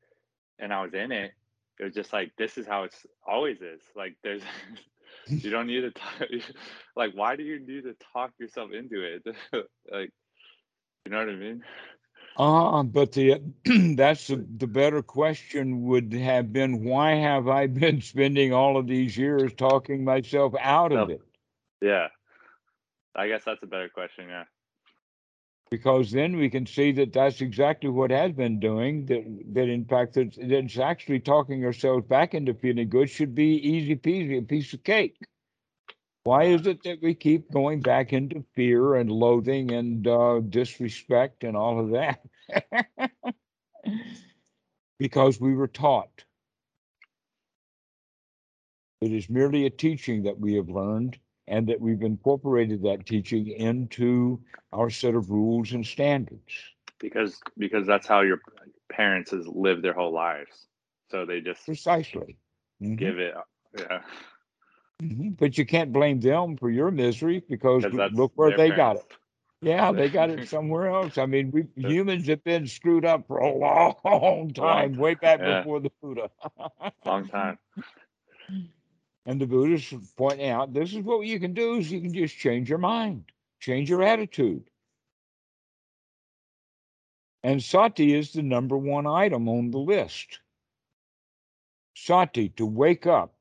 and 0.57 0.71
I 0.71 0.83
was 0.83 0.93
in 0.93 1.11
it, 1.11 1.33
it 1.81 1.83
was 1.83 1.93
just 1.93 2.13
like 2.13 2.31
this 2.37 2.57
is 2.57 2.65
how 2.65 2.83
it's 2.83 3.05
always 3.27 3.57
is. 3.57 3.81
Like 3.93 4.15
there's, 4.23 4.43
you 5.27 5.49
don't 5.49 5.67
need 5.67 5.81
to 5.81 5.91
talk. 5.91 6.29
Like 6.95 7.13
why 7.13 7.37
do 7.37 7.43
you 7.43 7.59
need 7.59 7.83
to 7.83 7.95
talk 8.13 8.31
yourself 8.37 8.71
into 8.73 9.01
it? 9.01 9.23
like, 9.89 10.11
you 11.05 11.11
know 11.11 11.19
what 11.19 11.29
I 11.29 11.35
mean? 11.35 11.63
Uh, 12.37 12.83
but 12.83 13.11
the 13.13 13.41
that's 13.95 14.27
the, 14.27 14.45
the 14.57 14.67
better 14.67 15.01
question 15.01 15.83
would 15.83 16.13
have 16.13 16.51
been 16.51 16.83
why 16.83 17.15
have 17.15 17.47
I 17.47 17.67
been 17.83 18.01
spending 18.01 18.53
all 18.53 18.77
of 18.77 18.87
these 18.87 19.17
years 19.17 19.53
talking 19.53 20.03
myself 20.03 20.53
out 20.59 20.91
of 20.91 21.09
it? 21.09 21.21
Yeah. 21.81 22.07
I 23.15 23.27
guess 23.27 23.43
that's 23.45 23.63
a 23.63 23.67
better 23.67 23.89
question. 23.89 24.29
Yeah. 24.29 24.45
Because 25.71 26.11
then 26.11 26.35
we 26.35 26.49
can 26.49 26.65
see 26.65 26.91
that 26.91 27.13
that's 27.13 27.39
exactly 27.39 27.89
what 27.89 28.11
has 28.11 28.33
been 28.33 28.59
doing. 28.59 29.05
That 29.05 29.23
that 29.53 29.69
in 29.69 29.85
fact 29.85 30.17
it's, 30.17 30.37
it's 30.39 30.77
actually 30.77 31.21
talking 31.21 31.63
ourselves 31.63 32.05
back 32.07 32.33
into 32.33 32.53
feeling 32.53 32.89
good 32.89 33.09
should 33.09 33.33
be 33.33 33.55
easy 33.55 33.95
peasy, 33.95 34.37
a 34.37 34.41
piece 34.41 34.73
of 34.73 34.83
cake. 34.83 35.15
Why 36.23 36.43
is 36.43 36.67
it 36.67 36.83
that 36.83 37.01
we 37.01 37.15
keep 37.15 37.49
going 37.51 37.79
back 37.79 38.13
into 38.13 38.43
fear 38.53 38.95
and 38.95 39.09
loathing 39.09 39.71
and 39.71 40.05
uh, 40.05 40.41
disrespect 40.41 41.43
and 41.45 41.55
all 41.57 41.79
of 41.79 41.91
that? 41.91 42.21
because 44.99 45.39
we 45.39 45.55
were 45.55 45.67
taught. 45.67 46.25
It 49.01 49.13
is 49.13 49.29
merely 49.29 49.65
a 49.65 49.71
teaching 49.71 50.23
that 50.23 50.39
we 50.39 50.53
have 50.55 50.69
learned 50.69 51.17
and 51.51 51.67
that 51.67 51.81
we've 51.81 52.01
incorporated 52.01 52.81
that 52.83 53.05
teaching 53.05 53.47
into 53.47 54.39
our 54.71 54.89
set 54.89 55.15
of 55.15 55.29
rules 55.29 55.73
and 55.73 55.85
standards. 55.85 56.53
Because 56.99 57.41
because 57.57 57.85
that's 57.85 58.07
how 58.07 58.21
your 58.21 58.39
parents 58.89 59.31
has 59.31 59.47
lived 59.47 59.83
their 59.83 59.93
whole 59.93 60.13
lives. 60.13 60.67
So 61.11 61.25
they 61.25 61.41
just 61.41 61.65
Precisely. 61.65 62.37
Mhm. 62.81 62.97
give 62.97 63.19
it 63.19 63.35
Yeah. 63.77 64.01
Mhm. 65.03 65.37
But 65.37 65.57
you 65.57 65.65
can't 65.65 65.91
blame 65.91 66.19
them 66.21 66.55
for 66.57 66.69
your 66.69 66.91
misery 66.91 67.43
because 67.49 67.83
look 68.13 68.31
where 68.35 68.51
they 68.51 68.71
got 68.71 68.97
it. 68.97 69.17
Yeah, 69.61 69.91
they 69.91 70.09
got 70.09 70.29
it 70.29 70.43
somewhere 70.47 70.87
else. 70.87 71.17
I 71.17 71.25
mean, 71.25 71.51
we 71.51 71.67
humans 71.75 72.27
have 72.27 72.43
been 72.43 72.65
screwed 72.65 73.05
up 73.05 73.27
for 73.27 73.39
a 73.39 73.53
long 73.53 73.95
Long 74.03 74.53
time, 74.53 74.95
way 74.95 75.15
back 75.15 75.39
yeah. 75.45 75.63
before 75.63 75.79
the 75.81 75.91
Buddha. 76.01 76.29
Long 77.05 77.27
time. 77.27 77.57
And 79.25 79.39
the 79.39 79.45
Buddha's 79.45 79.93
pointing 80.17 80.49
out 80.49 80.73
this 80.73 80.93
is 80.93 80.99
what 80.99 81.25
you 81.25 81.39
can 81.39 81.53
do 81.53 81.75
is 81.75 81.91
you 81.91 82.01
can 82.01 82.13
just 82.13 82.37
change 82.37 82.69
your 82.69 82.79
mind, 82.79 83.25
change 83.59 83.89
your 83.89 84.03
attitude. 84.03 84.63
And 87.43 87.61
sati 87.61 88.15
is 88.15 88.33
the 88.33 88.43
number 88.43 88.77
one 88.77 89.07
item 89.07 89.47
on 89.49 89.71
the 89.71 89.79
list. 89.79 90.39
Sati, 91.95 92.49
to 92.49 92.65
wake 92.65 93.05
up. 93.05 93.33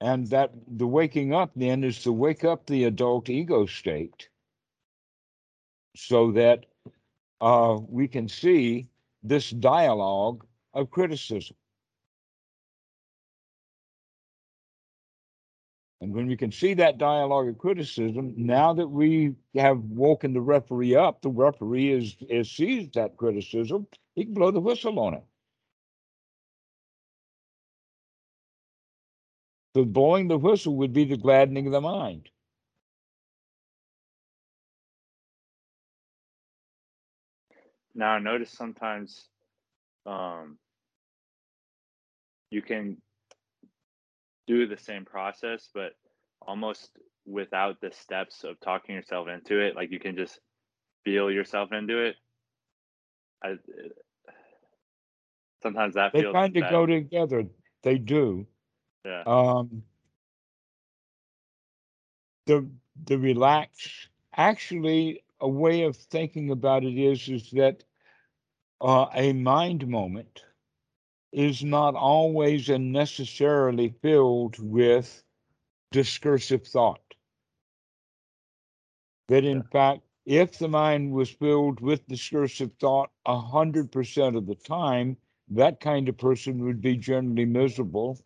And 0.00 0.26
that 0.28 0.52
the 0.66 0.86
waking 0.86 1.32
up 1.32 1.52
then 1.54 1.84
is 1.84 2.02
to 2.02 2.12
wake 2.12 2.44
up 2.44 2.66
the 2.66 2.84
adult 2.84 3.28
ego 3.28 3.66
state 3.66 4.28
so 5.94 6.32
that 6.32 6.66
uh, 7.40 7.78
we 7.88 8.08
can 8.08 8.28
see 8.28 8.88
this 9.22 9.50
dialogue 9.50 10.44
of 10.74 10.90
criticism. 10.90 11.56
And 16.02 16.12
when 16.12 16.26
we 16.26 16.36
can 16.36 16.50
see 16.50 16.74
that 16.74 16.98
dialogue 16.98 17.46
of 17.46 17.58
criticism, 17.58 18.34
now 18.36 18.74
that 18.74 18.88
we 18.88 19.36
have 19.54 19.78
woken 19.78 20.32
the 20.32 20.40
referee 20.40 20.96
up, 20.96 21.22
the 21.22 21.30
referee 21.30 21.92
is, 21.92 22.16
is 22.28 22.50
sees 22.50 22.90
that 22.94 23.16
criticism, 23.16 23.86
he 24.16 24.24
can 24.24 24.34
blow 24.34 24.50
the 24.50 24.58
whistle 24.58 24.98
on 24.98 25.14
it. 25.14 25.22
So 29.76 29.84
blowing 29.84 30.26
the 30.26 30.36
whistle 30.36 30.74
would 30.78 30.92
be 30.92 31.04
the 31.04 31.16
gladdening 31.16 31.66
of 31.66 31.72
the 31.72 31.80
mind. 31.80 32.28
Now 37.94 38.14
I 38.14 38.18
notice 38.18 38.50
sometimes 38.50 39.28
um 40.04 40.58
you 42.50 42.60
can 42.60 42.96
do 44.46 44.66
the 44.66 44.76
same 44.76 45.04
process 45.04 45.68
but 45.74 45.92
almost 46.42 46.90
without 47.26 47.80
the 47.80 47.90
steps 47.92 48.44
of 48.44 48.58
talking 48.60 48.94
yourself 48.94 49.28
into 49.28 49.60
it 49.60 49.76
like 49.76 49.90
you 49.90 50.00
can 50.00 50.16
just 50.16 50.40
feel 51.04 51.30
yourself 51.30 51.72
into 51.72 51.98
it 51.98 52.16
I, 53.42 53.56
sometimes 55.62 55.94
that 55.94 56.14
They 56.14 56.22
feels 56.22 56.36
kind 56.36 56.56
of 56.56 56.66
go 56.68 56.86
together. 56.86 57.48
They 57.82 57.98
do. 57.98 58.46
yeah 59.04 59.24
Um, 59.24 59.84
the 62.46 62.68
the 63.04 63.18
relax. 63.18 64.08
Actually, 64.34 65.22
a 65.40 65.48
way 65.48 65.82
of 65.82 65.96
thinking 65.96 66.50
about 66.50 66.84
it 66.84 66.98
is 66.98 67.28
is 67.28 67.50
that 67.52 67.84
uh, 68.80 69.06
a 69.14 69.32
mind 69.32 69.86
moment 69.88 70.44
is 71.32 71.64
not 71.64 71.94
always 71.94 72.68
and 72.68 72.92
necessarily 72.92 73.90
filled 74.02 74.58
with 74.58 75.24
discursive 75.90 76.66
thought. 76.66 77.00
That 79.28 79.44
in 79.44 79.62
fact, 79.62 80.02
if 80.26 80.58
the 80.58 80.68
mind 80.68 81.12
was 81.12 81.30
filled 81.30 81.80
with 81.80 82.06
discursive 82.06 82.72
thought 82.78 83.10
a 83.26 83.38
hundred 83.38 83.90
percent 83.92 84.36
of 84.36 84.46
the 84.46 84.54
time, 84.54 85.16
that 85.48 85.80
kind 85.80 86.08
of 86.08 86.18
person 86.18 86.64
would 86.64 86.80
be 86.80 86.96
generally 86.96 87.44
miserable, 87.46 88.18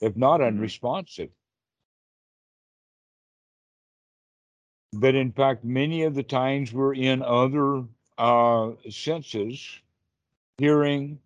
if 0.00 0.16
not 0.16 0.40
Mhm. 0.40 0.48
unresponsive. 0.48 1.30
But 4.92 5.14
in 5.14 5.32
fact, 5.32 5.64
many 5.64 6.02
of 6.04 6.14
the 6.14 6.22
times 6.22 6.72
we're 6.72 6.94
in 6.94 7.22
other 7.22 7.84
uh, 8.18 8.72
senses, 8.90 9.80
hearing, 10.58 11.20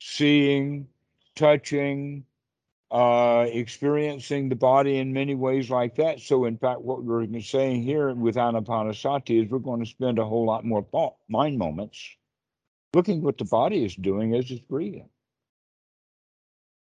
seeing, 0.00 0.88
touching, 1.34 2.24
uh, 2.90 3.46
experiencing 3.50 4.48
the 4.48 4.56
body 4.56 4.98
in 4.98 5.12
many 5.12 5.34
ways 5.34 5.70
like 5.70 5.96
that. 5.96 6.20
So, 6.20 6.44
in 6.44 6.56
fact, 6.56 6.80
what 6.80 7.02
we're 7.02 7.40
saying 7.40 7.82
here 7.82 8.14
with 8.14 8.36
Anapanasati 8.36 9.44
is 9.44 9.50
we're 9.50 9.58
going 9.58 9.80
to 9.80 9.90
spend 9.90 10.18
a 10.18 10.24
whole 10.24 10.46
lot 10.46 10.64
more 10.64 10.82
thought, 10.82 11.16
mind 11.28 11.58
moments 11.58 12.16
looking 12.96 13.20
what 13.20 13.36
the 13.36 13.44
body 13.44 13.84
is 13.84 13.94
doing 13.94 14.34
as 14.34 14.50
it's 14.50 14.62
breathing, 14.62 15.08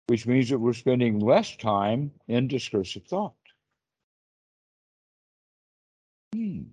which 0.09 0.26
means 0.26 0.50
that 0.50 0.59
we're 0.59 0.74
spending 0.74 1.18
less 1.18 1.57
time 1.57 2.11
in 2.28 2.46
discursive 2.46 3.05
thought. 3.07 3.32
Hmm. 6.34 6.64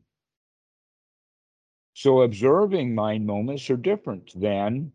So 1.93 2.23
observing 2.23 2.93
mind 2.93 3.25
moments 3.25 3.69
are 3.69 3.77
different 3.77 4.37
than 4.37 4.91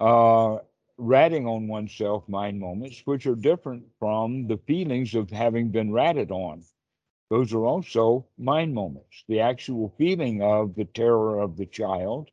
uh, 0.00 0.58
ratting 0.98 1.46
on 1.46 1.68
oneself 1.68 2.28
mind 2.28 2.58
moments, 2.58 3.02
which 3.06 3.26
are 3.26 3.34
different 3.34 3.84
from 3.98 4.46
the 4.46 4.58
feelings 4.58 5.14
of 5.14 5.30
having 5.30 5.70
been 5.70 5.92
ratted 5.92 6.30
on. 6.30 6.64
Those 7.30 7.52
are 7.52 7.64
also 7.64 8.26
mind 8.38 8.74
moments. 8.74 9.24
The 9.28 9.40
actual 9.40 9.94
feeling 9.98 10.42
of 10.42 10.74
the 10.74 10.84
terror 10.84 11.40
of 11.40 11.56
the 11.56 11.66
child 11.66 12.30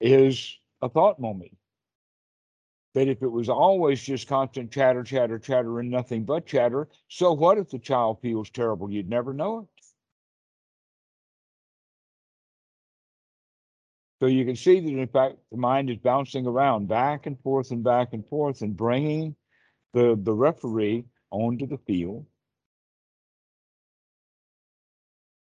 is 0.00 0.58
a 0.82 0.88
thought 0.88 1.20
moment. 1.20 1.56
But 2.92 3.06
if 3.06 3.22
it 3.22 3.28
was 3.28 3.48
always 3.48 4.02
just 4.02 4.26
constant 4.26 4.72
chatter, 4.72 5.04
chatter, 5.04 5.38
chatter, 5.38 5.78
and 5.78 5.90
nothing 5.90 6.24
but 6.24 6.44
chatter, 6.44 6.88
so 7.08 7.32
what 7.32 7.58
if 7.58 7.70
the 7.70 7.78
child 7.78 8.20
feels 8.20 8.50
terrible? 8.50 8.90
You'd 8.90 9.08
never 9.08 9.32
know 9.32 9.60
it. 9.60 9.79
So 14.20 14.26
you 14.26 14.44
can 14.44 14.56
see 14.56 14.80
that, 14.80 14.88
in 14.88 15.08
fact, 15.08 15.36
the 15.50 15.56
mind 15.56 15.88
is 15.88 15.96
bouncing 15.96 16.46
around 16.46 16.88
back 16.88 17.24
and 17.24 17.40
forth 17.40 17.70
and 17.70 17.82
back 17.82 18.12
and 18.12 18.26
forth 18.26 18.60
and 18.60 18.76
bringing 18.76 19.34
the, 19.94 20.18
the 20.22 20.34
referee 20.34 21.06
onto 21.30 21.66
the 21.66 21.78
field 21.78 22.26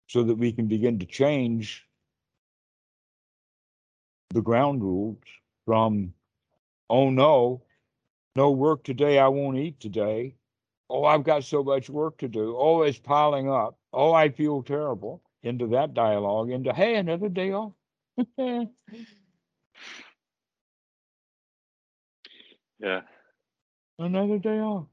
so 0.09 0.23
that 0.25 0.35
we 0.35 0.53
can 0.53 0.69
begin 0.69 0.99
to 0.99 1.07
change 1.07 1.87
the 4.31 4.43
ground 4.43 4.83
rules 4.83 5.19
from, 5.65 6.13
oh 6.91 7.09
no, 7.09 7.63
no 8.35 8.51
work 8.51 8.85
today, 8.85 9.19
I 9.19 9.29
won't 9.29 9.57
eat 9.57 9.81
today. 9.81 10.35
Oh, 10.91 11.05
I've 11.05 11.25
got 11.25 11.45
so 11.45 11.65
much 11.65 11.89
work 11.89 12.19
to 12.19 12.29
do. 12.29 12.55
Oh, 12.57 12.83
it's 12.83 12.99
piling 12.99 13.51
up. 13.51 13.79
Oh, 13.93 14.13
I 14.13 14.29
feel 14.29 14.63
terrible. 14.63 15.23
Into 15.43 15.69
that 15.69 15.95
dialogue, 15.95 16.51
into, 16.51 16.73
hey, 16.73 16.97
another 16.97 17.29
day 17.29 17.53
off. 17.53 17.73
yeah 22.79 23.01
Another 23.99 24.39
day 24.39 24.61
off. 24.61 24.89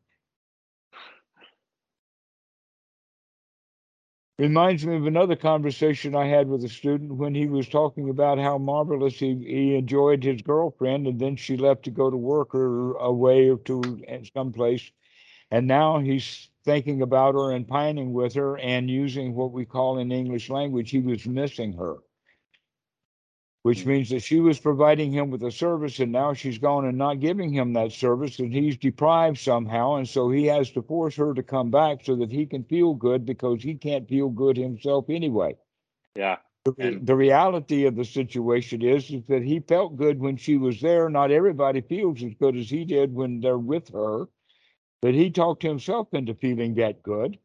Reminds 4.40 4.86
me 4.86 4.96
of 4.98 5.08
another 5.08 5.36
conversation 5.38 6.16
I 6.16 6.28
had 6.28 6.50
with 6.50 6.64
a 6.66 6.70
student 6.70 7.14
when 7.16 7.36
he 7.36 7.48
was 7.48 7.70
talking 7.70 8.10
about 8.10 8.40
how 8.40 8.58
marvelous 8.58 9.20
he, 9.20 9.36
he 9.36 9.76
enjoyed 9.76 10.24
his 10.24 10.42
girlfriend, 10.42 11.08
and 11.08 11.20
then 11.20 11.36
she 11.38 11.58
left 11.58 11.84
to 11.86 11.92
go 11.92 12.10
to 12.12 12.18
work 12.18 12.56
or 12.56 12.94
away 12.98 13.50
or 13.50 13.58
to 13.60 14.04
someplace. 14.34 14.92
And 15.52 15.68
now 15.68 16.00
he's 16.00 16.50
thinking 16.66 17.02
about 17.02 17.36
her 17.36 17.52
and 17.52 17.68
pining 17.68 18.14
with 18.14 18.34
her 18.36 18.58
and 18.60 18.90
using 18.90 19.36
what 19.36 19.52
we 19.54 19.66
call 19.66 20.00
in 20.00 20.12
English 20.12 20.50
language, 20.50 20.92
he 20.92 21.00
was 21.00 21.26
missing 21.28 21.74
her 21.74 21.98
which 23.64 23.84
Hmm. 23.84 23.90
means 23.90 24.10
that 24.12 24.22
she 24.24 24.40
was 24.40 24.60
providing 24.60 25.12
him 25.12 25.30
with 25.32 25.44
a 25.44 25.52
service 25.52 26.00
and 26.00 26.12
now 26.12 26.34
she's 26.34 26.58
gone 26.60 26.86
and 26.86 26.98
not 26.98 27.20
giving 27.20 27.52
him 27.54 27.74
that 27.74 27.92
service 27.92 28.40
and 28.40 28.54
he's 28.54 28.78
deprived 28.78 29.40
somehow 29.40 29.96
and 29.96 30.08
so 30.10 30.30
he 30.32 30.46
has 30.46 30.72
to 30.72 30.84
force 30.84 31.16
her 31.18 31.34
to 31.34 31.44
come 31.44 31.72
back 31.72 32.04
so 32.04 32.16
that 32.16 32.32
he 32.32 32.46
can 32.46 32.64
feel 32.66 32.94
good 32.94 33.26
because 33.26 33.64
he 33.64 33.76
can't 33.76 34.08
feel 34.10 34.30
good 34.30 34.58
himself 34.58 35.10
anyway. 35.10 35.56
Yeah 36.16 36.38
the, 36.66 37.00
the 37.04 37.16
reality 37.16 37.86
of 37.86 37.96
the 37.98 38.06
situation 38.06 38.82
is, 38.82 39.10
is 39.12 39.26
that 39.28 39.44
he 39.44 39.60
felt 39.62 39.98
good 39.98 40.20
when 40.20 40.38
she 40.38 40.58
was 40.58 40.80
there. 40.80 41.10
Not 41.10 41.32
everybody 41.32 41.82
feels 41.82 42.24
as 42.24 42.34
good 42.40 42.56
as 42.56 42.70
he 42.70 42.86
did 42.86 43.14
when 43.14 43.42
they're 43.42 43.58
with 43.58 43.90
her 43.94 44.28
but 45.02 45.14
he 45.14 45.30
talked 45.32 45.64
himself 45.64 46.14
into 46.14 46.34
feeling 46.36 46.76
that 46.76 47.04
good 47.04 47.38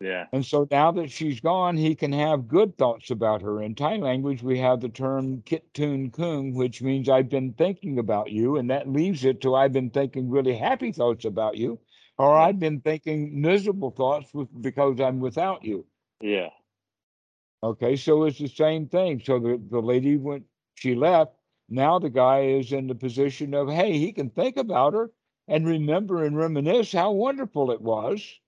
yeah 0.00 0.26
and 0.32 0.44
so 0.44 0.66
now 0.70 0.90
that 0.92 1.10
she's 1.10 1.40
gone, 1.40 1.76
he 1.76 1.94
can 1.94 2.12
have 2.12 2.48
good 2.48 2.76
thoughts 2.76 3.10
about 3.10 3.40
her. 3.42 3.62
In 3.62 3.74
Thai 3.74 3.96
language, 3.96 4.42
we 4.42 4.58
have 4.58 4.80
the 4.80 4.88
term 4.88 5.42
kit 5.42 5.72
tun 5.72 6.10
kung, 6.10 6.54
which 6.54 6.82
means 6.82 7.08
I've 7.08 7.28
been 7.30 7.52
thinking 7.54 7.98
about 7.98 8.30
you. 8.30 8.56
And 8.56 8.68
that 8.70 8.88
leaves 8.88 9.24
it 9.24 9.40
to 9.42 9.54
I've 9.54 9.72
been 9.72 9.90
thinking 9.90 10.28
really 10.30 10.56
happy 10.56 10.92
thoughts 10.92 11.24
about 11.24 11.56
you, 11.56 11.78
or. 12.18 12.36
I've 12.36 12.58
been 12.58 12.80
thinking 12.80 13.40
miserable 13.40 13.90
thoughts 13.92 14.34
with, 14.34 14.48
because 14.60 15.00
I'm 15.00 15.20
without 15.20 15.64
you. 15.64 15.86
yeah 16.20 16.50
Okay, 17.62 17.96
so 17.96 18.24
it's 18.24 18.38
the 18.38 18.46
same 18.48 18.88
thing. 18.88 19.20
So 19.24 19.38
the, 19.40 19.60
the 19.70 19.80
lady 19.80 20.16
went, 20.16 20.44
she 20.74 20.94
left. 20.94 21.36
Now 21.68 21.98
the 21.98 22.10
guy 22.10 22.42
is 22.42 22.72
in 22.72 22.86
the 22.86 22.94
position 22.94 23.54
of, 23.54 23.68
hey, 23.68 23.98
he 23.98 24.12
can 24.12 24.30
think 24.30 24.56
about 24.56 24.94
her, 24.94 25.10
and 25.48 25.66
remember 25.66 26.24
and 26.24 26.36
reminisce 26.36 26.92
how 26.92 27.12
wonderful 27.12 27.70
it 27.72 27.80
was, 27.80 28.40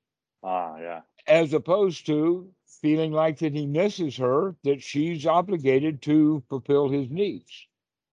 Ah, 0.42 0.76
yeah. 0.78 1.02
As 1.28 1.52
opposed 1.52 2.06
to 2.06 2.48
feeling 2.80 3.12
like 3.12 3.38
that 3.38 3.54
he 3.54 3.66
misses 3.66 4.16
her, 4.16 4.54
that 4.64 4.82
she's 4.82 5.26
obligated 5.26 6.02
to 6.02 6.42
fulfill 6.48 6.88
his 6.88 7.10
needs. 7.10 7.66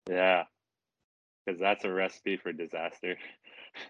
Yeah. 0.09 0.45
Because 1.45 1.61
that's 1.61 1.85
a 1.85 1.93
recipe 1.93 2.37
for 2.37 2.53
disaster. 2.53 3.17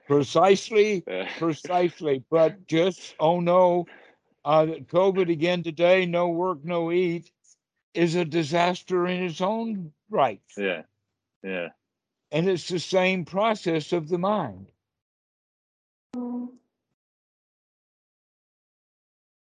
Precisely, 0.06 1.02
precisely. 1.38 2.24
But 2.30 2.66
just, 2.66 3.14
oh 3.18 3.40
no, 3.40 3.86
uh, 4.44 4.66
COVID 4.90 5.30
again 5.30 5.62
today, 5.62 6.06
no 6.06 6.28
work, 6.28 6.64
no 6.64 6.92
eat, 6.92 7.30
is 7.94 8.14
a 8.14 8.24
disaster 8.24 9.06
in 9.06 9.24
its 9.24 9.40
own 9.40 9.92
right. 10.08 10.40
yeah. 10.56 10.82
Yeah. 11.42 11.68
And 12.32 12.48
it's 12.48 12.68
the 12.68 12.78
same 12.78 13.24
process 13.24 13.92
of 13.92 14.08
the 14.08 14.18
mind. 14.18 14.70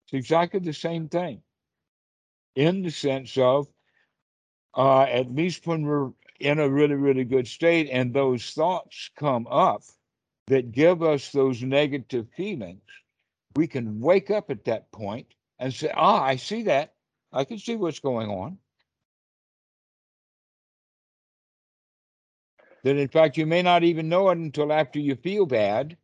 It's 0.07 0.15
exactly 0.15 0.61
the 0.61 0.73
same 0.73 1.09
thing 1.09 1.43
in 2.55 2.83
the 2.83 2.91
sense 2.91 3.37
of, 3.37 3.67
uh, 4.77 5.03
at 5.03 5.35
least 5.35 5.67
when 5.67 5.85
we're 5.85 6.13
in 6.39 6.61
a 6.61 6.69
really, 6.69 6.95
really 6.95 7.25
good 7.25 7.49
state 7.49 7.89
and 7.91 8.15
those 8.15 8.53
thoughts 8.53 9.11
come 9.17 9.47
up 9.49 9.83
that 10.47 10.71
give 10.71 11.03
us 11.03 11.33
those 11.33 11.63
negative 11.63 12.29
feelings, 12.37 12.83
we 13.57 13.67
can 13.67 14.01
wake 14.01 14.31
up 14.31 14.51
at 14.51 14.65
that 14.67 14.93
point 14.93 15.27
and 15.59 15.75
say, 15.75 15.91
ah, 15.95 16.23
I 16.23 16.37
see 16.37 16.63
that. 16.65 16.95
I 17.33 17.45
can 17.45 17.59
see 17.59 17.75
what's 17.75 17.99
going 17.99 18.31
on. 18.31 18.59
That 22.85 22.97
in 22.97 23.09
fact, 23.09 23.37
you 23.37 23.47
may 23.47 23.63
not 23.63 23.83
even 23.83 24.09
know 24.09 24.29
it 24.29 24.39
until 24.39 24.73
after 24.73 25.01
you 25.01 25.17
feel 25.17 25.47
bad. 25.47 25.97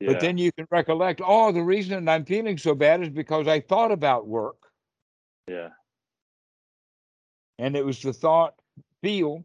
Yeah. 0.00 0.12
But 0.12 0.20
then 0.20 0.38
you 0.38 0.50
can 0.52 0.66
recollect, 0.70 1.20
oh, 1.24 1.52
the 1.52 1.62
reason 1.62 2.08
I'm 2.08 2.24
feeling 2.24 2.58
so 2.58 2.74
bad 2.74 3.02
is 3.02 3.08
because 3.10 3.46
I 3.48 3.60
thought 3.60 3.92
about 3.92 4.26
work. 4.26 4.56
yeah. 5.48 5.70
And 7.58 7.76
it 7.76 7.84
was 7.86 8.02
the 8.02 8.12
thought 8.12 8.54
feel 9.00 9.44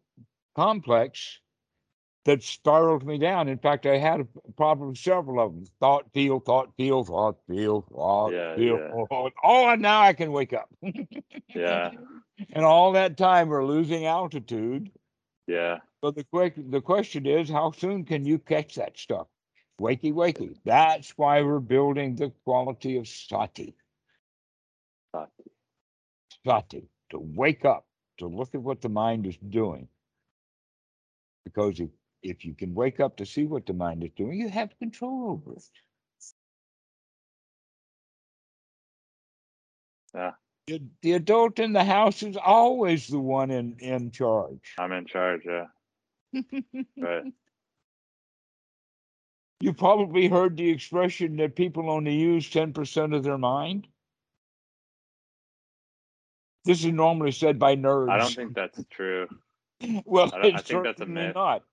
complex 0.56 1.40
that 2.26 2.42
spiraled 2.44 3.06
me 3.06 3.18
down. 3.20 3.48
In 3.48 3.60
fact, 3.60 3.86
I 3.86 3.98
had 3.98 4.22
a 4.22 4.52
problem 4.54 4.90
with 4.90 4.98
several 4.98 5.40
of 5.40 5.54
them. 5.54 5.66
Thought, 5.80 6.12
feel, 6.14 6.40
thought, 6.40 6.72
feel, 6.76 7.04
thought, 7.04 7.38
feel, 7.48 7.82
thought, 7.82 8.34
Yeah, 8.34 8.56
feel. 8.56 8.78
yeah. 8.80 9.06
thought. 9.10 9.34
Oh, 9.44 9.70
and 9.70 9.82
now 9.82 10.02
I 10.02 10.14
can 10.14 10.32
wake 10.32 10.54
up. 10.54 10.70
Yeah. 11.54 11.92
and 12.54 12.66
all 12.66 12.92
that 12.94 13.16
time 13.16 13.48
we're 13.48 13.66
losing 13.66 14.06
altitude. 14.08 14.90
Yeah. 15.48 15.78
So 16.04 16.12
the 16.12 16.24
quick 16.24 16.56
the 16.58 16.82
question 16.82 17.26
is, 17.28 17.50
how 17.50 17.72
soon 17.72 18.06
can 18.06 18.26
you 18.26 18.40
catch 18.40 18.76
that 18.76 18.98
stuff? 18.98 19.28
Wakey, 19.80 20.14
wakey. 20.14 20.56
That's 20.66 21.18
why 21.18 21.42
we're 21.42 21.60
building 21.60 22.16
the 22.16 22.32
quality 22.44 22.98
of 22.98 23.08
sati. 23.08 23.76
Thought. 25.14 25.32
Sati, 26.46 26.90
to 27.12 27.20
wake 27.20 27.66
up, 27.66 27.86
to 28.18 28.28
look 28.28 28.54
at 28.54 28.62
what 28.62 28.82
the 28.82 28.90
mind 28.90 29.26
is 29.26 29.38
doing. 29.38 29.88
Because 31.46 31.80
if, 31.80 31.90
if 32.22 32.46
you 32.46 32.54
can 32.54 32.76
wake 32.76 33.00
up 33.00 33.18
to 33.18 33.26
see 33.26 33.46
what 33.46 33.66
the 33.66 33.74
mind 33.74 34.04
is 34.04 34.12
doing, 34.16 34.40
you 34.40 34.50
have 34.50 34.78
control 34.80 35.32
over 35.32 35.58
it. 35.58 35.64
Yeah. 40.14 40.32
The, 40.68 40.82
the 41.02 41.14
adult 41.14 41.60
in 41.60 41.74
the 41.74 41.84
house 41.84 42.22
is 42.22 42.38
always 42.38 43.08
the 43.08 43.20
one 43.20 43.50
in, 43.50 43.78
in 43.80 44.12
charge. 44.12 44.74
I'm 44.78 44.92
in 44.92 45.06
charge. 45.06 45.42
Yeah. 45.46 45.66
Right. 46.98 47.24
You 49.62 49.74
probably 49.74 50.28
heard 50.28 50.56
the 50.56 50.70
expression 50.70 51.36
that 51.38 51.56
people 51.56 51.90
only 51.90 52.16
use 52.16 52.50
10% 52.50 53.14
of 53.16 53.24
their 53.24 53.38
mind. 53.38 53.88
This 56.66 56.80
is 56.84 56.92
normally 56.94 57.32
said 57.32 57.60
by 57.60 57.76
nerds. 57.76 58.10
I 58.10 58.18
don't 58.18 58.34
think 58.36 58.54
that's 58.56 58.82
true. 58.90 59.28
well, 60.06 60.32
I 60.34 60.42
don't- 60.42 60.56
I 60.56 60.62
think 60.62 60.84
that's 60.84 61.02
a 61.02 61.06
myth. 61.06 61.36
not. 61.36 61.64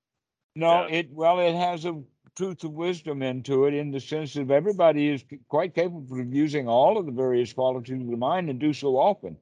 No, 0.55 0.87
Yeah. 0.89 0.97
it 0.97 1.11
well, 1.13 1.39
it 1.41 1.55
has 1.55 1.85
a 1.85 2.03
truth 2.35 2.65
of 2.65 2.73
wisdom 2.73 3.23
into 3.23 3.67
it 3.67 3.75
in 3.75 3.91
the 3.91 4.01
sense 4.01 4.35
that 4.35 4.51
everybody 4.51 5.09
is 5.09 5.25
quite 5.49 5.75
capable 5.75 6.21
of 6.21 6.35
using 6.35 6.69
all 6.69 6.99
of 6.99 7.07
the 7.07 7.13
various 7.13 7.53
qualities 7.53 8.01
of 8.01 8.07
the 8.09 8.17
mind 8.17 8.49
and 8.51 8.59
do 8.59 8.73
so 8.73 8.97
often. 8.97 9.37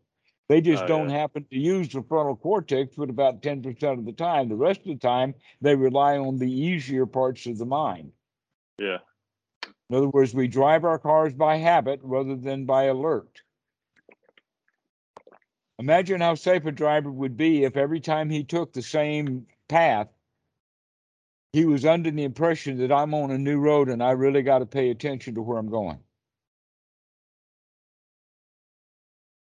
They 0.49 0.61
just 0.61 0.84
Oh, 0.84 0.88
don't 0.88 1.09
yeah. 1.11 1.16
happen 1.18 1.45
to 1.51 1.59
use 1.59 1.88
the 1.88 2.03
frontal 2.03 2.36
cortex 2.36 2.95
but 2.97 3.11
about 3.11 3.42
10% 3.42 3.99
of 3.99 4.05
the 4.05 4.12
time. 4.12 4.49
The 4.49 4.57
rest 4.57 4.80
of 4.80 4.86
the 4.86 4.97
time, 4.97 5.34
they 5.61 5.74
rely 5.74 6.18
on 6.18 6.36
the 6.38 6.51
easier 6.51 7.07
parts 7.07 7.47
of 7.47 7.59
the 7.59 7.66
mind. 7.66 8.12
Yeah. 8.79 8.99
In 9.91 9.97
other 9.97 10.09
words, 10.09 10.35
we 10.35 10.49
drive 10.49 10.85
our 10.85 10.99
cars 10.99 11.35
by 11.35 11.57
habit 11.57 12.01
rather 12.03 12.37
than 12.37 12.64
by 12.64 12.85
alert. 12.85 13.43
Imagine 15.79 16.20
how 16.20 16.35
safe 16.35 16.64
a 16.64 16.72
driver 16.72 17.11
would 17.11 17.37
be 17.37 17.64
if 17.64 17.77
every 17.77 18.01
time 18.01 18.31
he 18.31 18.45
took 18.45 18.72
the 18.72 18.83
same 18.83 19.47
path, 19.68 20.09
he 21.53 21.64
was 21.64 21.85
under 21.85 22.11
the 22.11 22.25
impression 22.25 22.79
that 22.79 22.93
I'm 22.93 23.14
on 23.14 23.31
a 23.31 23.39
new 23.39 23.59
road 23.59 23.89
and 23.89 24.03
I 24.03 24.12
really 24.12 24.43
got 24.43 24.61
to 24.61 24.66
pay 24.66 24.91
attention 24.91 25.35
to 25.35 25.43
where 25.43 25.59
I'm 25.59 25.70
going. 25.70 25.99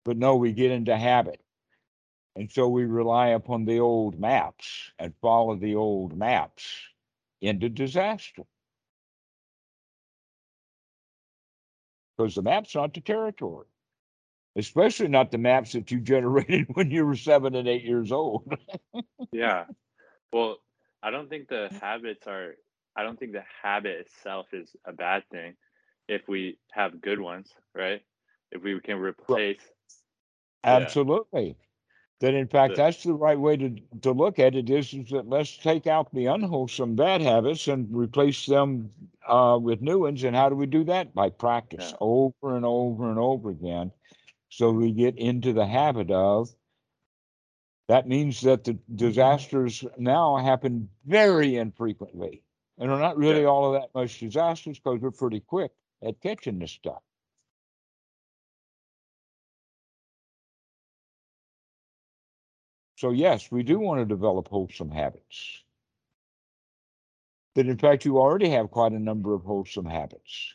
But 0.05 0.17
no, 0.17 0.37
we 0.37 0.53
get 0.53 0.71
into 0.71 0.97
habit. 0.97 1.41
And 2.37 2.51
so 2.53 2.69
we 2.69 2.85
rely 2.85 3.29
upon 3.29 3.65
the 3.65 3.81
old 3.81 4.21
maps 4.21 4.93
and 4.99 5.15
follow 5.23 5.57
the 5.57 5.75
old 5.75 6.17
maps 6.17 6.65
into 7.41 7.69
disaster. 7.69 8.43
Because 12.17 12.35
the 12.35 12.43
map's 12.43 12.75
not 12.75 12.95
the 12.95 13.01
territory, 13.01 13.67
especially 14.57 15.09
not 15.09 15.31
the 15.31 15.39
maps 15.39 15.73
that 15.73 15.91
you 15.91 16.01
generated 16.13 16.67
when 16.75 16.91
you 16.91 17.05
were 17.07 17.17
seven 17.17 17.55
and 17.55 17.69
eight 17.69 17.85
years 17.85 18.13
old. 18.13 18.53
Yeah. 19.33 19.65
Well, 20.33 20.59
I 21.03 21.11
don't 21.11 21.29
think 21.29 21.49
the 21.49 21.69
habits 21.81 22.27
are, 22.27 22.55
I 22.97 23.03
don't 23.03 23.19
think 23.19 23.33
the 23.33 23.45
habit 23.63 24.01
itself 24.01 24.47
is 24.53 24.75
a 24.87 24.93
bad 24.93 25.25
thing 25.31 25.57
if 26.09 26.29
we 26.29 26.59
have 26.73 27.01
good 27.01 27.21
ones, 27.21 27.51
right? 27.75 28.03
If 28.53 28.63
we 28.63 28.79
can 28.81 28.99
replace. 28.99 29.61
Absolutely. 30.65 31.57
That 32.21 32.35
in 32.35 32.49
fact, 32.49 32.77
that's 32.77 33.03
the 33.03 33.13
right 33.13 33.39
way 33.39 33.59
to, 33.59 33.77
to 34.01 34.13
look 34.13 34.39
at 34.39 34.55
it 34.55 34.71
is, 34.71 34.95
is 34.95 35.11
that 35.11 35.29
let's 35.29 35.59
take 35.59 35.87
out 35.87 36.13
the 36.15 36.27
unwholesome 36.27 36.97
bad 36.97 37.21
habits 37.21 37.69
and 37.69 37.95
replace 37.95 38.47
them 38.47 38.91
uh, 39.29 39.59
with 39.61 39.83
new 39.83 40.01
ones. 40.01 40.25
And 40.25 40.35
how 40.35 40.49
do 40.49 40.57
we 40.57 40.67
do 40.67 40.83
that? 40.85 41.15
By 41.15 41.29
practice 41.29 41.91
Yeah. 41.91 41.99
over 42.01 42.57
and 42.57 42.65
over 42.65 43.11
and 43.11 43.19
over 43.19 43.51
again. 43.51 43.93
So 44.49 44.71
we 44.71 44.93
get 44.93 45.19
into 45.19 45.53
the 45.53 45.67
habit 45.67 46.11
of 46.11 46.49
that 47.89 48.09
means 48.09 48.41
that 48.41 48.65
the 48.65 48.79
disasters 48.95 49.85
now 49.99 50.37
happen 50.37 50.89
very 51.05 51.57
infrequently. 51.57 52.43
And 52.79 52.91
are 52.91 52.99
not 53.01 53.17
really 53.17 53.43
Yeah. 53.43 53.49
all 53.49 53.75
of 53.75 53.81
that 53.81 53.95
much 53.95 54.19
disasters 54.21 54.79
because 54.79 55.01
we're 55.01 55.11
pretty 55.11 55.41
quick 55.41 55.73
at 56.03 56.21
catching 56.21 56.59
this 56.59 56.73
stuff. 56.73 57.03
So 62.97 63.11
yes, 63.11 63.51
we 63.51 63.63
do 63.63 63.79
want 63.79 64.01
to 64.01 64.07
develop 64.07 64.49
wholesome 64.49 64.91
habits. 64.91 65.63
That 67.55 67.69
in 67.69 67.79
fact 67.79 68.05
you 68.05 68.19
already 68.19 68.51
have 68.51 68.71
quite 68.71 68.93
a 68.93 68.99
number 68.99 69.35
of 69.35 69.43
wholesome 69.45 69.87
habits. 69.87 70.55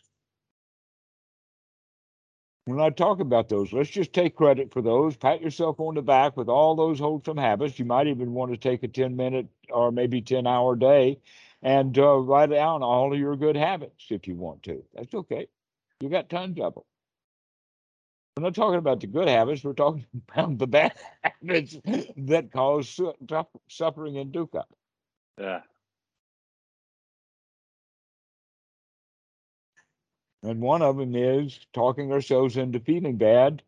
When 2.66 2.80
I 2.80 2.90
talk 2.92 3.20
about 3.20 3.50
those, 3.50 3.74
let's 3.74 3.90
just 3.90 4.14
take 4.14 4.36
credit 4.36 4.72
for 4.72 4.82
those. 4.82 5.18
Pat 5.18 5.42
yourself 5.42 5.80
on 5.80 5.96
the 5.96 6.02
back 6.02 6.38
with 6.38 6.48
all 6.48 6.76
those 6.76 7.00
wholesome 7.00 7.38
habits. 7.38 7.80
You 7.80 7.86
might 7.86 8.08
even 8.08 8.34
want 8.34 8.52
to 8.52 8.58
take 8.58 8.84
a 8.84 8.88
10 8.88 9.16
minute 9.16 9.48
or 9.70 9.92
maybe 9.92 10.22
10 10.22 10.46
hour 10.46 10.76
day 10.76 11.20
and 11.64 11.98
uh, 11.98 12.18
write 12.18 12.52
down 12.52 12.84
all 12.84 13.14
of 13.14 13.20
your 13.20 13.36
good 13.36 13.56
habits 13.56 14.06
if 14.10 14.28
you 14.28 14.36
want 14.36 14.64
to. 14.64 14.84
That's 14.94 15.14
okay. 15.14 15.48
You 16.00 16.10
got 16.10 16.30
tons 16.30 16.60
of 16.60 16.76
them. 16.76 16.84
We're 18.38 18.44
not 18.44 18.56
talking 18.56 18.80
about 18.80 19.02
the 19.02 19.08
good 19.08 19.28
habits. 19.28 19.64
We're 19.64 19.74
talking 19.74 20.06
about 20.30 20.58
the 20.58 20.68
bad 20.68 20.94
habits 21.22 21.78
that 22.18 22.50
cause 22.52 22.90
su- 22.90 23.14
suffering 23.68 24.18
and 24.18 24.34
dukkha. 24.34 24.64
yeah. 25.40 25.62
And 30.44 30.60
one 30.62 30.82
of 30.82 30.98
them 30.98 31.16
is 31.16 31.60
talking 31.74 32.12
ourselves 32.12 32.58
into 32.58 32.80
feeling 32.80 33.18
bad 33.18 33.62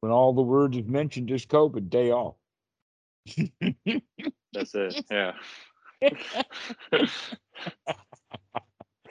when 0.00 0.10
all 0.12 0.32
the 0.32 0.42
words 0.42 0.76
is 0.76 0.86
mentioned 0.86 1.30
is 1.30 1.46
COVID, 1.46 1.88
day 1.90 2.10
off. 2.10 2.36
That's 4.52 4.74
it. 4.74 5.04
Yeah. 5.10 5.32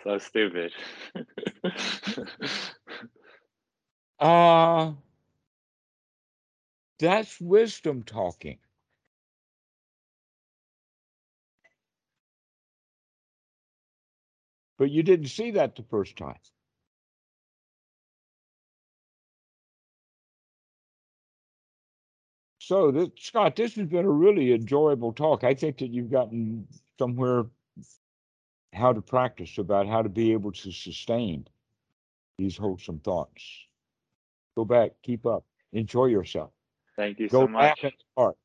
so 0.03 0.17
stupid. 0.17 0.71
Uh, 4.19 4.93
that's 6.99 7.39
wisdom 7.39 8.03
talking. 8.03 8.57
but 14.77 14.91
you 14.91 15.03
didn't 15.03 15.27
see 15.27 15.51
that 15.51 15.75
the 15.75 15.83
first 15.83 16.15
time. 16.15 16.37
So, 22.59 22.91
this, 22.91 23.09
Scott, 23.17 23.55
this 23.55 23.75
has 23.75 23.87
been 23.87 24.05
a 24.05 24.09
really 24.11 24.53
enjoyable 24.53 25.13
talk. 25.13 25.43
I 25.43 25.53
think 25.53 25.77
that 25.77 25.91
you've 25.91 26.11
gotten 26.11 26.67
somewhere 26.99 27.45
how 28.73 28.93
to 28.93 29.01
practice 29.01 29.57
about 29.57 29.87
how 29.87 30.01
to 30.01 30.09
be 30.09 30.33
able 30.33 30.51
to 30.51 30.71
sustain 30.71 31.47
these 32.37 32.57
wholesome 32.57 32.99
thoughts. 32.99 33.66
Go 34.57 34.65
back, 34.65 34.93
keep 35.03 35.27
up, 35.27 35.43
enjoy 35.71 36.05
yourself. 36.05 36.49
Thank 36.95 37.19
you 37.19 37.29
Go 37.29 37.41
so 37.41 37.47
much. 37.47 37.61
laugh 37.61 37.77
at 37.83 37.93
the 37.93 38.05
park. 38.15 38.35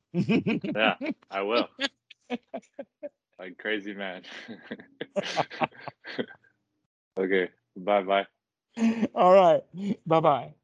Yeah, 0.75 0.97
I 1.31 1.41
will. 1.41 1.69
like 3.39 3.57
crazy 3.57 3.95
man. 3.95 4.21
okay. 7.17 7.49
Bye 7.79 8.03
bye. 8.03 8.27
All 9.15 9.33
right. 9.33 9.63
Bye 10.07 10.21
bye. 10.21 10.55